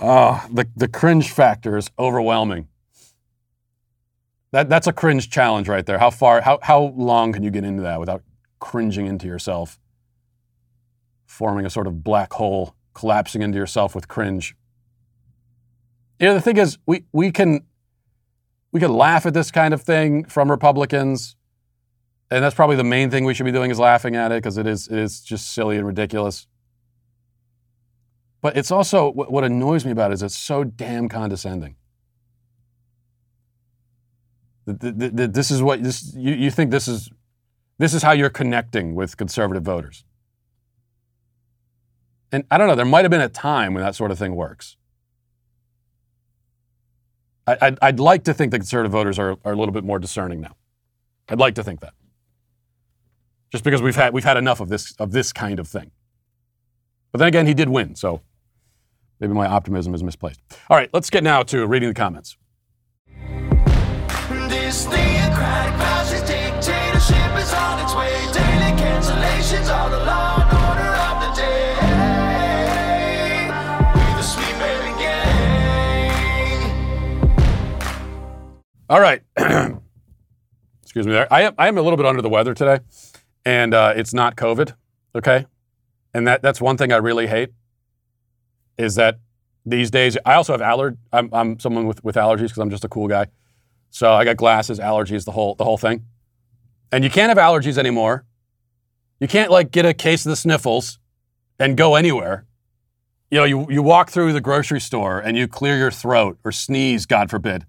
Oh, 0.00 0.46
the, 0.52 0.68
the 0.76 0.88
cringe 0.88 1.30
factor 1.32 1.76
is 1.76 1.90
overwhelming. 1.98 2.68
That, 4.52 4.68
that's 4.68 4.86
a 4.86 4.92
cringe 4.92 5.28
challenge 5.28 5.68
right 5.68 5.84
there. 5.84 5.98
How 5.98 6.10
far, 6.10 6.40
how, 6.40 6.58
how 6.62 6.94
long 6.96 7.32
can 7.32 7.42
you 7.42 7.50
get 7.50 7.64
into 7.64 7.82
that 7.82 8.00
without 8.00 8.22
cringing 8.60 9.06
into 9.06 9.26
yourself, 9.26 9.78
forming 11.26 11.66
a 11.66 11.70
sort 11.70 11.86
of 11.86 12.02
black 12.02 12.32
hole, 12.32 12.74
collapsing 12.94 13.42
into 13.42 13.58
yourself 13.58 13.94
with 13.94 14.08
cringe? 14.08 14.54
You 16.20 16.28
know, 16.28 16.34
the 16.34 16.40
thing 16.40 16.56
is, 16.56 16.78
we, 16.86 17.04
we 17.12 17.30
can 17.30 17.66
we 18.72 18.80
can 18.80 18.92
laugh 18.92 19.24
at 19.24 19.34
this 19.34 19.50
kind 19.50 19.72
of 19.72 19.82
thing 19.82 20.24
from 20.24 20.50
Republicans, 20.50 21.36
and 22.30 22.44
that's 22.44 22.54
probably 22.54 22.76
the 22.76 22.84
main 22.84 23.10
thing 23.10 23.24
we 23.24 23.34
should 23.34 23.46
be 23.46 23.52
doing 23.52 23.70
is 23.70 23.78
laughing 23.78 24.14
at 24.14 24.32
it 24.32 24.42
because 24.42 24.58
it 24.58 24.66
is 24.66 24.88
it 24.88 24.98
is 24.98 25.20
just 25.20 25.52
silly 25.52 25.76
and 25.76 25.86
ridiculous. 25.86 26.46
But 28.40 28.56
it's 28.56 28.70
also 28.70 29.10
what, 29.10 29.44
annoys 29.44 29.84
me 29.84 29.90
about 29.90 30.10
it 30.10 30.14
is 30.14 30.22
it's 30.22 30.38
so 30.38 30.64
damn 30.64 31.08
condescending. 31.08 31.74
This 34.66 35.50
is 35.50 35.62
what 35.62 35.82
this 35.82 36.14
you, 36.14 36.34
you 36.34 36.50
think 36.50 36.70
this 36.70 36.88
is 36.88 37.10
this 37.78 37.94
is 37.94 38.02
how 38.02 38.12
you're 38.12 38.30
connecting 38.30 38.94
with 38.94 39.16
conservative 39.16 39.62
voters. 39.62 40.04
And 42.30 42.44
I 42.50 42.58
don't 42.58 42.68
know, 42.68 42.74
there 42.74 42.84
might 42.84 43.02
have 43.02 43.10
been 43.10 43.22
a 43.22 43.28
time 43.30 43.72
when 43.72 43.82
that 43.82 43.94
sort 43.94 44.10
of 44.10 44.18
thing 44.18 44.34
works. 44.34 44.76
I, 47.46 47.70
would 47.70 47.78
I'd 47.80 48.00
like 48.00 48.24
to 48.24 48.34
think 48.34 48.50
the 48.50 48.58
conservative 48.58 48.92
voters 48.92 49.18
are, 49.18 49.38
are 49.44 49.52
a 49.52 49.56
little 49.56 49.72
bit 49.72 49.84
more 49.84 49.98
discerning 49.98 50.40
now. 50.40 50.54
I'd 51.30 51.38
like 51.38 51.54
to 51.54 51.64
think 51.64 51.80
that. 51.80 51.94
Just 53.50 53.64
because 53.64 53.80
we've 53.80 53.96
had, 53.96 54.12
we've 54.12 54.24
had 54.24 54.36
enough 54.36 54.60
of 54.60 54.68
this, 54.68 54.94
of 54.98 55.12
this 55.12 55.32
kind 55.32 55.58
of 55.58 55.66
thing. 55.66 55.90
But 57.10 57.20
then 57.20 57.28
again, 57.28 57.46
he 57.46 57.54
did 57.54 57.70
win, 57.70 57.94
so 57.94 58.20
maybe 59.20 59.32
my 59.32 59.46
optimism 59.46 59.94
is 59.94 60.02
misplaced. 60.02 60.40
All 60.68 60.76
right, 60.76 60.90
let's 60.92 61.10
get 61.10 61.22
now 61.24 61.42
to 61.44 61.66
reading 61.66 61.88
the 61.88 61.94
comments. 61.94 62.36
This 64.48 64.86
theocratic 64.86 65.74
fascist 65.74 66.26
dictatorship 66.26 67.36
is 67.38 67.52
on 67.54 67.82
its 67.82 67.94
way. 67.94 68.10
Daily 68.32 68.72
cancellations 68.80 69.72
are 69.72 69.90
the 69.90 69.98
law 70.04 70.42
and 70.42 70.50
order 70.68 70.94
of 71.06 71.20
the 71.24 71.30
day. 71.40 71.74
With 73.94 74.18
a 74.18 74.22
sweet 74.22 74.58
baby 74.58 74.92
gang. 74.98 76.18
All 78.90 79.00
right. 79.00 79.22
Excuse 80.82 81.06
me 81.06 81.12
there. 81.12 81.32
I 81.32 81.42
am, 81.42 81.54
I 81.58 81.68
am 81.68 81.78
a 81.78 81.82
little 81.82 81.96
bit 81.96 82.06
under 82.06 82.22
the 82.22 82.28
weather 82.28 82.54
today, 82.54 82.80
and 83.44 83.74
uh, 83.74 83.92
it's 83.94 84.12
not 84.14 84.36
COVID, 84.36 84.74
okay? 85.14 85.46
And 86.14 86.26
that, 86.26 86.42
that's 86.42 86.60
one 86.60 86.76
thing 86.76 86.92
I 86.92 86.96
really 86.96 87.26
hate 87.26 87.50
is 88.78 88.94
that 88.94 89.18
these 89.66 89.90
days, 89.90 90.16
I 90.24 90.34
also 90.34 90.52
have 90.52 90.62
allergy. 90.62 90.96
I'm, 91.12 91.28
I'm 91.32 91.58
someone 91.58 91.86
with, 91.86 92.02
with 92.02 92.16
allergies 92.16 92.44
because 92.44 92.58
I'm 92.58 92.70
just 92.70 92.84
a 92.84 92.88
cool 92.88 93.08
guy. 93.08 93.26
So 93.90 94.12
I 94.12 94.24
got 94.24 94.36
glasses, 94.36 94.78
allergies, 94.78 95.24
the 95.24 95.32
whole 95.32 95.54
the 95.54 95.64
whole 95.64 95.78
thing. 95.78 96.04
And 96.92 97.04
you 97.04 97.10
can't 97.10 97.28
have 97.28 97.38
allergies 97.38 97.78
anymore. 97.78 98.24
You 99.20 99.28
can't 99.28 99.50
like 99.50 99.70
get 99.70 99.84
a 99.84 99.92
case 99.92 100.24
of 100.24 100.30
the 100.30 100.36
sniffles 100.36 100.98
and 101.58 101.76
go 101.76 101.96
anywhere. 101.96 102.46
You 103.30 103.38
know, 103.38 103.44
you, 103.44 103.66
you 103.68 103.82
walk 103.82 104.10
through 104.10 104.32
the 104.32 104.40
grocery 104.40 104.80
store 104.80 105.18
and 105.18 105.36
you 105.36 105.46
clear 105.48 105.76
your 105.76 105.90
throat 105.90 106.38
or 106.44 106.52
sneeze, 106.52 107.04
God 107.04 107.28
forbid. 107.28 107.66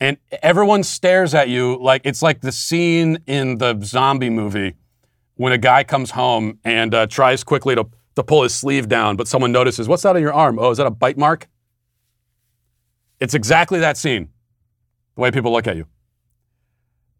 And 0.00 0.18
everyone 0.42 0.82
stares 0.82 1.32
at 1.32 1.48
you 1.48 1.78
like 1.80 2.02
it's 2.04 2.22
like 2.22 2.40
the 2.40 2.52
scene 2.52 3.18
in 3.26 3.58
the 3.58 3.78
zombie 3.82 4.30
movie 4.30 4.74
when 5.36 5.52
a 5.52 5.58
guy 5.58 5.84
comes 5.84 6.10
home 6.10 6.58
and 6.64 6.94
uh, 6.94 7.06
tries 7.06 7.44
quickly 7.44 7.74
to, 7.74 7.86
to 8.16 8.24
pull 8.24 8.42
his 8.42 8.54
sleeve 8.54 8.88
down, 8.88 9.16
but 9.16 9.28
someone 9.28 9.52
notices, 9.52 9.88
What's 9.88 10.02
that 10.02 10.16
on 10.16 10.22
your 10.22 10.32
arm? 10.32 10.58
Oh, 10.58 10.70
is 10.70 10.78
that 10.78 10.86
a 10.86 10.90
bite 10.90 11.16
mark? 11.16 11.48
It's 13.20 13.34
exactly 13.34 13.78
that 13.78 13.96
scene, 13.96 14.28
the 15.14 15.20
way 15.20 15.30
people 15.30 15.52
look 15.52 15.66
at 15.66 15.76
you. 15.76 15.86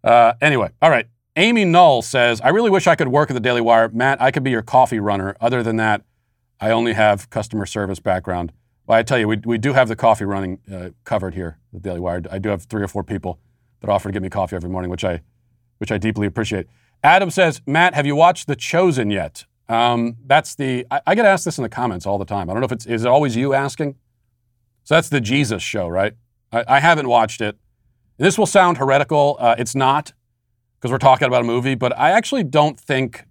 Uh, 0.03 0.35
anyway, 0.41 0.71
all 0.83 0.91
right. 0.91 1.07
Amy 1.37 1.65
Null 1.65 2.01
says, 2.01 2.41
I 2.41 2.49
really 2.49 2.71
wish 2.71 2.87
I 2.87 2.95
could 2.95 3.09
work 3.09 3.31
at 3.31 3.35
the 3.35 3.41
Daily 3.41 3.61
Wire. 3.61 3.91
Matt, 3.91 4.21
I 4.23 4.31
could 4.31 4.43
be 4.43 4.51
your 4.51 4.63
coffee 4.63 5.01
runner. 5.01 5.37
Other 5.41 5.63
than 5.63 5.77
that, 5.77 6.03
I 6.61 6.71
only 6.71 6.95
have 6.95 7.29
customer 7.29 7.67
service 7.67 8.01
background. 8.01 8.53
Well, 8.87 8.99
I 8.99 9.03
tell 9.03 9.19
you, 9.19 9.29
we, 9.29 9.37
we 9.45 9.59
do 9.59 9.75
have 9.75 9.89
the 9.89 9.97
coffee 9.97 10.25
running 10.25 10.61
uh, 10.73 10.91
covered 11.05 11.35
here 11.35 11.59
at 11.75 11.83
the 11.83 11.89
Daily 11.89 12.01
Wire. 12.01 12.23
I 12.31 12.39
do 12.39 12.49
have 12.49 12.63
three 12.65 12.83
or 12.83 12.89
four 12.89 13.03
people 13.03 13.39
that 13.81 13.91
offer 13.91 14.09
to 14.09 14.13
get 14.13 14.23
me 14.23 14.31
coffee 14.31 14.57
every 14.57 14.71
morning, 14.71 14.91
which 14.91 15.05
I, 15.05 15.23
which 15.79 15.93
I 15.93 15.99
deeply 15.99 16.27
appreciate. 16.27 16.67
Adam 17.03 17.29
says, 17.31 17.61
Matt, 17.67 17.95
have 17.95 18.07
you 18.07 18.17
watched 18.17 18.47
The 18.47 18.57
Chosen 18.57 19.11
yet? 19.11 19.45
Um, 19.69 20.17
that's 20.27 20.55
the, 20.55 20.87
I, 20.91 21.01
I, 21.09 21.15
get 21.15 21.25
asked 21.25 21.45
this 21.45 21.59
in 21.59 21.63
the 21.63 21.69
comments 21.69 22.07
all 22.07 22.19
the 22.19 22.25
time. 22.25 22.49
I 22.49 22.53
don't 22.53 22.61
know 22.61 22.67
if 22.67 22.73
it's, 22.73 22.87
is 22.87 23.05
it 23.05 23.09
always 23.09 23.35
you 23.35 23.53
asking? 23.53 23.97
So 24.85 24.95
that's 24.95 25.09
the 25.09 25.21
Jesus 25.21 25.63
show, 25.63 25.89
right? 25.89 26.15
I, 26.53 26.65
I 26.69 26.81
haven't 26.81 27.09
watched 27.09 27.41
it. 27.41 27.57
This 28.17 28.39
will 28.39 28.47
sound 28.47 28.79
heretical. 28.79 29.37
Uh, 29.41 29.57
it's 29.59 29.75
not, 29.75 30.13
because 30.79 30.93
we're 30.93 30.99
talking 30.99 31.27
about 31.27 31.43
a 31.43 31.47
movie, 31.47 31.75
but 31.75 31.97
I 31.99 32.11
actually 32.11 32.45
don't 32.45 32.79
think 32.79 33.25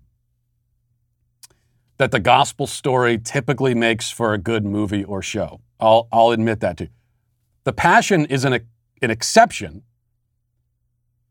that 1.98 2.12
the 2.12 2.20
gospel 2.20 2.68
story 2.68 3.18
typically 3.18 3.74
makes 3.74 4.12
for 4.12 4.34
a 4.34 4.38
good 4.38 4.66
movie 4.66 5.06
or 5.06 5.22
show. 5.22 5.62
I'll, 5.80 6.10
I'll 6.12 6.32
admit 6.32 6.60
that 6.60 6.78
too. 6.78 6.90
The 7.64 7.72
Passion 7.72 8.26
is 8.26 8.44
an, 8.44 8.54
an 9.02 9.10
exception, 9.10 9.84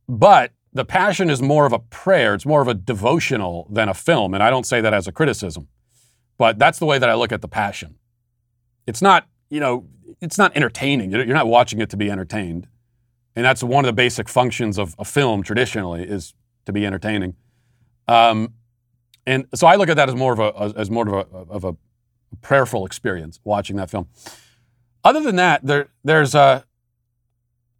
but 0.08 0.52
the 0.74 0.84
Passion 0.84 1.30
is 1.30 1.40
more 1.40 1.66
of 1.66 1.72
a 1.72 1.78
prayer. 1.78 2.34
It's 2.34 2.44
more 2.44 2.60
of 2.60 2.68
a 2.68 2.74
devotional 2.74 3.68
than 3.70 3.88
a 3.88 3.94
film. 3.94 4.34
And 4.34 4.42
I 4.42 4.50
don't 4.50 4.66
say 4.66 4.80
that 4.80 4.92
as 4.92 5.06
a 5.06 5.12
criticism, 5.12 5.68
but 6.36 6.58
that's 6.58 6.80
the 6.80 6.86
way 6.86 6.98
that 6.98 7.08
I 7.08 7.14
look 7.14 7.32
at 7.32 7.40
the 7.40 7.48
Passion. 7.48 7.94
It's 8.86 9.00
not, 9.00 9.28
you 9.48 9.60
know, 9.60 9.86
it's 10.20 10.36
not 10.36 10.54
entertaining. 10.56 11.12
You're 11.12 11.26
not 11.26 11.46
watching 11.46 11.80
it 11.80 11.90
to 11.90 11.96
be 11.96 12.10
entertained. 12.10 12.66
And 13.36 13.44
that's 13.44 13.62
one 13.62 13.84
of 13.84 13.88
the 13.88 13.92
basic 13.92 14.28
functions 14.28 14.78
of 14.78 14.94
a 14.98 15.04
film 15.04 15.42
traditionally 15.42 16.02
is 16.02 16.34
to 16.66 16.72
be 16.72 16.84
entertaining. 16.84 17.36
Um, 18.08 18.54
and 19.26 19.46
so 19.54 19.66
I 19.66 19.76
look 19.76 19.88
at 19.88 19.96
that 19.96 20.08
as 20.08 20.14
more 20.14 20.32
of 20.32 20.38
a 20.38 20.78
as 20.78 20.90
more 20.90 21.08
of 21.08 21.14
a 21.14 21.36
of 21.36 21.64
a 21.64 21.76
prayerful 22.42 22.84
experience 22.84 23.40
watching 23.44 23.76
that 23.76 23.90
film. 23.90 24.08
Other 25.02 25.20
than 25.20 25.36
that, 25.36 25.64
there 25.64 25.88
there's 26.04 26.34
a 26.34 26.64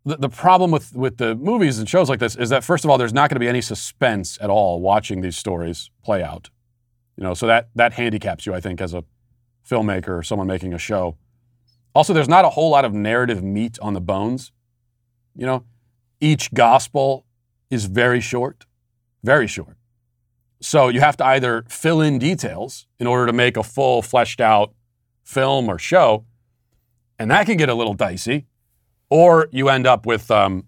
the, 0.05 0.17
the 0.17 0.29
problem 0.29 0.71
with 0.71 0.95
with 0.95 1.17
the 1.17 1.35
movies 1.35 1.79
and 1.79 1.89
shows 1.89 2.09
like 2.09 2.21
this 2.21 2.37
is 2.37 2.51
that 2.51 2.65
first 2.65 2.85
of 2.85 2.91
all, 2.91 2.99
there's 2.99 3.13
not 3.13 3.31
going 3.31 3.37
to 3.37 3.41
be 3.41 3.49
any 3.49 3.61
suspense 3.61 4.39
at 4.41 4.51
all 4.51 4.81
watching 4.81 5.21
these 5.21 5.37
stories 5.37 5.91
play 6.03 6.23
out. 6.23 6.51
You 7.17 7.25
know, 7.25 7.35
so 7.35 7.47
that 7.47 7.69
that 7.75 7.95
handicaps 7.95 8.47
you, 8.47 8.55
I 8.55 8.61
think, 8.61 8.81
as 8.81 8.93
a 8.93 9.05
filmmaker 9.69 10.19
or 10.19 10.23
someone 10.23 10.47
making 10.47 10.75
a 10.75 10.79
show. 10.79 11.17
Also, 11.95 12.13
there's 12.13 12.29
not 12.29 12.45
a 12.45 12.51
whole 12.51 12.71
lot 12.71 12.85
of 12.85 12.93
narrative 12.93 13.43
meat 13.43 13.79
on 13.81 13.95
the 13.95 14.01
bones. 14.01 14.53
You 15.37 15.47
know, 15.47 15.65
each 16.21 16.53
gospel 16.53 17.25
is 17.71 17.87
very 17.87 18.21
short, 18.21 18.67
very 19.23 19.47
short. 19.47 19.77
So 20.61 20.89
you 20.89 21.01
have 21.01 21.17
to 21.19 21.25
either 21.25 21.65
fill 21.69 22.01
in 22.01 22.19
details 22.19 22.87
in 22.99 23.07
order 23.07 23.27
to 23.27 23.33
make 23.33 23.57
a 23.57 23.63
full, 23.63 24.03
fleshed 24.03 24.41
out 24.41 24.73
film 25.23 25.69
or 25.69 25.79
show, 25.79 26.25
and 27.19 27.31
that 27.31 27.47
can 27.47 27.57
get 27.57 27.69
a 27.69 27.75
little 27.75 27.95
dicey, 27.95 28.47
or 29.15 29.49
you 29.53 29.69
end 29.69 29.87
up 29.87 30.07
with 30.07 30.29
um, 30.33 30.67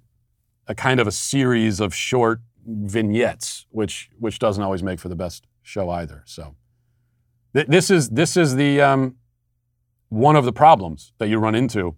a 0.69 0.75
kind 0.75 1.01
of 1.01 1.09
a 1.09 1.11
series 1.11 1.81
of 1.81 1.93
short 1.93 2.39
vignettes, 2.65 3.67
which 3.71 4.09
which 4.21 4.39
doesn't 4.39 4.63
always 4.63 4.85
make 4.85 5.01
for 5.01 5.09
the 5.09 5.17
best 5.17 5.49
show 5.63 5.91
either. 5.91 6.23
So 6.27 6.55
th- 7.55 7.67
this 7.67 7.91
is 7.91 8.11
this 8.11 8.37
is 8.37 8.55
the 8.55 8.81
um, 8.81 9.17
one 10.11 10.37
of 10.37 10.45
the 10.45 10.53
problems 10.53 11.13
that 11.19 11.29
you 11.29 11.39
run 11.39 11.57
into. 11.57 11.97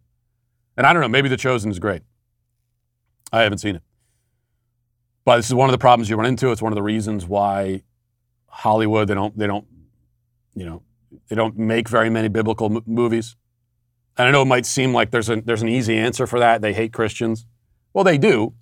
And 0.75 0.87
I 0.87 0.95
don't 0.95 1.03
know, 1.03 1.09
maybe 1.09 1.29
The 1.29 1.37
Chosen 1.37 1.71
is 1.71 1.79
great. 1.79 2.03
I 3.31 3.43
haven't 3.43 3.59
seen 3.59 3.77
it. 3.77 3.83
But 5.27 5.37
this 5.37 5.49
is 5.49 5.55
one 5.55 5.69
of 5.69 5.73
the 5.73 5.79
problems 5.79 6.09
you 6.09 6.17
run 6.17 6.25
into. 6.25 6.51
It's 6.51 6.63
one 6.63 6.73
of 6.73 6.77
the 6.77 6.83
reasons 6.83 7.27
why 7.27 7.83
Hollywood, 8.47 9.09
they 9.09 9.15
don't, 9.15 9.37
they 9.37 9.47
don't, 9.47 9.67
you 10.55 10.65
know, 10.65 10.83
they 11.29 11.37
don't 11.37 11.59
make 11.59 11.91
very 11.91 12.09
many 12.09 12.29
biblical 12.29 12.75
m- 12.75 12.85
movies. 12.87 13.37
And 14.19 14.27
I 14.27 14.31
know 14.33 14.43
it 14.43 14.47
might 14.47 14.67
seem 14.67 14.93
like 14.93 15.13
there's, 15.13 15.31
a, 15.31 15.41
there's 15.41 15.63
an 15.63 15.69
easy 15.69 15.97
answer 15.97 16.27
for 16.27 16.41
that. 16.41 16.61
They 16.61 16.75
hate 16.75 16.93
Christians. 16.93 17.47
Well, 17.95 18.05
they 18.05 18.19
do. 18.19 18.53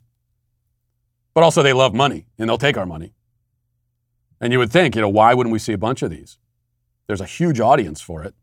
But 1.33 1.45
also, 1.45 1.63
they 1.63 1.73
love 1.73 1.95
money 1.95 2.27
and 2.39 2.49
they'll 2.49 2.59
take 2.59 2.77
our 2.77 2.87
money. 2.87 3.15
And 4.41 4.53
you 4.53 4.59
would 4.59 4.71
think, 4.71 4.95
you 4.95 5.01
know, 5.01 5.09
why 5.09 5.33
wouldn't 5.33 5.53
we 5.53 5.59
see 5.59 5.73
a 5.73 5.79
bunch 5.79 6.03
of 6.03 6.11
these? 6.11 6.39
There's 7.07 7.23
a 7.23 7.27
huge 7.27 7.59
audience 7.59 8.01
for 8.03 8.23
it. 8.23 8.35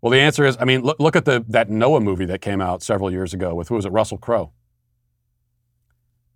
Well, 0.00 0.10
the 0.10 0.18
answer 0.18 0.44
is, 0.44 0.56
I 0.58 0.64
mean, 0.64 0.82
look, 0.82 0.98
look 0.98 1.14
at 1.14 1.24
the 1.24 1.44
that 1.48 1.70
Noah 1.70 2.00
movie 2.00 2.24
that 2.26 2.40
came 2.40 2.60
out 2.60 2.82
several 2.82 3.10
years 3.10 3.32
ago 3.32 3.54
with 3.54 3.68
who 3.68 3.76
was 3.76 3.84
it, 3.84 3.92
Russell 3.92 4.18
Crowe. 4.18 4.52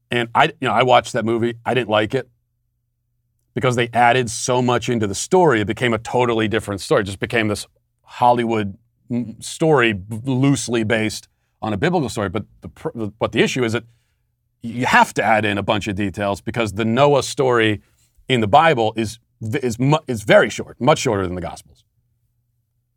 And 0.09 0.29
I, 0.37 0.47
you 0.61 0.69
know, 0.69 0.73
I 0.73 0.85
watched 0.85 1.15
that 1.15 1.25
movie. 1.25 1.55
I 1.65 1.75
didn't 1.75 1.91
like 1.91 2.15
it 2.15 2.29
because 3.55 3.75
they 3.75 3.89
added 3.93 4.31
so 4.31 4.63
much 4.63 4.89
into 4.89 5.09
the 5.09 5.17
story. 5.17 5.63
It 5.63 5.67
became 5.67 5.93
a 5.93 5.99
totally 5.99 6.47
different 6.47 6.81
story. 6.81 7.01
It 7.01 7.07
just 7.07 7.19
became 7.19 7.49
this 7.49 7.67
Hollywood 8.07 8.79
mm, 9.11 9.43
story 9.43 10.01
loosely 10.25 10.85
based 10.85 11.29
on 11.61 11.73
a 11.73 11.77
biblical 11.77 12.09
story. 12.09 12.29
But 12.29 12.45
the, 12.63 13.13
but 13.19 13.33
the 13.33 13.41
issue 13.41 13.65
is 13.65 13.73
that 13.73 13.85
you 14.63 14.87
have 14.87 15.13
to 15.15 15.23
add 15.23 15.45
in 15.45 15.59
a 15.59 15.63
bunch 15.63 15.87
of 15.87 15.95
details 15.95 16.41
because 16.41 16.73
the 16.73 16.85
Noah 16.85 17.23
story 17.23 17.83
in 18.29 18.41
the 18.41 18.49
Bible 18.49 18.93
is 18.97 19.19
is 19.41 19.77
is 20.07 20.23
very 20.23 20.49
short, 20.49 20.81
much 20.81 21.01
shorter 21.01 21.27
than 21.27 21.35
the 21.35 21.43
Gospels. 21.43 21.85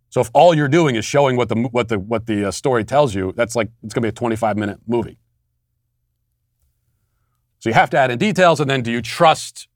So 0.10 0.22
if 0.22 0.32
all 0.34 0.56
you're 0.56 0.70
doing 0.70 0.96
is 0.96 1.06
showing 1.06 1.38
what 1.38 1.50
the 1.50 1.56
what 1.56 1.90
the 1.90 2.00
what 2.00 2.26
the 2.26 2.46
uh, 2.46 2.52
story 2.52 2.84
tells 2.84 3.14
you, 3.14 3.34
that's 3.36 3.56
like 3.56 3.70
it's 3.84 3.94
going 3.94 4.02
to 4.02 4.08
be 4.08 4.10
a 4.10 4.12
25 4.14 4.58
minute 4.58 4.80
movie. 4.88 5.18
So 7.60 7.70
you 7.70 7.74
have 7.74 7.90
to 7.92 7.98
add 7.98 8.10
in 8.10 8.18
details, 8.18 8.60
and 8.60 8.70
then 8.70 8.82
do 8.82 8.92
you 8.92 9.02
trust? 9.02 9.68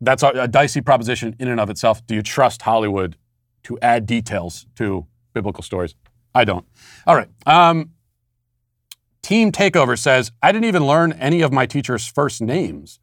That's 0.00 0.22
a, 0.22 0.28
a 0.28 0.48
dicey 0.48 0.80
proposition 0.80 1.36
in 1.38 1.48
and 1.48 1.60
of 1.60 1.70
itself. 1.70 2.06
Do 2.06 2.14
you 2.14 2.22
trust 2.22 2.62
Hollywood 2.62 3.16
to 3.64 3.78
add 3.80 4.06
details 4.06 4.66
to 4.76 5.06
biblical 5.34 5.62
stories? 5.62 5.94
I 6.34 6.44
don't. 6.44 6.66
All 7.06 7.16
right. 7.16 7.28
Um, 7.46 7.90
Team 9.22 9.52
Takeover 9.52 9.98
says 9.98 10.32
I 10.42 10.52
didn't 10.52 10.66
even 10.66 10.86
learn 10.86 11.12
any 11.12 11.42
of 11.42 11.52
my 11.52 11.66
teachers' 11.66 12.06
first 12.06 12.40
names. 12.40 13.00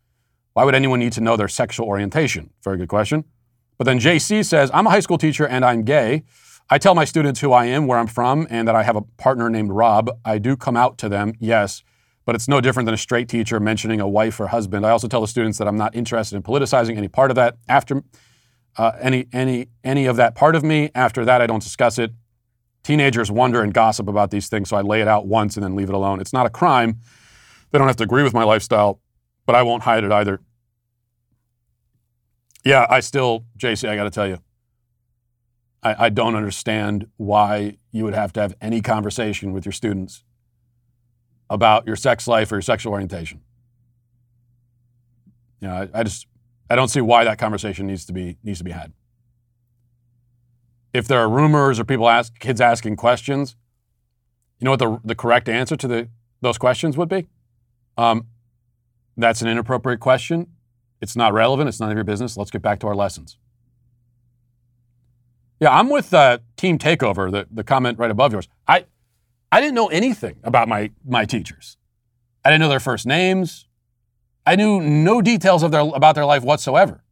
Why 0.53 0.64
would 0.64 0.76
anyone 0.76 0.99
need 0.99 1.14
to 1.14 1.22
know 1.22 1.36
their 1.36 1.47
sexual 1.47 1.86
orientation? 1.86 2.51
Very 2.64 2.78
good 2.78 2.88
question. 2.88 3.26
But 3.78 3.84
then 3.86 3.99
JC 3.99 4.45
says, 4.45 4.72
I'm 4.74 4.88
a 4.88 4.89
high 4.89 5.01
school 5.01 5.18
teacher 5.18 5.45
and 5.45 5.66
I'm 5.66 5.84
gay. 5.84 6.24
I 6.70 6.78
tell 6.78 6.95
my 6.95 7.06
students 7.06 7.41
who 7.41 7.51
I 7.51 7.66
am, 7.66 7.86
where 7.86 7.99
I'm 7.99 8.08
from, 8.08 8.47
and 8.49 8.68
that 8.68 8.76
I 8.76 8.84
have 8.84 8.95
a 8.95 9.01
partner 9.01 9.49
named 9.49 9.72
Rob. 9.72 10.10
I 10.24 10.39
do 10.39 10.56
come 10.58 10.76
out 10.76 10.97
to 10.99 11.10
them, 11.10 11.34
yes, 11.39 11.84
but 12.26 12.34
it's 12.34 12.47
no 12.47 12.60
different 12.60 12.86
than 12.86 12.95
a 12.95 12.97
straight 12.97 13.30
teacher 13.30 13.60
mentioning 13.60 13.99
a 13.99 14.08
wife 14.08 14.39
or 14.39 14.47
husband. 14.47 14.84
I 14.84 14.89
also 14.89 15.08
tell 15.08 15.22
the 15.22 15.28
students 15.28 15.60
that 15.60 15.68
I'm 15.68 15.78
not 15.78 15.93
interested 15.95 16.36
in 16.36 16.41
politicizing 16.41 16.97
any 16.97 17.08
part 17.08 17.30
of 17.30 17.36
that. 17.36 17.58
After 17.68 18.01
uh, 18.78 18.91
any 18.99 19.28
any 19.32 19.69
any 19.84 20.05
of 20.05 20.15
that 20.17 20.36
part 20.36 20.55
of 20.55 20.63
me, 20.63 20.91
after 20.95 21.26
that, 21.26 21.41
I 21.41 21.47
don't 21.47 21.63
discuss 21.63 21.97
it. 21.97 22.11
Teenagers 22.84 23.32
wonder 23.32 23.61
and 23.61 23.73
gossip 23.73 24.07
about 24.07 24.32
these 24.32 24.47
things, 24.47 24.69
so 24.69 24.78
I 24.78 24.82
lay 24.82 25.01
it 25.01 25.07
out 25.07 25.26
once 25.26 25.57
and 25.57 25.63
then 25.63 25.76
leave 25.76 25.89
it 25.89 25.95
alone. 25.95 26.19
It's 26.21 26.34
not 26.34 26.45
a 26.45 26.49
crime. 26.49 26.99
They 27.71 27.80
don't 27.80 27.88
have 27.88 27.97
to 27.97 28.03
agree 28.03 28.23
with 28.23 28.34
my 28.34 28.43
lifestyle, 28.43 29.01
but 29.45 29.55
I 29.55 29.63
won't 29.63 29.84
hide 29.84 30.03
it 30.03 30.11
either. 30.11 30.39
Yeah, 32.63 32.86
I 32.89 32.99
still, 32.99 33.45
JC, 33.57 33.88
I 33.88 33.95
got 33.95 34.05
to 34.05 34.09
tell 34.09 34.28
you, 34.28 34.39
I, 35.84 36.05
I 36.05 36.09
don't 36.09 36.36
understand 36.36 37.07
why 37.17 37.78
you 37.91 38.03
would 38.03 38.15
have 38.15 38.34
to 38.34 38.41
have 38.41 38.55
any 38.59 38.82
conversation 38.82 39.53
with 39.53 39.65
your 39.65 39.71
students 39.71 40.23
about 41.49 41.86
your 41.86 41.95
sex 41.95 42.28
life 42.28 42.51
or 42.51 42.55
your 42.55 42.63
sexual 42.63 42.93
orientation. 42.93 43.41
You 45.59 45.67
know, 45.67 45.76
I, 45.76 45.99
I 45.99 46.03
just, 46.03 46.28
I 46.70 46.76
don't 46.76 46.88
see 46.88 47.01
why 47.01 47.24
that 47.24 47.38
conversation 47.38 47.88
needs 47.88 48.05
to 48.05 48.13
be 48.13 48.38
needs 48.43 48.59
to 48.59 48.63
be 48.63 48.72
had. 48.72 48.93
If 50.93 51.07
there 51.07 51.20
are 51.20 51.30
rumors 51.30 51.80
or 51.80 51.84
people 51.84 52.09
ask 52.09 52.38
kids 52.39 52.61
asking 52.61 52.95
questions, 52.95 53.55
you 54.59 54.66
know 54.66 54.72
what 54.72 54.80
the 54.80 54.99
the 55.03 55.16
correct 55.16 55.49
answer 55.49 55.76
to 55.76 55.88
the 55.88 56.09
those 56.41 56.57
questions 56.57 56.97
would 56.97 57.09
be? 57.09 57.28
Um, 57.97 58.28
that's 59.18 59.41
an 59.41 59.47
inappropriate 59.47 59.99
question. 59.99 60.47
It's 61.01 61.16
not 61.16 61.34
relevant. 61.34 61.70
It's 61.70 61.80
none 61.80 61.91
of 61.91 61.95
your 61.95 62.03
business. 62.03 62.38
Let's 62.38 62.51
get 62.51 62.61
back 62.61 62.80
to 62.80 62.88
our 62.88 62.95
lessons. 62.95 63.38
Yeah, 65.59 65.70
I'm 65.70 65.89
with 65.89 66.13
uh, 66.13 66.39
Team 66.57 66.78
Takeover, 66.78 67.32
the, 67.32 67.47
the 67.49 67.63
comment 67.63 67.97
right 67.97 68.11
above 68.11 68.34
yours. 68.34 68.47
I, 68.68 68.86
I 69.51 69.61
didn't 69.61 69.76
know 69.76 69.88
anything 69.88 70.38
about 70.43 70.68
my, 70.68 70.91
my 71.05 71.26
teachers. 71.26 71.78
I 72.43 72.49
didn't 72.49 72.61
know 72.61 72.70
their 72.70 72.80
first 72.80 73.05
names. 73.05 73.64
I 74.46 74.56
knew 74.56 74.80
no 74.80 75.22
details 75.22 75.64
of 75.64 75.72
their, 75.72 75.82
about 75.82 76.16
their 76.16 76.26
life 76.26 76.43
whatsoever. 76.43 77.04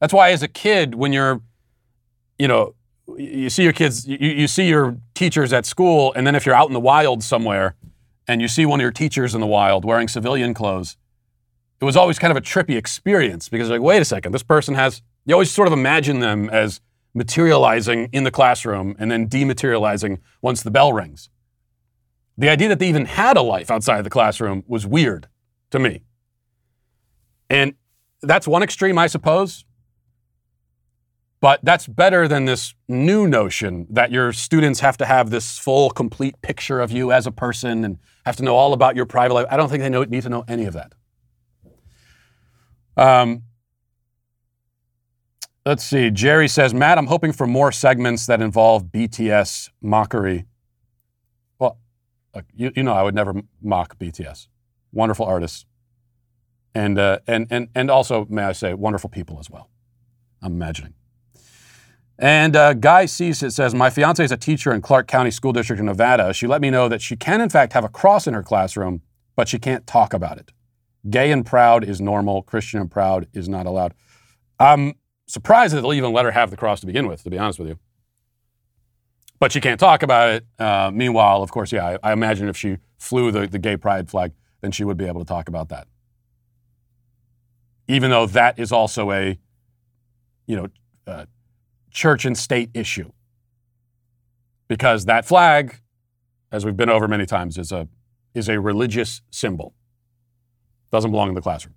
That's 0.00 0.12
why, 0.12 0.30
as 0.30 0.42
a 0.42 0.48
kid, 0.48 0.94
when 0.94 1.12
you're, 1.12 1.42
you 2.38 2.48
know, 2.48 2.74
you 3.16 3.50
see 3.50 3.64
your 3.64 3.72
kids, 3.72 4.06
you, 4.06 4.16
you 4.18 4.46
see 4.46 4.68
your 4.68 4.98
teachers 5.14 5.52
at 5.52 5.66
school, 5.66 6.12
and 6.14 6.26
then 6.26 6.34
if 6.34 6.46
you're 6.46 6.54
out 6.54 6.68
in 6.68 6.74
the 6.74 6.80
wild 6.80 7.22
somewhere 7.22 7.74
and 8.26 8.40
you 8.40 8.48
see 8.48 8.64
one 8.64 8.80
of 8.80 8.82
your 8.82 8.92
teachers 8.92 9.34
in 9.34 9.40
the 9.40 9.46
wild 9.46 9.84
wearing 9.84 10.08
civilian 10.08 10.54
clothes, 10.54 10.96
it 11.80 11.84
was 11.84 11.96
always 11.96 12.18
kind 12.18 12.30
of 12.30 12.36
a 12.36 12.40
trippy 12.40 12.76
experience 12.76 13.48
because 13.48 13.70
like, 13.70 13.80
wait 13.80 14.00
a 14.00 14.04
second, 14.04 14.32
this 14.32 14.42
person 14.42 14.74
has. 14.74 15.02
You 15.24 15.34
always 15.34 15.50
sort 15.50 15.68
of 15.68 15.74
imagine 15.74 16.20
them 16.20 16.48
as 16.48 16.80
materializing 17.12 18.08
in 18.12 18.24
the 18.24 18.30
classroom 18.30 18.96
and 18.98 19.10
then 19.10 19.28
dematerializing 19.28 20.20
once 20.40 20.62
the 20.62 20.70
bell 20.70 20.92
rings. 20.92 21.28
The 22.38 22.48
idea 22.48 22.68
that 22.68 22.78
they 22.78 22.88
even 22.88 23.04
had 23.04 23.36
a 23.36 23.42
life 23.42 23.70
outside 23.70 23.98
of 23.98 24.04
the 24.04 24.10
classroom 24.10 24.64
was 24.66 24.86
weird 24.86 25.28
to 25.70 25.78
me. 25.78 26.02
And 27.50 27.74
that's 28.22 28.46
one 28.46 28.62
extreme, 28.62 28.98
I 28.98 29.06
suppose. 29.06 29.64
But 31.40 31.60
that's 31.62 31.86
better 31.86 32.26
than 32.26 32.46
this 32.46 32.74
new 32.88 33.28
notion 33.28 33.86
that 33.90 34.10
your 34.10 34.32
students 34.32 34.80
have 34.80 34.96
to 34.96 35.06
have 35.06 35.30
this 35.30 35.56
full, 35.56 35.90
complete 35.90 36.40
picture 36.42 36.80
of 36.80 36.90
you 36.90 37.12
as 37.12 37.26
a 37.26 37.30
person 37.30 37.84
and 37.84 37.98
have 38.26 38.34
to 38.36 38.42
know 38.42 38.56
all 38.56 38.72
about 38.72 38.96
your 38.96 39.06
private 39.06 39.34
life. 39.34 39.46
I 39.48 39.56
don't 39.56 39.68
think 39.68 39.82
they 39.82 39.88
know, 39.88 40.02
need 40.02 40.24
to 40.24 40.28
know 40.28 40.44
any 40.48 40.64
of 40.64 40.74
that. 40.74 40.94
Um, 42.96 43.44
let's 45.64 45.84
see. 45.84 46.10
Jerry 46.10 46.48
says, 46.48 46.74
Matt, 46.74 46.98
I'm 46.98 47.06
hoping 47.06 47.32
for 47.32 47.46
more 47.46 47.70
segments 47.70 48.26
that 48.26 48.42
involve 48.42 48.86
BTS 48.86 49.70
mockery. 49.80 50.44
Well, 51.60 51.78
you, 52.52 52.72
you 52.74 52.82
know, 52.82 52.94
I 52.94 53.04
would 53.04 53.14
never 53.14 53.42
mock 53.62 53.96
BTS. 53.96 54.48
Wonderful 54.92 55.26
artists. 55.26 55.64
And, 56.74 56.98
uh, 56.98 57.18
and, 57.26 57.46
and, 57.50 57.68
and 57.74 57.90
also, 57.90 58.26
may 58.28 58.44
I 58.44 58.52
say, 58.52 58.74
wonderful 58.74 59.10
people 59.10 59.38
as 59.38 59.50
well. 59.50 59.70
I'm 60.42 60.52
imagining. 60.52 60.94
And 62.18 62.56
uh, 62.56 62.74
Guy 62.74 63.06
sees 63.06 63.42
it 63.42 63.52
says, 63.52 63.74
My 63.74 63.90
fiance 63.90 64.24
is 64.24 64.32
a 64.32 64.36
teacher 64.36 64.72
in 64.72 64.80
Clark 64.82 65.06
County 65.06 65.30
School 65.30 65.52
District 65.52 65.78
in 65.78 65.86
Nevada. 65.86 66.32
She 66.32 66.46
let 66.46 66.60
me 66.60 66.70
know 66.70 66.88
that 66.88 67.00
she 67.00 67.16
can, 67.16 67.40
in 67.40 67.48
fact, 67.48 67.72
have 67.74 67.84
a 67.84 67.88
cross 67.88 68.26
in 68.26 68.34
her 68.34 68.42
classroom, 68.42 69.02
but 69.36 69.48
she 69.48 69.58
can't 69.58 69.86
talk 69.86 70.12
about 70.12 70.38
it. 70.38 70.52
Gay 71.08 71.30
and 71.30 71.46
proud 71.46 71.84
is 71.84 72.00
normal. 72.00 72.42
Christian 72.42 72.80
and 72.80 72.90
proud 72.90 73.28
is 73.32 73.48
not 73.48 73.66
allowed. 73.66 73.94
I'm 74.58 74.94
surprised 75.26 75.74
that 75.74 75.82
they'll 75.82 75.92
even 75.92 76.12
let 76.12 76.24
her 76.24 76.32
have 76.32 76.50
the 76.50 76.56
cross 76.56 76.80
to 76.80 76.86
begin 76.86 77.06
with, 77.06 77.22
to 77.22 77.30
be 77.30 77.38
honest 77.38 77.60
with 77.60 77.68
you. 77.68 77.78
But 79.38 79.52
she 79.52 79.60
can't 79.60 79.78
talk 79.78 80.02
about 80.02 80.30
it. 80.30 80.46
Uh, 80.58 80.90
meanwhile, 80.92 81.42
of 81.42 81.52
course, 81.52 81.70
yeah, 81.70 81.96
I, 82.02 82.10
I, 82.10 82.12
imagine 82.12 82.48
if 82.48 82.56
she 82.56 82.78
flew 82.98 83.30
the, 83.30 83.46
the 83.46 83.60
gay 83.60 83.76
pride 83.76 84.10
flag, 84.10 84.32
then 84.60 84.72
she 84.72 84.84
would 84.84 84.96
be 84.96 85.06
able 85.06 85.20
to 85.20 85.26
talk 85.26 85.48
about 85.48 85.68
that. 85.68 85.86
Even 87.86 88.10
though 88.10 88.26
that 88.26 88.58
is 88.58 88.72
also 88.72 89.12
a, 89.12 89.38
you 90.46 90.56
know, 90.56 90.68
uh, 91.06 91.26
church 91.90 92.24
and 92.24 92.36
state 92.36 92.70
issue. 92.74 93.10
Because 94.68 95.06
that 95.06 95.24
flag, 95.24 95.80
as 96.52 96.64
we've 96.64 96.76
been 96.76 96.90
over 96.90 97.08
many 97.08 97.24
times, 97.24 97.56
is 97.56 97.72
a, 97.72 97.88
is 98.34 98.48
a 98.48 98.60
religious 98.60 99.22
symbol. 99.30 99.74
Doesn't 100.90 101.10
belong 101.10 101.30
in 101.30 101.34
the 101.34 101.40
classroom. 101.40 101.74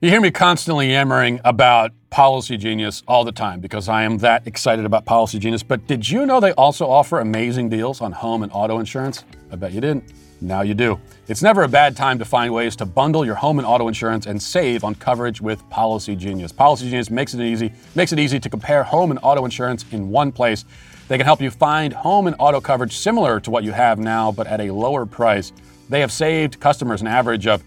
You 0.00 0.08
hear 0.08 0.20
me 0.20 0.30
constantly 0.30 0.90
yammering 0.90 1.40
about 1.44 1.92
Policy 2.08 2.56
Genius 2.56 3.02
all 3.06 3.22
the 3.22 3.32
time 3.32 3.60
because 3.60 3.86
I 3.86 4.04
am 4.04 4.16
that 4.18 4.46
excited 4.46 4.86
about 4.86 5.04
Policy 5.04 5.38
Genius. 5.38 5.62
But 5.62 5.86
did 5.86 6.08
you 6.08 6.24
know 6.24 6.40
they 6.40 6.52
also 6.52 6.88
offer 6.88 7.20
amazing 7.20 7.68
deals 7.68 8.00
on 8.00 8.12
home 8.12 8.42
and 8.42 8.50
auto 8.52 8.78
insurance? 8.78 9.24
I 9.52 9.56
bet 9.56 9.72
you 9.72 9.80
didn't. 9.82 10.10
Now 10.40 10.62
you 10.62 10.74
do. 10.74 10.98
It's 11.28 11.42
never 11.42 11.62
a 11.62 11.68
bad 11.68 11.96
time 11.96 12.18
to 12.18 12.24
find 12.24 12.52
ways 12.52 12.74
to 12.76 12.86
bundle 12.86 13.24
your 13.26 13.34
home 13.34 13.58
and 13.58 13.66
auto 13.66 13.88
insurance 13.88 14.26
and 14.26 14.42
save 14.42 14.84
on 14.84 14.94
coverage 14.94 15.40
with 15.40 15.68
Policy 15.68 16.16
Genius. 16.16 16.50
Policy 16.50 16.86
Genius 16.86 17.10
makes 17.10 17.34
it 17.34 17.40
easy, 17.40 17.72
makes 17.94 18.12
it 18.12 18.18
easy 18.18 18.40
to 18.40 18.48
compare 18.48 18.82
home 18.82 19.10
and 19.10 19.20
auto 19.22 19.44
insurance 19.44 19.84
in 19.92 20.08
one 20.08 20.32
place. 20.32 20.64
They 21.08 21.18
can 21.18 21.26
help 21.26 21.40
you 21.40 21.50
find 21.50 21.92
home 21.92 22.26
and 22.26 22.36
auto 22.38 22.60
coverage 22.60 22.96
similar 22.96 23.40
to 23.40 23.50
what 23.50 23.64
you 23.64 23.72
have 23.72 23.98
now, 23.98 24.32
but 24.32 24.46
at 24.46 24.60
a 24.60 24.70
lower 24.70 25.04
price. 25.04 25.52
They 25.88 26.00
have 26.00 26.12
saved 26.12 26.60
customers 26.60 27.00
an 27.00 27.08
average 27.08 27.46
of 27.46 27.62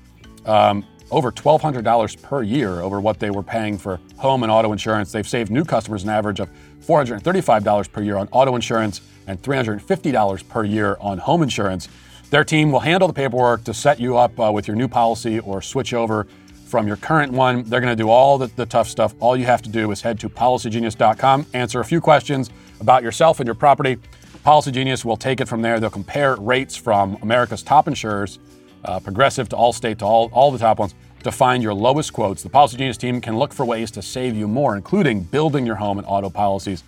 um, 0.45 0.85
over 1.11 1.31
$1,200 1.31 2.21
per 2.21 2.41
year 2.41 2.81
over 2.81 2.99
what 2.99 3.19
they 3.19 3.29
were 3.29 3.43
paying 3.43 3.77
for 3.77 3.99
home 4.17 4.43
and 4.43 4.51
auto 4.51 4.71
insurance. 4.71 5.11
They've 5.11 5.27
saved 5.27 5.51
new 5.51 5.63
customers 5.63 6.03
an 6.03 6.09
average 6.09 6.39
of 6.39 6.49
$435 6.85 7.91
per 7.91 8.01
year 8.01 8.17
on 8.17 8.27
auto 8.31 8.55
insurance 8.55 9.01
and 9.27 9.41
$350 9.41 10.47
per 10.49 10.63
year 10.63 10.97
on 10.99 11.17
home 11.17 11.43
insurance. 11.43 11.87
Their 12.29 12.43
team 12.43 12.71
will 12.71 12.79
handle 12.79 13.07
the 13.07 13.13
paperwork 13.13 13.63
to 13.65 13.73
set 13.73 13.99
you 13.99 14.17
up 14.17 14.39
uh, 14.39 14.51
with 14.51 14.67
your 14.67 14.75
new 14.75 14.87
policy 14.87 15.39
or 15.39 15.61
switch 15.61 15.93
over 15.93 16.27
from 16.65 16.87
your 16.87 16.97
current 16.97 17.31
one. 17.31 17.63
They're 17.63 17.81
going 17.81 17.95
to 17.95 18.03
do 18.03 18.09
all 18.09 18.37
the, 18.37 18.47
the 18.47 18.65
tough 18.65 18.87
stuff. 18.87 19.13
All 19.19 19.37
you 19.37 19.45
have 19.45 19.61
to 19.61 19.69
do 19.69 19.91
is 19.91 20.01
head 20.01 20.19
to 20.21 20.29
policygenius.com, 20.29 21.45
answer 21.53 21.79
a 21.79 21.85
few 21.85 22.01
questions 22.01 22.49
about 22.79 23.03
yourself 23.03 23.39
and 23.39 23.47
your 23.47 23.55
property. 23.55 23.97
Policy 24.43 24.71
Genius 24.71 25.05
will 25.05 25.15
take 25.15 25.39
it 25.39 25.47
from 25.47 25.61
there. 25.61 25.79
They'll 25.79 25.89
compare 25.89 26.35
rates 26.35 26.75
from 26.75 27.17
America's 27.21 27.63
top 27.63 27.87
insurers 27.87 28.39
uh, 28.85 28.99
Progressive 28.99 29.49
to 29.49 29.55
Allstate 29.55 29.99
to 29.99 30.05
all, 30.05 30.29
all 30.33 30.51
the 30.51 30.57
top 30.57 30.79
ones, 30.79 30.95
to 31.23 31.31
find 31.31 31.63
your 31.63 31.73
lowest 31.73 32.11
quotes. 32.11 32.43
The 32.43 32.49
Policy 32.49 32.77
Genius 32.77 32.97
team 32.97 33.21
can 33.21 33.37
look 33.37 33.53
for 33.53 33.65
ways 33.65 33.91
to 33.91 34.01
save 34.01 34.35
you 34.35 34.47
more, 34.47 34.75
including 34.75 35.23
building 35.23 35.65
your 35.65 35.75
home 35.75 35.97
and 35.97 36.07
auto 36.07 36.29
policies. 36.29 36.83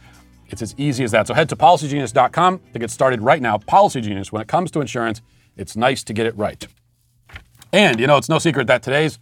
It's 0.49 0.61
as 0.61 0.75
easy 0.77 1.03
as 1.03 1.11
that. 1.11 1.27
So 1.27 1.33
head 1.33 1.49
to 1.49 1.55
policygenius.com 1.55 2.61
to 2.73 2.79
get 2.79 2.91
started 2.91 3.21
right 3.21 3.41
now. 3.41 3.57
Policy 3.57 4.01
Genius, 4.01 4.31
when 4.31 4.41
it 4.41 4.47
comes 4.47 4.71
to 4.71 4.81
insurance, 4.81 5.21
it's 5.57 5.75
nice 5.75 6.03
to 6.03 6.13
get 6.13 6.25
it 6.25 6.37
right. 6.37 6.67
And 7.73 7.99
you 7.99 8.07
know, 8.07 8.17
it's 8.17 8.29
no 8.29 8.39
secret 8.39 8.67
that 8.67 8.83
today's 8.83 9.19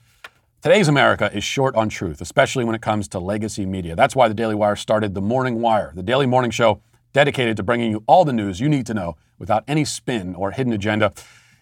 today's 0.61 0.87
America 0.87 1.31
is 1.33 1.43
short 1.43 1.75
on 1.75 1.89
truth, 1.89 2.21
especially 2.21 2.63
when 2.63 2.75
it 2.75 2.81
comes 2.81 3.07
to 3.09 3.19
legacy 3.19 3.65
media. 3.65 3.95
That's 3.95 4.15
why 4.15 4.27
the 4.27 4.33
Daily 4.33 4.55
Wire 4.55 4.75
started 4.75 5.13
the 5.13 5.21
Morning 5.21 5.61
Wire, 5.61 5.91
the 5.95 6.03
daily 6.03 6.25
morning 6.25 6.51
show 6.51 6.81
dedicated 7.13 7.57
to 7.57 7.63
bringing 7.63 7.91
you 7.91 8.03
all 8.07 8.25
the 8.25 8.33
news 8.33 8.59
you 8.59 8.67
need 8.67 8.85
to 8.87 8.93
know 8.93 9.15
without 9.37 9.63
any 9.67 9.85
spin 9.85 10.35
or 10.35 10.51
hidden 10.51 10.73
agenda. 10.73 11.13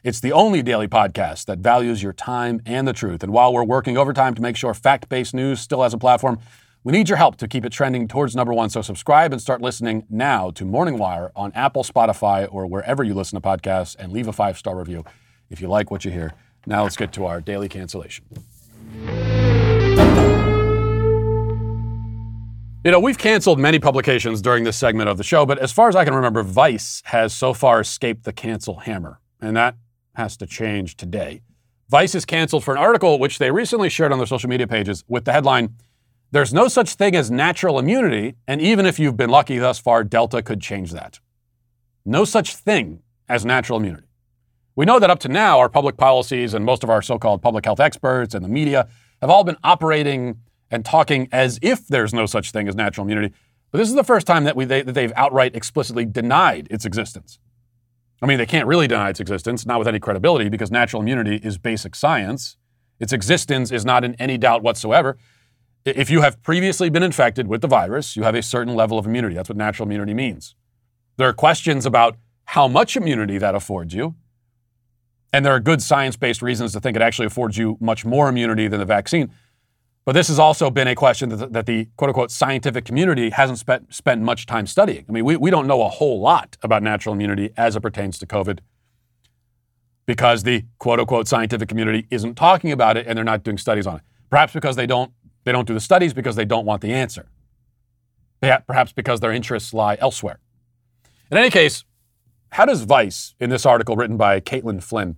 It's 0.04 0.20
the 0.20 0.32
only 0.32 0.64
daily 0.64 0.88
podcast 0.88 1.46
that 1.46 1.60
values 1.60 2.02
your 2.02 2.14
time 2.14 2.62
and 2.66 2.88
the 2.88 2.94
truth. 2.94 3.22
And 3.22 3.32
while 3.32 3.54
we're 3.54 3.64
working 3.64 3.98
overtime 3.98 4.34
to 4.34 4.42
make 4.42 4.58
sure 4.58 4.74
fact 4.74 5.10
based 5.10 5.34
news 5.34 5.60
still 5.60 5.84
has 5.84 5.94
a 5.94 5.98
platform, 5.98 6.40
we 6.84 6.92
need 6.92 7.10
your 7.10 7.18
help 7.18 7.36
to 7.38 7.48
keep 7.48 7.64
it 7.64 7.72
trending 7.72 8.08
towards 8.08 8.36
number 8.36 8.54
one. 8.54 8.70
So 8.70 8.82
subscribe 8.82 9.32
and 9.32 9.42
start 9.42 9.62
listening 9.62 10.06
now 10.10 10.50
to 10.52 10.66
Morning 10.66 10.98
Wire 10.98 11.32
on 11.36 11.52
Apple, 11.54 11.84
Spotify, 11.84 12.48
or 12.52 12.66
wherever 12.66 13.04
you 13.04 13.14
listen 13.14 13.40
to 13.40 13.48
podcasts 13.48 13.96
and 13.98 14.12
leave 14.12 14.28
a 14.28 14.34
five 14.34 14.58
star 14.58 14.76
review 14.76 15.06
if 15.50 15.62
you 15.62 15.68
like 15.68 15.92
what 15.92 16.06
you 16.06 16.12
hear. 16.12 16.34
Now 16.66 16.84
let's 16.84 16.96
get 16.96 17.14
to 17.14 17.26
our 17.26 17.40
daily 17.40 17.70
cancellation. 17.70 18.26
You 22.84 22.90
know, 22.90 23.00
we've 23.00 23.18
canceled 23.18 23.60
many 23.60 23.78
publications 23.78 24.42
during 24.42 24.64
this 24.64 24.76
segment 24.76 25.08
of 25.08 25.18
the 25.18 25.24
show, 25.24 25.46
but 25.46 25.60
as 25.60 25.72
far 25.72 25.88
as 25.88 25.96
I 25.96 26.04
can 26.04 26.16
remember, 26.16 26.42
Vice 26.42 27.04
has 27.06 27.32
so 27.32 27.54
far 27.54 27.82
escaped 27.82 28.24
the 28.24 28.34
cancel 28.34 28.80
hammer, 28.80 29.20
and 29.40 29.56
that 29.56 29.76
has 30.16 30.36
to 30.38 30.48
change 30.48 30.98
today. 30.98 31.42
Vice 31.90 32.16
is 32.16 32.26
canceled 32.26 32.64
for 32.64 32.74
an 32.74 32.80
article 32.80 33.20
which 33.20 33.38
they 33.38 33.52
recently 33.52 33.88
shared 33.88 34.12
on 34.12 34.18
their 34.18 34.26
social 34.26 34.50
media 34.50 34.66
pages 34.66 35.04
with 35.08 35.26
the 35.26 35.32
headline 35.32 35.76
There's 36.32 36.54
no 36.54 36.70
such 36.70 36.96
thing 36.96 37.14
as 37.16 37.30
natural 37.30 37.78
immunity, 37.78 38.36
and 38.48 38.62
even 38.62 38.86
if 38.86 39.00
you've 39.00 39.18
been 39.18 39.30
lucky 39.30 39.58
thus 39.58 39.80
far, 39.80 40.04
Delta 40.06 40.42
could 40.42 40.62
change 40.62 40.92
that. 40.92 41.20
No 42.06 42.24
such 42.24 42.56
thing 42.56 43.04
as 43.28 43.46
natural 43.46 43.80
immunity. 43.80 44.08
We 44.76 44.86
know 44.86 44.98
that 45.00 45.10
up 45.10 45.20
to 45.20 45.28
now, 45.28 45.60
our 45.60 45.68
public 45.68 45.98
policies 45.98 46.54
and 46.54 46.64
most 46.64 46.84
of 46.84 46.90
our 46.90 47.02
so 47.02 47.20
called 47.20 47.42
public 47.42 47.66
health 47.66 47.82
experts 47.82 48.34
and 48.34 48.44
the 48.46 48.50
media 48.50 48.88
have 49.20 49.30
all 49.30 49.44
been 49.44 49.58
operating 49.64 50.38
and 50.72 50.86
talking 50.86 51.28
as 51.34 51.60
if 51.62 51.88
there's 51.88 52.14
no 52.14 52.26
such 52.26 52.52
thing 52.52 52.70
as 52.70 52.76
natural 52.76 53.06
immunity. 53.06 53.34
But 53.72 53.80
this 53.80 53.90
is 53.90 53.96
the 53.96 54.04
first 54.04 54.26
time 54.26 54.46
that, 54.46 54.56
we, 54.56 54.64
they, 54.64 54.82
that 54.84 54.94
they've 54.94 55.12
outright 55.18 55.54
explicitly 55.54 56.06
denied 56.06 56.68
its 56.72 56.86
existence. 56.86 57.40
I 58.22 58.26
mean, 58.26 58.38
they 58.38 58.46
can't 58.46 58.68
really 58.68 58.88
deny 58.88 59.10
its 59.10 59.20
existence, 59.20 59.66
not 59.66 59.80
with 59.80 59.88
any 59.88 60.00
credibility, 60.00 60.48
because 60.48 60.72
natural 60.72 61.02
immunity 61.02 61.38
is 61.38 61.58
basic 61.58 61.94
science. 61.94 62.56
Its 63.00 63.12
existence 63.12 63.72
is 63.72 63.84
not 63.84 64.04
in 64.04 64.16
any 64.16 64.38
doubt 64.38 64.64
whatsoever. 64.64 65.18
If 65.84 66.10
you 66.10 66.22
have 66.22 66.42
previously 66.44 66.90
been 66.90 67.04
infected 67.04 67.48
with 67.48 67.62
the 67.62 67.68
virus, 67.68 68.16
you 68.16 68.24
have 68.24 68.36
a 68.36 68.44
certain 68.44 68.76
level 68.76 69.00
of 69.00 69.06
immunity. 69.06 69.36
That's 69.36 69.50
what 69.50 69.58
natural 69.58 69.88
immunity 69.88 70.14
means. 70.14 70.56
There 71.18 71.28
are 71.28 71.34
questions 71.34 71.86
about 71.86 72.18
how 72.46 72.68
much 72.68 72.96
immunity 72.96 73.38
that 73.38 73.56
affords 73.56 73.94
you. 73.94 74.16
And 75.34 75.46
there 75.46 75.54
are 75.54 75.60
good 75.60 75.82
science 75.82 76.18
based 76.18 76.42
reasons 76.42 76.74
to 76.74 76.80
think 76.80 76.96
it 76.96 77.02
actually 77.02 77.26
affords 77.26 77.58
you 77.58 77.78
much 77.80 78.06
more 78.06 78.30
immunity 78.30 78.68
than 78.68 78.80
the 78.80 78.86
vaccine. 78.86 79.32
But 80.04 80.14
this 80.14 80.28
has 80.28 80.40
also 80.40 80.70
been 80.70 80.88
a 80.88 80.96
question 80.96 81.30
that 81.30 81.36
the, 81.38 81.48
that 81.48 81.66
the 81.66 81.88
quote 81.96 82.10
unquote 82.10 82.32
scientific 82.32 82.86
community 82.86 83.30
hasn't 83.30 83.60
spent, 83.60 83.94
spent 83.94 84.22
much 84.22 84.46
time 84.46 84.68
studying. 84.68 85.06
I 85.08 85.12
mean, 85.12 85.26
we, 85.26 85.36
we 85.38 85.52
don't 85.52 85.68
know 85.68 85.84
a 85.84 85.90
whole 85.90 86.20
lot 86.20 86.58
about 86.64 86.84
natural 86.84 87.14
immunity 87.14 87.52
as 87.56 87.76
it 87.76 87.82
pertains 87.82 88.18
to 88.20 88.26
COVID 88.26 88.60
because 90.06 90.44
the 90.44 90.66
quote 90.80 91.00
unquote 91.00 91.28
scientific 91.28 91.70
community 91.70 92.08
isn't 92.10 92.36
talking 92.36 92.72
about 92.72 92.98
it 92.98 93.08
and 93.08 93.16
they're 93.16 93.24
not 93.24 93.44
doing 93.44 93.58
studies 93.58 93.88
on 93.88 93.98
it. 93.98 94.02
Perhaps 94.30 94.54
because 94.54 94.76
they 94.76 94.88
don't, 94.88 95.12
they 95.44 95.52
don't 95.52 95.68
do 95.68 95.74
the 95.74 95.80
studies 95.80 96.14
because 96.14 96.36
they 96.36 96.46
don't 96.46 96.66
want 96.66 96.82
the 96.82 96.94
answer. 96.94 97.28
Perhaps 98.42 98.92
because 98.94 99.20
their 99.20 99.32
interests 99.32 99.74
lie 99.74 99.98
elsewhere. 100.00 100.40
In 101.32 101.38
any 101.38 101.50
case, 101.50 101.86
how 102.54 102.66
does 102.66 102.82
Vice, 102.82 103.36
in 103.40 103.50
this 103.50 103.66
article 103.66 103.96
written 103.96 104.18
by 104.18 104.40
Caitlin 104.40 104.84
Flynn, 104.84 105.16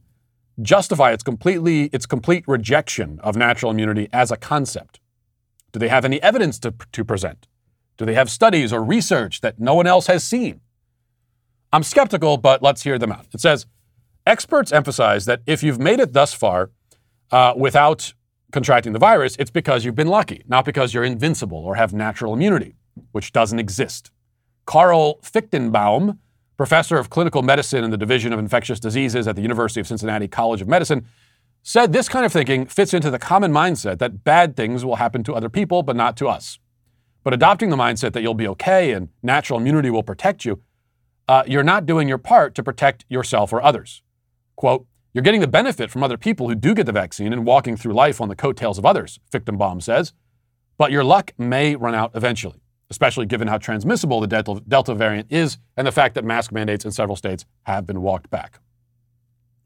justify 0.62 1.12
its 1.12 1.24
completely 1.24 1.86
its 1.86 2.06
complete 2.06 2.44
rejection 2.48 3.20
of 3.24 3.36
natural 3.36 3.72
immunity 3.72 4.08
as 4.14 4.32
a 4.32 4.38
concept? 4.38 5.00
Do 5.72 5.80
they 5.80 5.88
have 5.88 6.06
any 6.06 6.22
evidence 6.22 6.60
to, 6.60 6.74
to 6.92 7.04
present? 7.04 7.48
Do 7.98 8.06
they 8.06 8.14
have 8.14 8.30
studies 8.30 8.72
or 8.72 8.84
research 8.84 9.42
that 9.42 9.60
no 9.60 9.74
one 9.74 9.88
else 9.88 10.08
has 10.08 10.24
seen? 10.24 10.62
I'm 11.72 11.84
skeptical, 11.84 12.38
but 12.38 12.62
let's 12.62 12.84
hear 12.84 13.00
them 13.00 13.12
out. 13.12 13.26
It 13.34 13.42
says 13.42 13.66
experts 14.28 14.72
emphasize 14.72 15.26
that 15.26 15.42
if 15.48 15.64
you've 15.64 15.80
made 15.80 16.00
it 16.00 16.14
thus 16.14 16.34
far 16.34 16.70
uh, 17.32 17.54
without 17.58 18.14
contracting 18.54 18.94
the 18.94 19.00
virus, 19.00 19.36
it's 19.38 19.52
because 19.52 19.84
you've 19.84 19.96
been 19.96 20.08
lucky, 20.08 20.44
not 20.48 20.64
because 20.64 20.94
you're 20.94 21.04
invincible 21.04 21.58
or 21.58 21.76
have 21.76 21.92
natural 21.92 22.34
immunity, 22.34 22.76
which 23.12 23.34
doesn't 23.34 23.60
exist. 23.60 24.12
Carl 24.66 25.20
Fichtenbaum, 25.22 26.20
professor 26.56 26.98
of 26.98 27.10
clinical 27.10 27.42
medicine 27.42 27.84
in 27.84 27.92
the 27.92 27.98
Division 27.98 28.32
of 28.32 28.40
Infectious 28.40 28.80
Diseases 28.80 29.28
at 29.28 29.36
the 29.36 29.42
University 29.42 29.82
of 29.82 29.88
Cincinnati 29.88 30.28
College 30.28 30.62
of 30.62 30.70
Medicine, 30.70 31.06
said 31.64 31.92
this 31.92 32.08
kind 32.08 32.26
of 32.26 32.32
thinking 32.32 32.66
fits 32.66 32.94
into 32.94 33.10
the 33.10 33.20
common 33.20 33.52
mindset 33.52 33.98
that 33.98 34.24
bad 34.24 34.56
things 34.56 34.86
will 34.86 34.98
happen 34.98 35.24
to 35.24 35.34
other 35.34 35.50
people, 35.50 35.82
but 35.82 35.96
not 35.96 36.16
to 36.18 36.28
us. 36.28 36.60
But 37.24 37.34
adopting 37.34 37.70
the 37.70 37.78
mindset 37.78 38.14
that 38.14 38.22
you'll 38.22 38.34
be 38.34 38.48
okay 38.50 38.92
and 38.92 39.10
natural 39.24 39.60
immunity 39.60 39.90
will 39.90 40.04
protect 40.04 40.46
you, 40.46 40.62
uh, 41.28 41.44
you're 41.48 41.64
not 41.64 41.86
doing 41.86 42.08
your 42.08 42.18
part 42.18 42.54
to 42.56 42.64
protect 42.64 43.06
yourself 43.10 43.52
or 43.52 43.64
others. 43.64 44.04
Quote, 44.56 44.86
you're 45.14 45.24
getting 45.24 45.42
the 45.42 45.48
benefit 45.48 45.92
from 45.92 46.04
other 46.04 46.18
people 46.18 46.50
who 46.50 46.56
do 46.56 46.74
get 46.74 46.86
the 46.86 46.92
vaccine 46.92 47.34
and 47.34 47.46
walking 47.46 47.78
through 47.78 47.94
life 47.94 48.20
on 48.20 48.30
the 48.30 48.36
coattails 48.36 48.78
of 48.78 48.86
others, 48.86 49.20
Fichtenbaum 49.32 49.82
says, 49.82 50.14
but 50.78 50.92
your 50.92 51.04
luck 51.04 51.32
may 51.38 51.76
run 51.76 51.94
out 51.94 52.12
eventually 52.16 52.64
especially 52.94 53.26
given 53.26 53.48
how 53.48 53.58
transmissible 53.58 54.22
the 54.22 54.62
Delta, 54.68 54.94
variant 54.94 55.26
is 55.32 55.58
and 55.76 55.88
the 55.88 55.92
fact 55.92 56.14
that 56.14 56.24
mask 56.24 56.52
mandates 56.52 56.86
in 56.86 56.92
several 56.92 57.16
states 57.16 57.44
have 57.64 57.88
been 57.88 58.04
walked 58.04 58.30
back. 58.30 58.60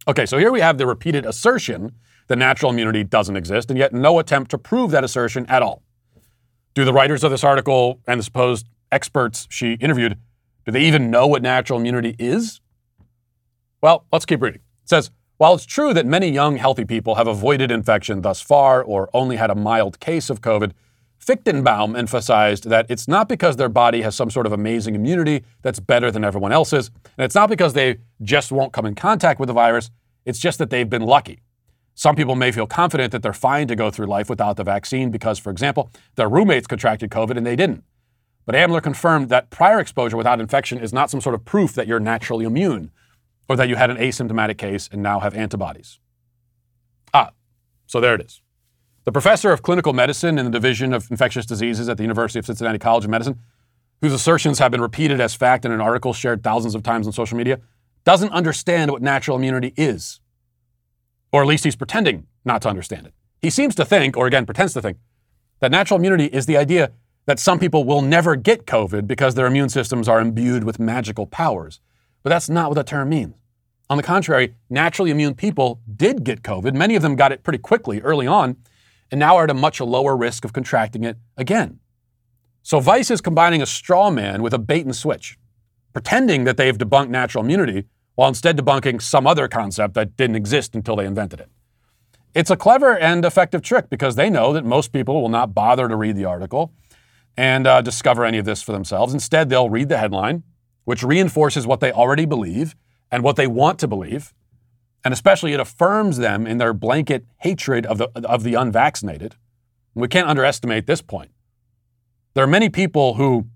Okay, 0.08 0.26
so 0.26 0.38
here 0.38 0.50
we 0.50 0.62
have 0.62 0.78
the 0.78 0.88
repeated 0.88 1.26
assertion 1.26 1.92
that 2.28 2.38
natural 2.38 2.72
immunity 2.72 3.04
doesn't 3.04 3.36
exist, 3.36 3.70
and 3.70 3.78
yet 3.78 3.94
no 3.94 4.20
attempt 4.20 4.50
to 4.52 4.58
prove 4.58 4.92
that 4.92 5.04
assertion 5.04 5.46
at 5.48 5.62
all. 5.62 5.84
Do 6.74 6.86
the 6.86 6.94
writers 6.94 7.22
of 7.26 7.32
this 7.32 7.44
article 7.44 8.00
and 8.08 8.18
the 8.18 8.24
supposed 8.24 8.68
experts 8.94 9.46
she 9.50 9.74
interviewed, 9.74 10.18
do 10.66 10.72
they 10.72 10.84
even 10.84 11.12
know 11.12 11.28
what 11.28 11.42
natural 11.42 11.80
immunity 11.80 12.16
is? 12.18 12.62
Well, 13.82 14.06
let's 14.14 14.26
keep 14.26 14.42
reading. 14.42 14.62
It 14.84 14.90
says, 14.90 15.12
while 15.38 15.54
it's 15.54 15.66
true 15.66 15.94
that 15.94 16.06
many 16.06 16.30
young, 16.30 16.58
healthy 16.58 16.84
people 16.84 17.16
have 17.16 17.28
avoided 17.28 17.72
infection 17.72 18.22
thus 18.22 18.42
far 18.42 18.84
or 18.84 19.08
only 19.14 19.36
had 19.36 19.52
a 19.52 19.56
mild 19.56 20.00
case 20.00 20.32
of 20.32 20.42
COVID, 20.42 20.72
Fichtenbaum 21.24 21.98
emphasized 21.98 22.70
that 22.70 22.88
it's 22.90 23.08
not 23.08 23.30
because 23.30 23.56
their 23.56 23.70
body 23.70 24.02
has 24.02 24.16
some 24.16 24.32
sort 24.32 24.48
of 24.48 24.52
amazing 24.52 24.96
immunity 24.96 25.44
that's 25.62 25.80
better 25.80 26.10
than 26.10 26.24
everyone 26.24 26.52
else's, 26.52 26.90
and 27.18 27.26
it's 27.26 27.36
not 27.36 27.50
because 27.50 27.74
they 27.74 27.98
just 28.24 28.52
won't 28.52 28.74
come 28.74 28.86
in 28.86 28.96
contact 28.96 29.40
with 29.40 29.48
the 29.48 29.54
virus, 29.54 29.92
it's 30.26 30.40
just 30.40 30.58
that 30.58 30.70
they've 30.70 30.90
been 30.90 31.04
lucky. 31.04 31.40
Some 31.94 32.16
people 32.16 32.36
may 32.36 32.52
feel 32.52 32.68
confident 32.68 33.12
that 33.12 33.22
they're 33.22 33.34
fine 33.34 33.68
to 33.68 33.76
go 33.76 33.92
through 33.92 34.06
life 34.08 34.30
without 34.30 34.56
the 34.56 34.64
vaccine 34.64 35.12
because, 35.12 35.38
for 35.38 35.52
example, 35.52 35.92
their 36.16 36.30
roommates 36.30 36.68
contracted 36.68 37.12
COVID 37.12 37.38
and 37.38 37.46
they 37.46 37.56
didn't. 37.56 37.84
But 38.46 38.56
Ambler 38.56 38.82
confirmed 38.82 39.30
that 39.30 39.50
prior 39.50 39.80
exposure 39.80 40.16
without 40.16 40.40
infection 40.40 40.78
is 40.78 40.94
not 40.94 41.10
some 41.10 41.22
sort 41.22 41.36
of 41.36 41.44
proof 41.44 41.74
that 41.74 41.88
you're 41.88 42.00
naturally 42.00 42.46
immune 42.46 42.92
or 43.50 43.56
that 43.56 43.70
you 43.70 43.76
had 43.76 43.90
an 43.90 43.98
asymptomatic 43.98 44.58
case 44.58 44.90
and 44.92 45.02
now 45.02 45.20
have 45.20 45.34
antibodies. 45.34 46.00
Ah, 47.14 47.32
so 47.86 48.00
there 48.00 48.16
it 48.16 48.22
is. 48.22 48.42
The 49.06 49.12
professor 49.12 49.52
of 49.52 49.62
clinical 49.62 49.94
medicine 49.94 50.38
in 50.38 50.46
the 50.46 50.52
Division 50.52 50.94
of 50.94 51.10
Infectious 51.10 51.46
Diseases 51.46 51.88
at 51.88 51.98
the 51.98 52.04
University 52.04 52.40
of 52.40 52.46
Cincinnati 52.46 52.78
College 52.78 53.06
of 53.06 53.10
Medicine, 53.10 53.40
whose 54.02 54.12
assertions 54.12 54.60
have 54.60 54.72
been 54.72 54.82
repeated 54.82 55.22
as 55.22 55.34
fact 55.34 55.64
in 55.64 55.72
an 55.72 55.80
article 55.80 56.14
shared 56.14 56.44
thousands 56.44 56.76
of 56.76 56.84
times 56.84 57.08
on 57.08 57.14
social 57.14 57.38
media, 57.38 57.60
doesn't 58.04 58.32
understand 58.32 58.92
what 58.92 59.02
natural 59.02 59.38
immunity 59.38 59.74
is. 59.78 60.20
Or 61.32 61.42
at 61.42 61.48
least 61.48 61.64
he's 61.64 61.76
pretending 61.76 62.28
not 62.44 62.62
to 62.64 62.70
understand 62.70 63.08
it. 63.08 63.14
He 63.42 63.50
seems 63.50 63.76
to 63.76 63.86
think, 63.86 64.18
or 64.18 64.28
again 64.28 64.46
pretends 64.46 64.74
to 64.74 64.82
think, 64.82 64.98
that 65.60 65.72
natural 65.72 66.00
immunity 66.00 66.26
is 66.26 66.46
the 66.46 66.58
idea 66.58 66.92
that 67.26 67.40
some 67.40 67.60
people 67.60 67.84
will 67.84 68.02
never 68.02 68.36
get 68.36 68.66
COVID 68.66 69.08
because 69.08 69.36
their 69.36 69.46
immune 69.46 69.70
systems 69.70 70.08
are 70.08 70.20
imbued 70.20 70.64
with 70.64 70.80
magical 70.80 71.26
powers. 71.26 71.80
But 72.24 72.30
that's 72.30 72.50
not 72.50 72.70
what 72.70 72.76
the 72.76 72.84
term 72.84 73.10
means. 73.10 73.36
On 73.90 73.98
the 73.98 74.04
contrary, 74.04 74.56
naturally 74.70 75.12
immune 75.12 75.34
people 75.34 75.80
did 75.96 76.24
get 76.24 76.42
COVID. 76.42 76.74
Many 76.74 76.96
of 76.96 77.02
them 77.02 77.16
got 77.16 77.32
it 77.32 77.44
pretty 77.44 77.60
quickly 77.60 78.02
early 78.02 78.28
on 78.28 78.58
and 79.12 79.20
now 79.20 79.38
are 79.38 79.46
at 79.46 79.50
a 79.50 79.54
much 79.54 79.80
lower 79.80 80.18
risk 80.18 80.44
of 80.44 80.52
contracting 80.52 81.04
it 81.04 81.18
again. 81.38 81.80
So 82.64 82.82
Vice 82.82 83.10
is 83.10 83.22
combining 83.22 83.62
a 83.62 83.66
straw 83.66 84.10
man 84.10 84.42
with 84.42 84.54
a 84.54 84.60
bait 84.60 84.86
and 84.86 84.96
switch, 84.96 85.38
pretending 85.94 86.44
that 86.44 86.58
they've 86.58 86.78
debunked 86.78 87.10
natural 87.10 87.44
immunity 87.44 87.86
while 88.16 88.28
instead 88.28 88.58
debunking 88.58 89.02
some 89.02 89.26
other 89.26 89.48
concept 89.48 89.94
that 89.94 90.18
didn't 90.18 90.36
exist 90.36 90.76
until 90.76 90.98
they 90.98 91.06
invented 91.06 91.40
it. 91.40 91.50
It's 92.34 92.52
a 92.52 92.58
clever 92.58 92.98
and 92.98 93.24
effective 93.24 93.62
trick 93.62 93.90
because 93.90 94.16
they 94.16 94.30
know 94.30 94.52
that 94.54 94.66
most 94.66 94.92
people 94.92 95.22
will 95.22 95.30
not 95.30 95.54
bother 95.54 95.88
to 95.88 95.96
read 95.96 96.18
the 96.18 96.26
article 96.26 96.74
and 97.38 97.66
uh, 97.66 97.82
discover 97.82 98.26
any 98.26 98.38
of 98.38 98.46
this 98.46 98.62
for 98.62 98.74
themselves. 98.74 99.14
Instead, 99.14 99.50
they'll 99.50 99.70
read 99.70 99.88
the 99.88 99.98
headline, 99.98 100.44
which 100.88 101.04
reinforces 101.04 101.68
what 101.68 101.82
they 101.82 101.92
already 101.92 102.26
believe 102.26 102.74
and 103.12 103.22
what 103.22 103.36
they 103.36 103.46
want 103.46 103.78
to 103.78 103.90
believe. 103.90 104.34
And 105.04 105.14
especially 105.14 105.52
it 105.52 105.60
affirms 105.60 106.16
them 106.16 106.48
in 106.48 106.60
their 106.60 106.74
blanket 106.74 107.26
hatred 107.40 107.86
of 107.86 107.98
the, 107.98 108.10
of 108.24 108.44
the 108.44 108.54
unvaccinated. 108.54 109.36
We 109.96 110.08
can't 110.08 110.30
underestimate 110.30 110.88
this 110.88 111.02
point. 111.02 111.32
There 112.36 112.44
are 112.46 112.48
many 112.48 112.70
people 112.70 113.16
who 113.16 113.48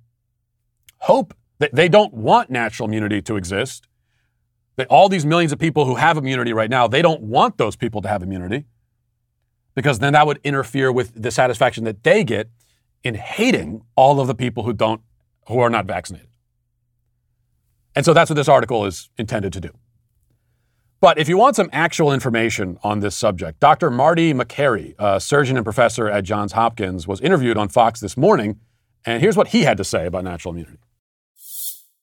hope 0.97 1.34
that 1.59 1.73
they 1.73 1.88
don't 1.88 2.13
want 2.13 2.49
natural 2.49 2.89
immunity 2.89 3.21
to 3.21 3.38
exist. 3.38 3.88
That 4.75 4.88
all 4.88 5.07
these 5.07 5.25
millions 5.25 5.53
of 5.53 5.59
people 5.59 5.86
who 5.86 5.95
have 5.95 6.17
immunity 6.17 6.51
right 6.51 6.69
now, 6.69 6.86
they 6.86 7.01
don't 7.01 7.21
want 7.21 7.57
those 7.57 7.77
people 7.77 8.01
to 8.01 8.09
have 8.09 8.21
immunity 8.21 8.65
because 9.73 9.99
then 9.99 10.11
that 10.11 10.27
would 10.27 10.41
interfere 10.43 10.91
with 10.91 11.13
the 11.15 11.32
satisfaction 11.32 11.86
that 11.86 12.03
they 12.03 12.25
get 12.25 12.49
in 13.05 13.15
hating 13.15 13.84
all 13.95 14.19
of 14.19 14.27
the 14.27 14.36
people 14.36 14.63
who 14.63 14.73
don't 14.73 14.99
who 15.47 15.59
are 15.59 15.69
not 15.69 15.86
vaccinated. 15.86 16.30
And 17.95 18.05
so 18.05 18.13
that's 18.13 18.29
what 18.29 18.35
this 18.35 18.47
article 18.47 18.85
is 18.85 19.09
intended 19.17 19.53
to 19.53 19.61
do. 19.61 19.71
But 21.01 21.17
if 21.17 21.27
you 21.27 21.35
want 21.35 21.55
some 21.55 21.69
actual 21.73 22.13
information 22.13 22.77
on 22.83 22.99
this 22.99 23.17
subject, 23.17 23.59
Dr. 23.59 23.89
Marty 23.89 24.33
Makary, 24.33 24.93
a 24.99 25.19
surgeon 25.19 25.57
and 25.57 25.65
professor 25.65 26.07
at 26.07 26.23
Johns 26.23 26.51
Hopkins, 26.51 27.07
was 27.07 27.19
interviewed 27.21 27.57
on 27.57 27.69
Fox 27.69 27.99
this 27.99 28.15
morning, 28.15 28.59
and 29.03 29.19
here's 29.19 29.35
what 29.35 29.47
he 29.47 29.63
had 29.63 29.77
to 29.77 29.83
say 29.83 30.05
about 30.05 30.23
natural 30.23 30.53
immunity. 30.53 30.77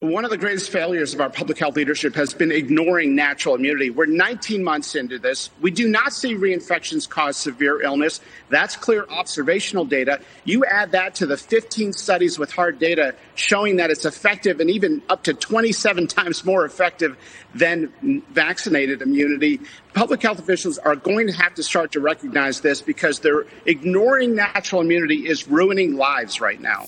One 0.01 0.25
of 0.25 0.31
the 0.31 0.39
greatest 0.39 0.71
failures 0.71 1.13
of 1.13 1.21
our 1.21 1.29
public 1.29 1.59
health 1.59 1.75
leadership 1.75 2.15
has 2.15 2.33
been 2.33 2.53
ignoring 2.53 3.17
natural 3.17 3.57
immunity. 3.57 3.91
We're 3.91 4.07
19 4.07 4.63
months 4.63 4.95
into 4.95 5.19
this. 5.19 5.51
We 5.61 5.73
do 5.73 5.89
not 5.89 6.13
see 6.13 6.37
reinfections 6.37 7.09
cause 7.09 7.37
severe 7.37 7.83
illness. 7.83 8.21
That's 8.49 8.77
clear 8.77 9.05
observational 9.11 9.87
data. 9.87 10.21
You 10.45 10.65
add 10.65 10.93
that 10.93 11.17
to 11.17 11.27
the 11.27 11.37
15 11.37 11.93
studies 11.95 12.39
with 12.39 12.53
hard 12.53 12.79
data 12.79 13.17
showing 13.35 13.79
that 13.79 13.91
it's 13.91 14.05
effective 14.05 14.61
and 14.61 14.71
even 14.71 15.03
up 15.09 15.25
to 15.25 15.35
27 15.35 16.07
times 16.07 16.45
more 16.45 16.65
effective 16.65 17.17
than 17.57 18.23
vaccinated 18.31 19.03
immunity. 19.03 19.59
Public 19.95 20.23
health 20.23 20.39
officials 20.39 20.79
are 20.79 20.95
going 20.95 21.27
to 21.27 21.33
have 21.33 21.57
to 21.57 21.65
start 21.65 21.91
to 21.93 22.01
recognize 22.01 22.61
this 22.61 22.83
because 22.83 23.19
they're 23.19 23.47
ignoring 23.67 24.37
natural 24.37 24.81
immunity 24.81 25.27
is 25.27 25.49
ruining 25.49 25.97
lives 25.97 26.41
right 26.41 26.61
now. 26.61 26.87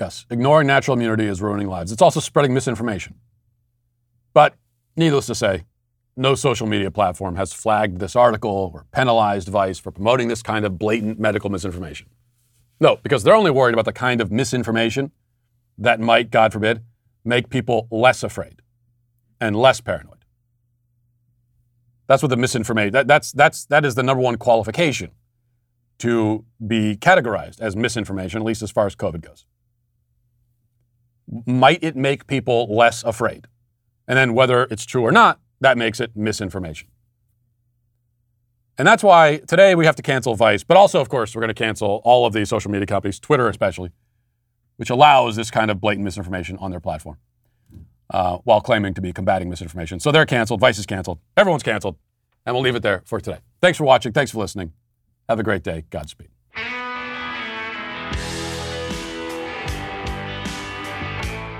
Yes, 0.00 0.24
ignoring 0.30 0.66
natural 0.66 0.96
immunity 0.96 1.26
is 1.26 1.42
ruining 1.42 1.68
lives. 1.68 1.92
It's 1.92 2.00
also 2.00 2.20
spreading 2.20 2.54
misinformation. 2.54 3.16
But 4.32 4.54
needless 4.96 5.26
to 5.26 5.34
say, 5.34 5.64
no 6.16 6.34
social 6.34 6.66
media 6.66 6.90
platform 6.90 7.36
has 7.36 7.52
flagged 7.52 7.98
this 7.98 8.16
article 8.16 8.70
or 8.72 8.86
penalized 8.92 9.48
Vice 9.48 9.78
for 9.78 9.90
promoting 9.90 10.28
this 10.28 10.42
kind 10.42 10.64
of 10.64 10.78
blatant 10.78 11.20
medical 11.20 11.50
misinformation. 11.50 12.06
No, 12.80 12.96
because 13.02 13.24
they're 13.24 13.34
only 13.34 13.50
worried 13.50 13.74
about 13.74 13.84
the 13.84 13.92
kind 13.92 14.22
of 14.22 14.32
misinformation 14.32 15.12
that 15.76 16.00
might, 16.00 16.30
God 16.30 16.54
forbid, 16.54 16.82
make 17.22 17.50
people 17.50 17.86
less 17.90 18.22
afraid 18.22 18.62
and 19.38 19.54
less 19.54 19.82
paranoid. 19.82 20.24
That's 22.06 22.22
what 22.22 22.30
the 22.30 22.38
misinformation 22.38 22.92
that, 22.92 23.06
that's 23.06 23.32
that's 23.32 23.66
that 23.66 23.84
is 23.84 23.96
the 23.96 24.02
number 24.02 24.22
one 24.22 24.36
qualification 24.36 25.10
to 25.98 26.46
be 26.66 26.96
categorized 26.96 27.60
as 27.60 27.76
misinformation, 27.76 28.40
at 28.40 28.46
least 28.46 28.62
as 28.62 28.70
far 28.70 28.86
as 28.86 28.96
COVID 28.96 29.20
goes 29.20 29.44
might 31.46 31.82
it 31.82 31.96
make 31.96 32.26
people 32.26 32.74
less 32.74 33.02
afraid? 33.04 33.46
And 34.08 34.16
then 34.16 34.34
whether 34.34 34.64
it's 34.70 34.84
true 34.84 35.02
or 35.02 35.12
not, 35.12 35.40
that 35.60 35.78
makes 35.78 36.00
it 36.00 36.16
misinformation. 36.16 36.88
And 38.78 38.86
that's 38.86 39.02
why 39.02 39.42
today 39.46 39.74
we 39.74 39.84
have 39.84 39.96
to 39.96 40.02
cancel 40.02 40.34
Vice, 40.34 40.64
but 40.64 40.76
also, 40.76 41.00
of 41.00 41.08
course, 41.08 41.34
we're 41.34 41.40
going 41.40 41.48
to 41.48 41.54
cancel 41.54 42.00
all 42.02 42.24
of 42.24 42.32
these 42.32 42.48
social 42.48 42.70
media 42.70 42.86
companies, 42.86 43.20
Twitter 43.20 43.48
especially, 43.48 43.90
which 44.76 44.88
allows 44.88 45.36
this 45.36 45.50
kind 45.50 45.70
of 45.70 45.80
blatant 45.80 46.04
misinformation 46.04 46.56
on 46.56 46.70
their 46.70 46.80
platform 46.80 47.18
uh, 48.08 48.38
while 48.44 48.60
claiming 48.60 48.94
to 48.94 49.02
be 49.02 49.12
combating 49.12 49.50
misinformation. 49.50 50.00
So 50.00 50.10
they're 50.10 50.26
canceled. 50.26 50.60
Vice 50.60 50.78
is 50.78 50.86
canceled. 50.86 51.18
Everyone's 51.36 51.62
canceled. 51.62 51.96
And 52.46 52.54
we'll 52.54 52.64
leave 52.64 52.74
it 52.74 52.82
there 52.82 53.02
for 53.04 53.20
today. 53.20 53.40
Thanks 53.60 53.76
for 53.76 53.84
watching. 53.84 54.12
Thanks 54.12 54.30
for 54.30 54.38
listening. 54.38 54.72
Have 55.28 55.38
a 55.38 55.42
great 55.42 55.62
day. 55.62 55.84
Godspeed. 55.90 56.39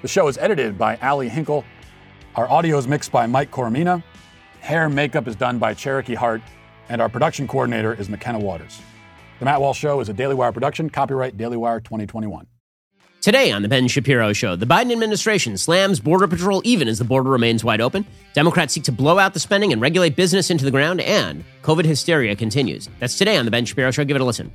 The 0.00 0.08
show 0.08 0.28
is 0.28 0.38
edited 0.38 0.78
by 0.78 0.96
Ali 1.02 1.28
Hinkle. 1.28 1.64
Our 2.36 2.48
audio 2.48 2.78
is 2.78 2.86
mixed 2.86 3.10
by 3.10 3.26
Mike 3.26 3.50
Coromina. 3.50 4.02
Hair 4.60 4.86
and 4.86 4.94
makeup 4.94 5.26
is 5.26 5.34
done 5.34 5.58
by 5.58 5.74
Cherokee 5.74 6.14
Hart. 6.14 6.40
And 6.88 7.02
our 7.02 7.08
production 7.08 7.48
coordinator 7.48 7.94
is 7.94 8.08
McKenna 8.08 8.38
Waters. 8.38 8.80
The 9.40 9.44
Matt 9.44 9.60
Walsh 9.60 9.78
Show 9.78 9.98
is 10.00 10.08
a 10.08 10.12
Daily 10.12 10.36
Wire 10.36 10.52
production, 10.52 10.88
copyright 10.88 11.36
Daily 11.36 11.56
Wire 11.56 11.80
2021. 11.80 12.46
Today 13.20 13.50
on 13.50 13.62
The 13.62 13.68
Ben 13.68 13.88
Shapiro 13.88 14.32
Show, 14.32 14.54
the 14.54 14.66
Biden 14.66 14.92
administration 14.92 15.58
slams 15.58 15.98
Border 15.98 16.28
Patrol 16.28 16.62
even 16.64 16.86
as 16.86 16.98
the 16.98 17.04
border 17.04 17.30
remains 17.30 17.64
wide 17.64 17.80
open. 17.80 18.06
Democrats 18.32 18.72
seek 18.74 18.84
to 18.84 18.92
blow 18.92 19.18
out 19.18 19.34
the 19.34 19.40
spending 19.40 19.72
and 19.72 19.82
regulate 19.82 20.14
business 20.14 20.50
into 20.50 20.64
the 20.64 20.70
ground, 20.70 21.00
and 21.00 21.44
COVID 21.62 21.84
hysteria 21.84 22.36
continues. 22.36 22.88
That's 23.00 23.18
today 23.18 23.36
on 23.36 23.44
The 23.44 23.50
Ben 23.50 23.64
Shapiro 23.64 23.90
Show. 23.90 24.04
Give 24.04 24.14
it 24.14 24.20
a 24.20 24.24
listen. 24.24 24.52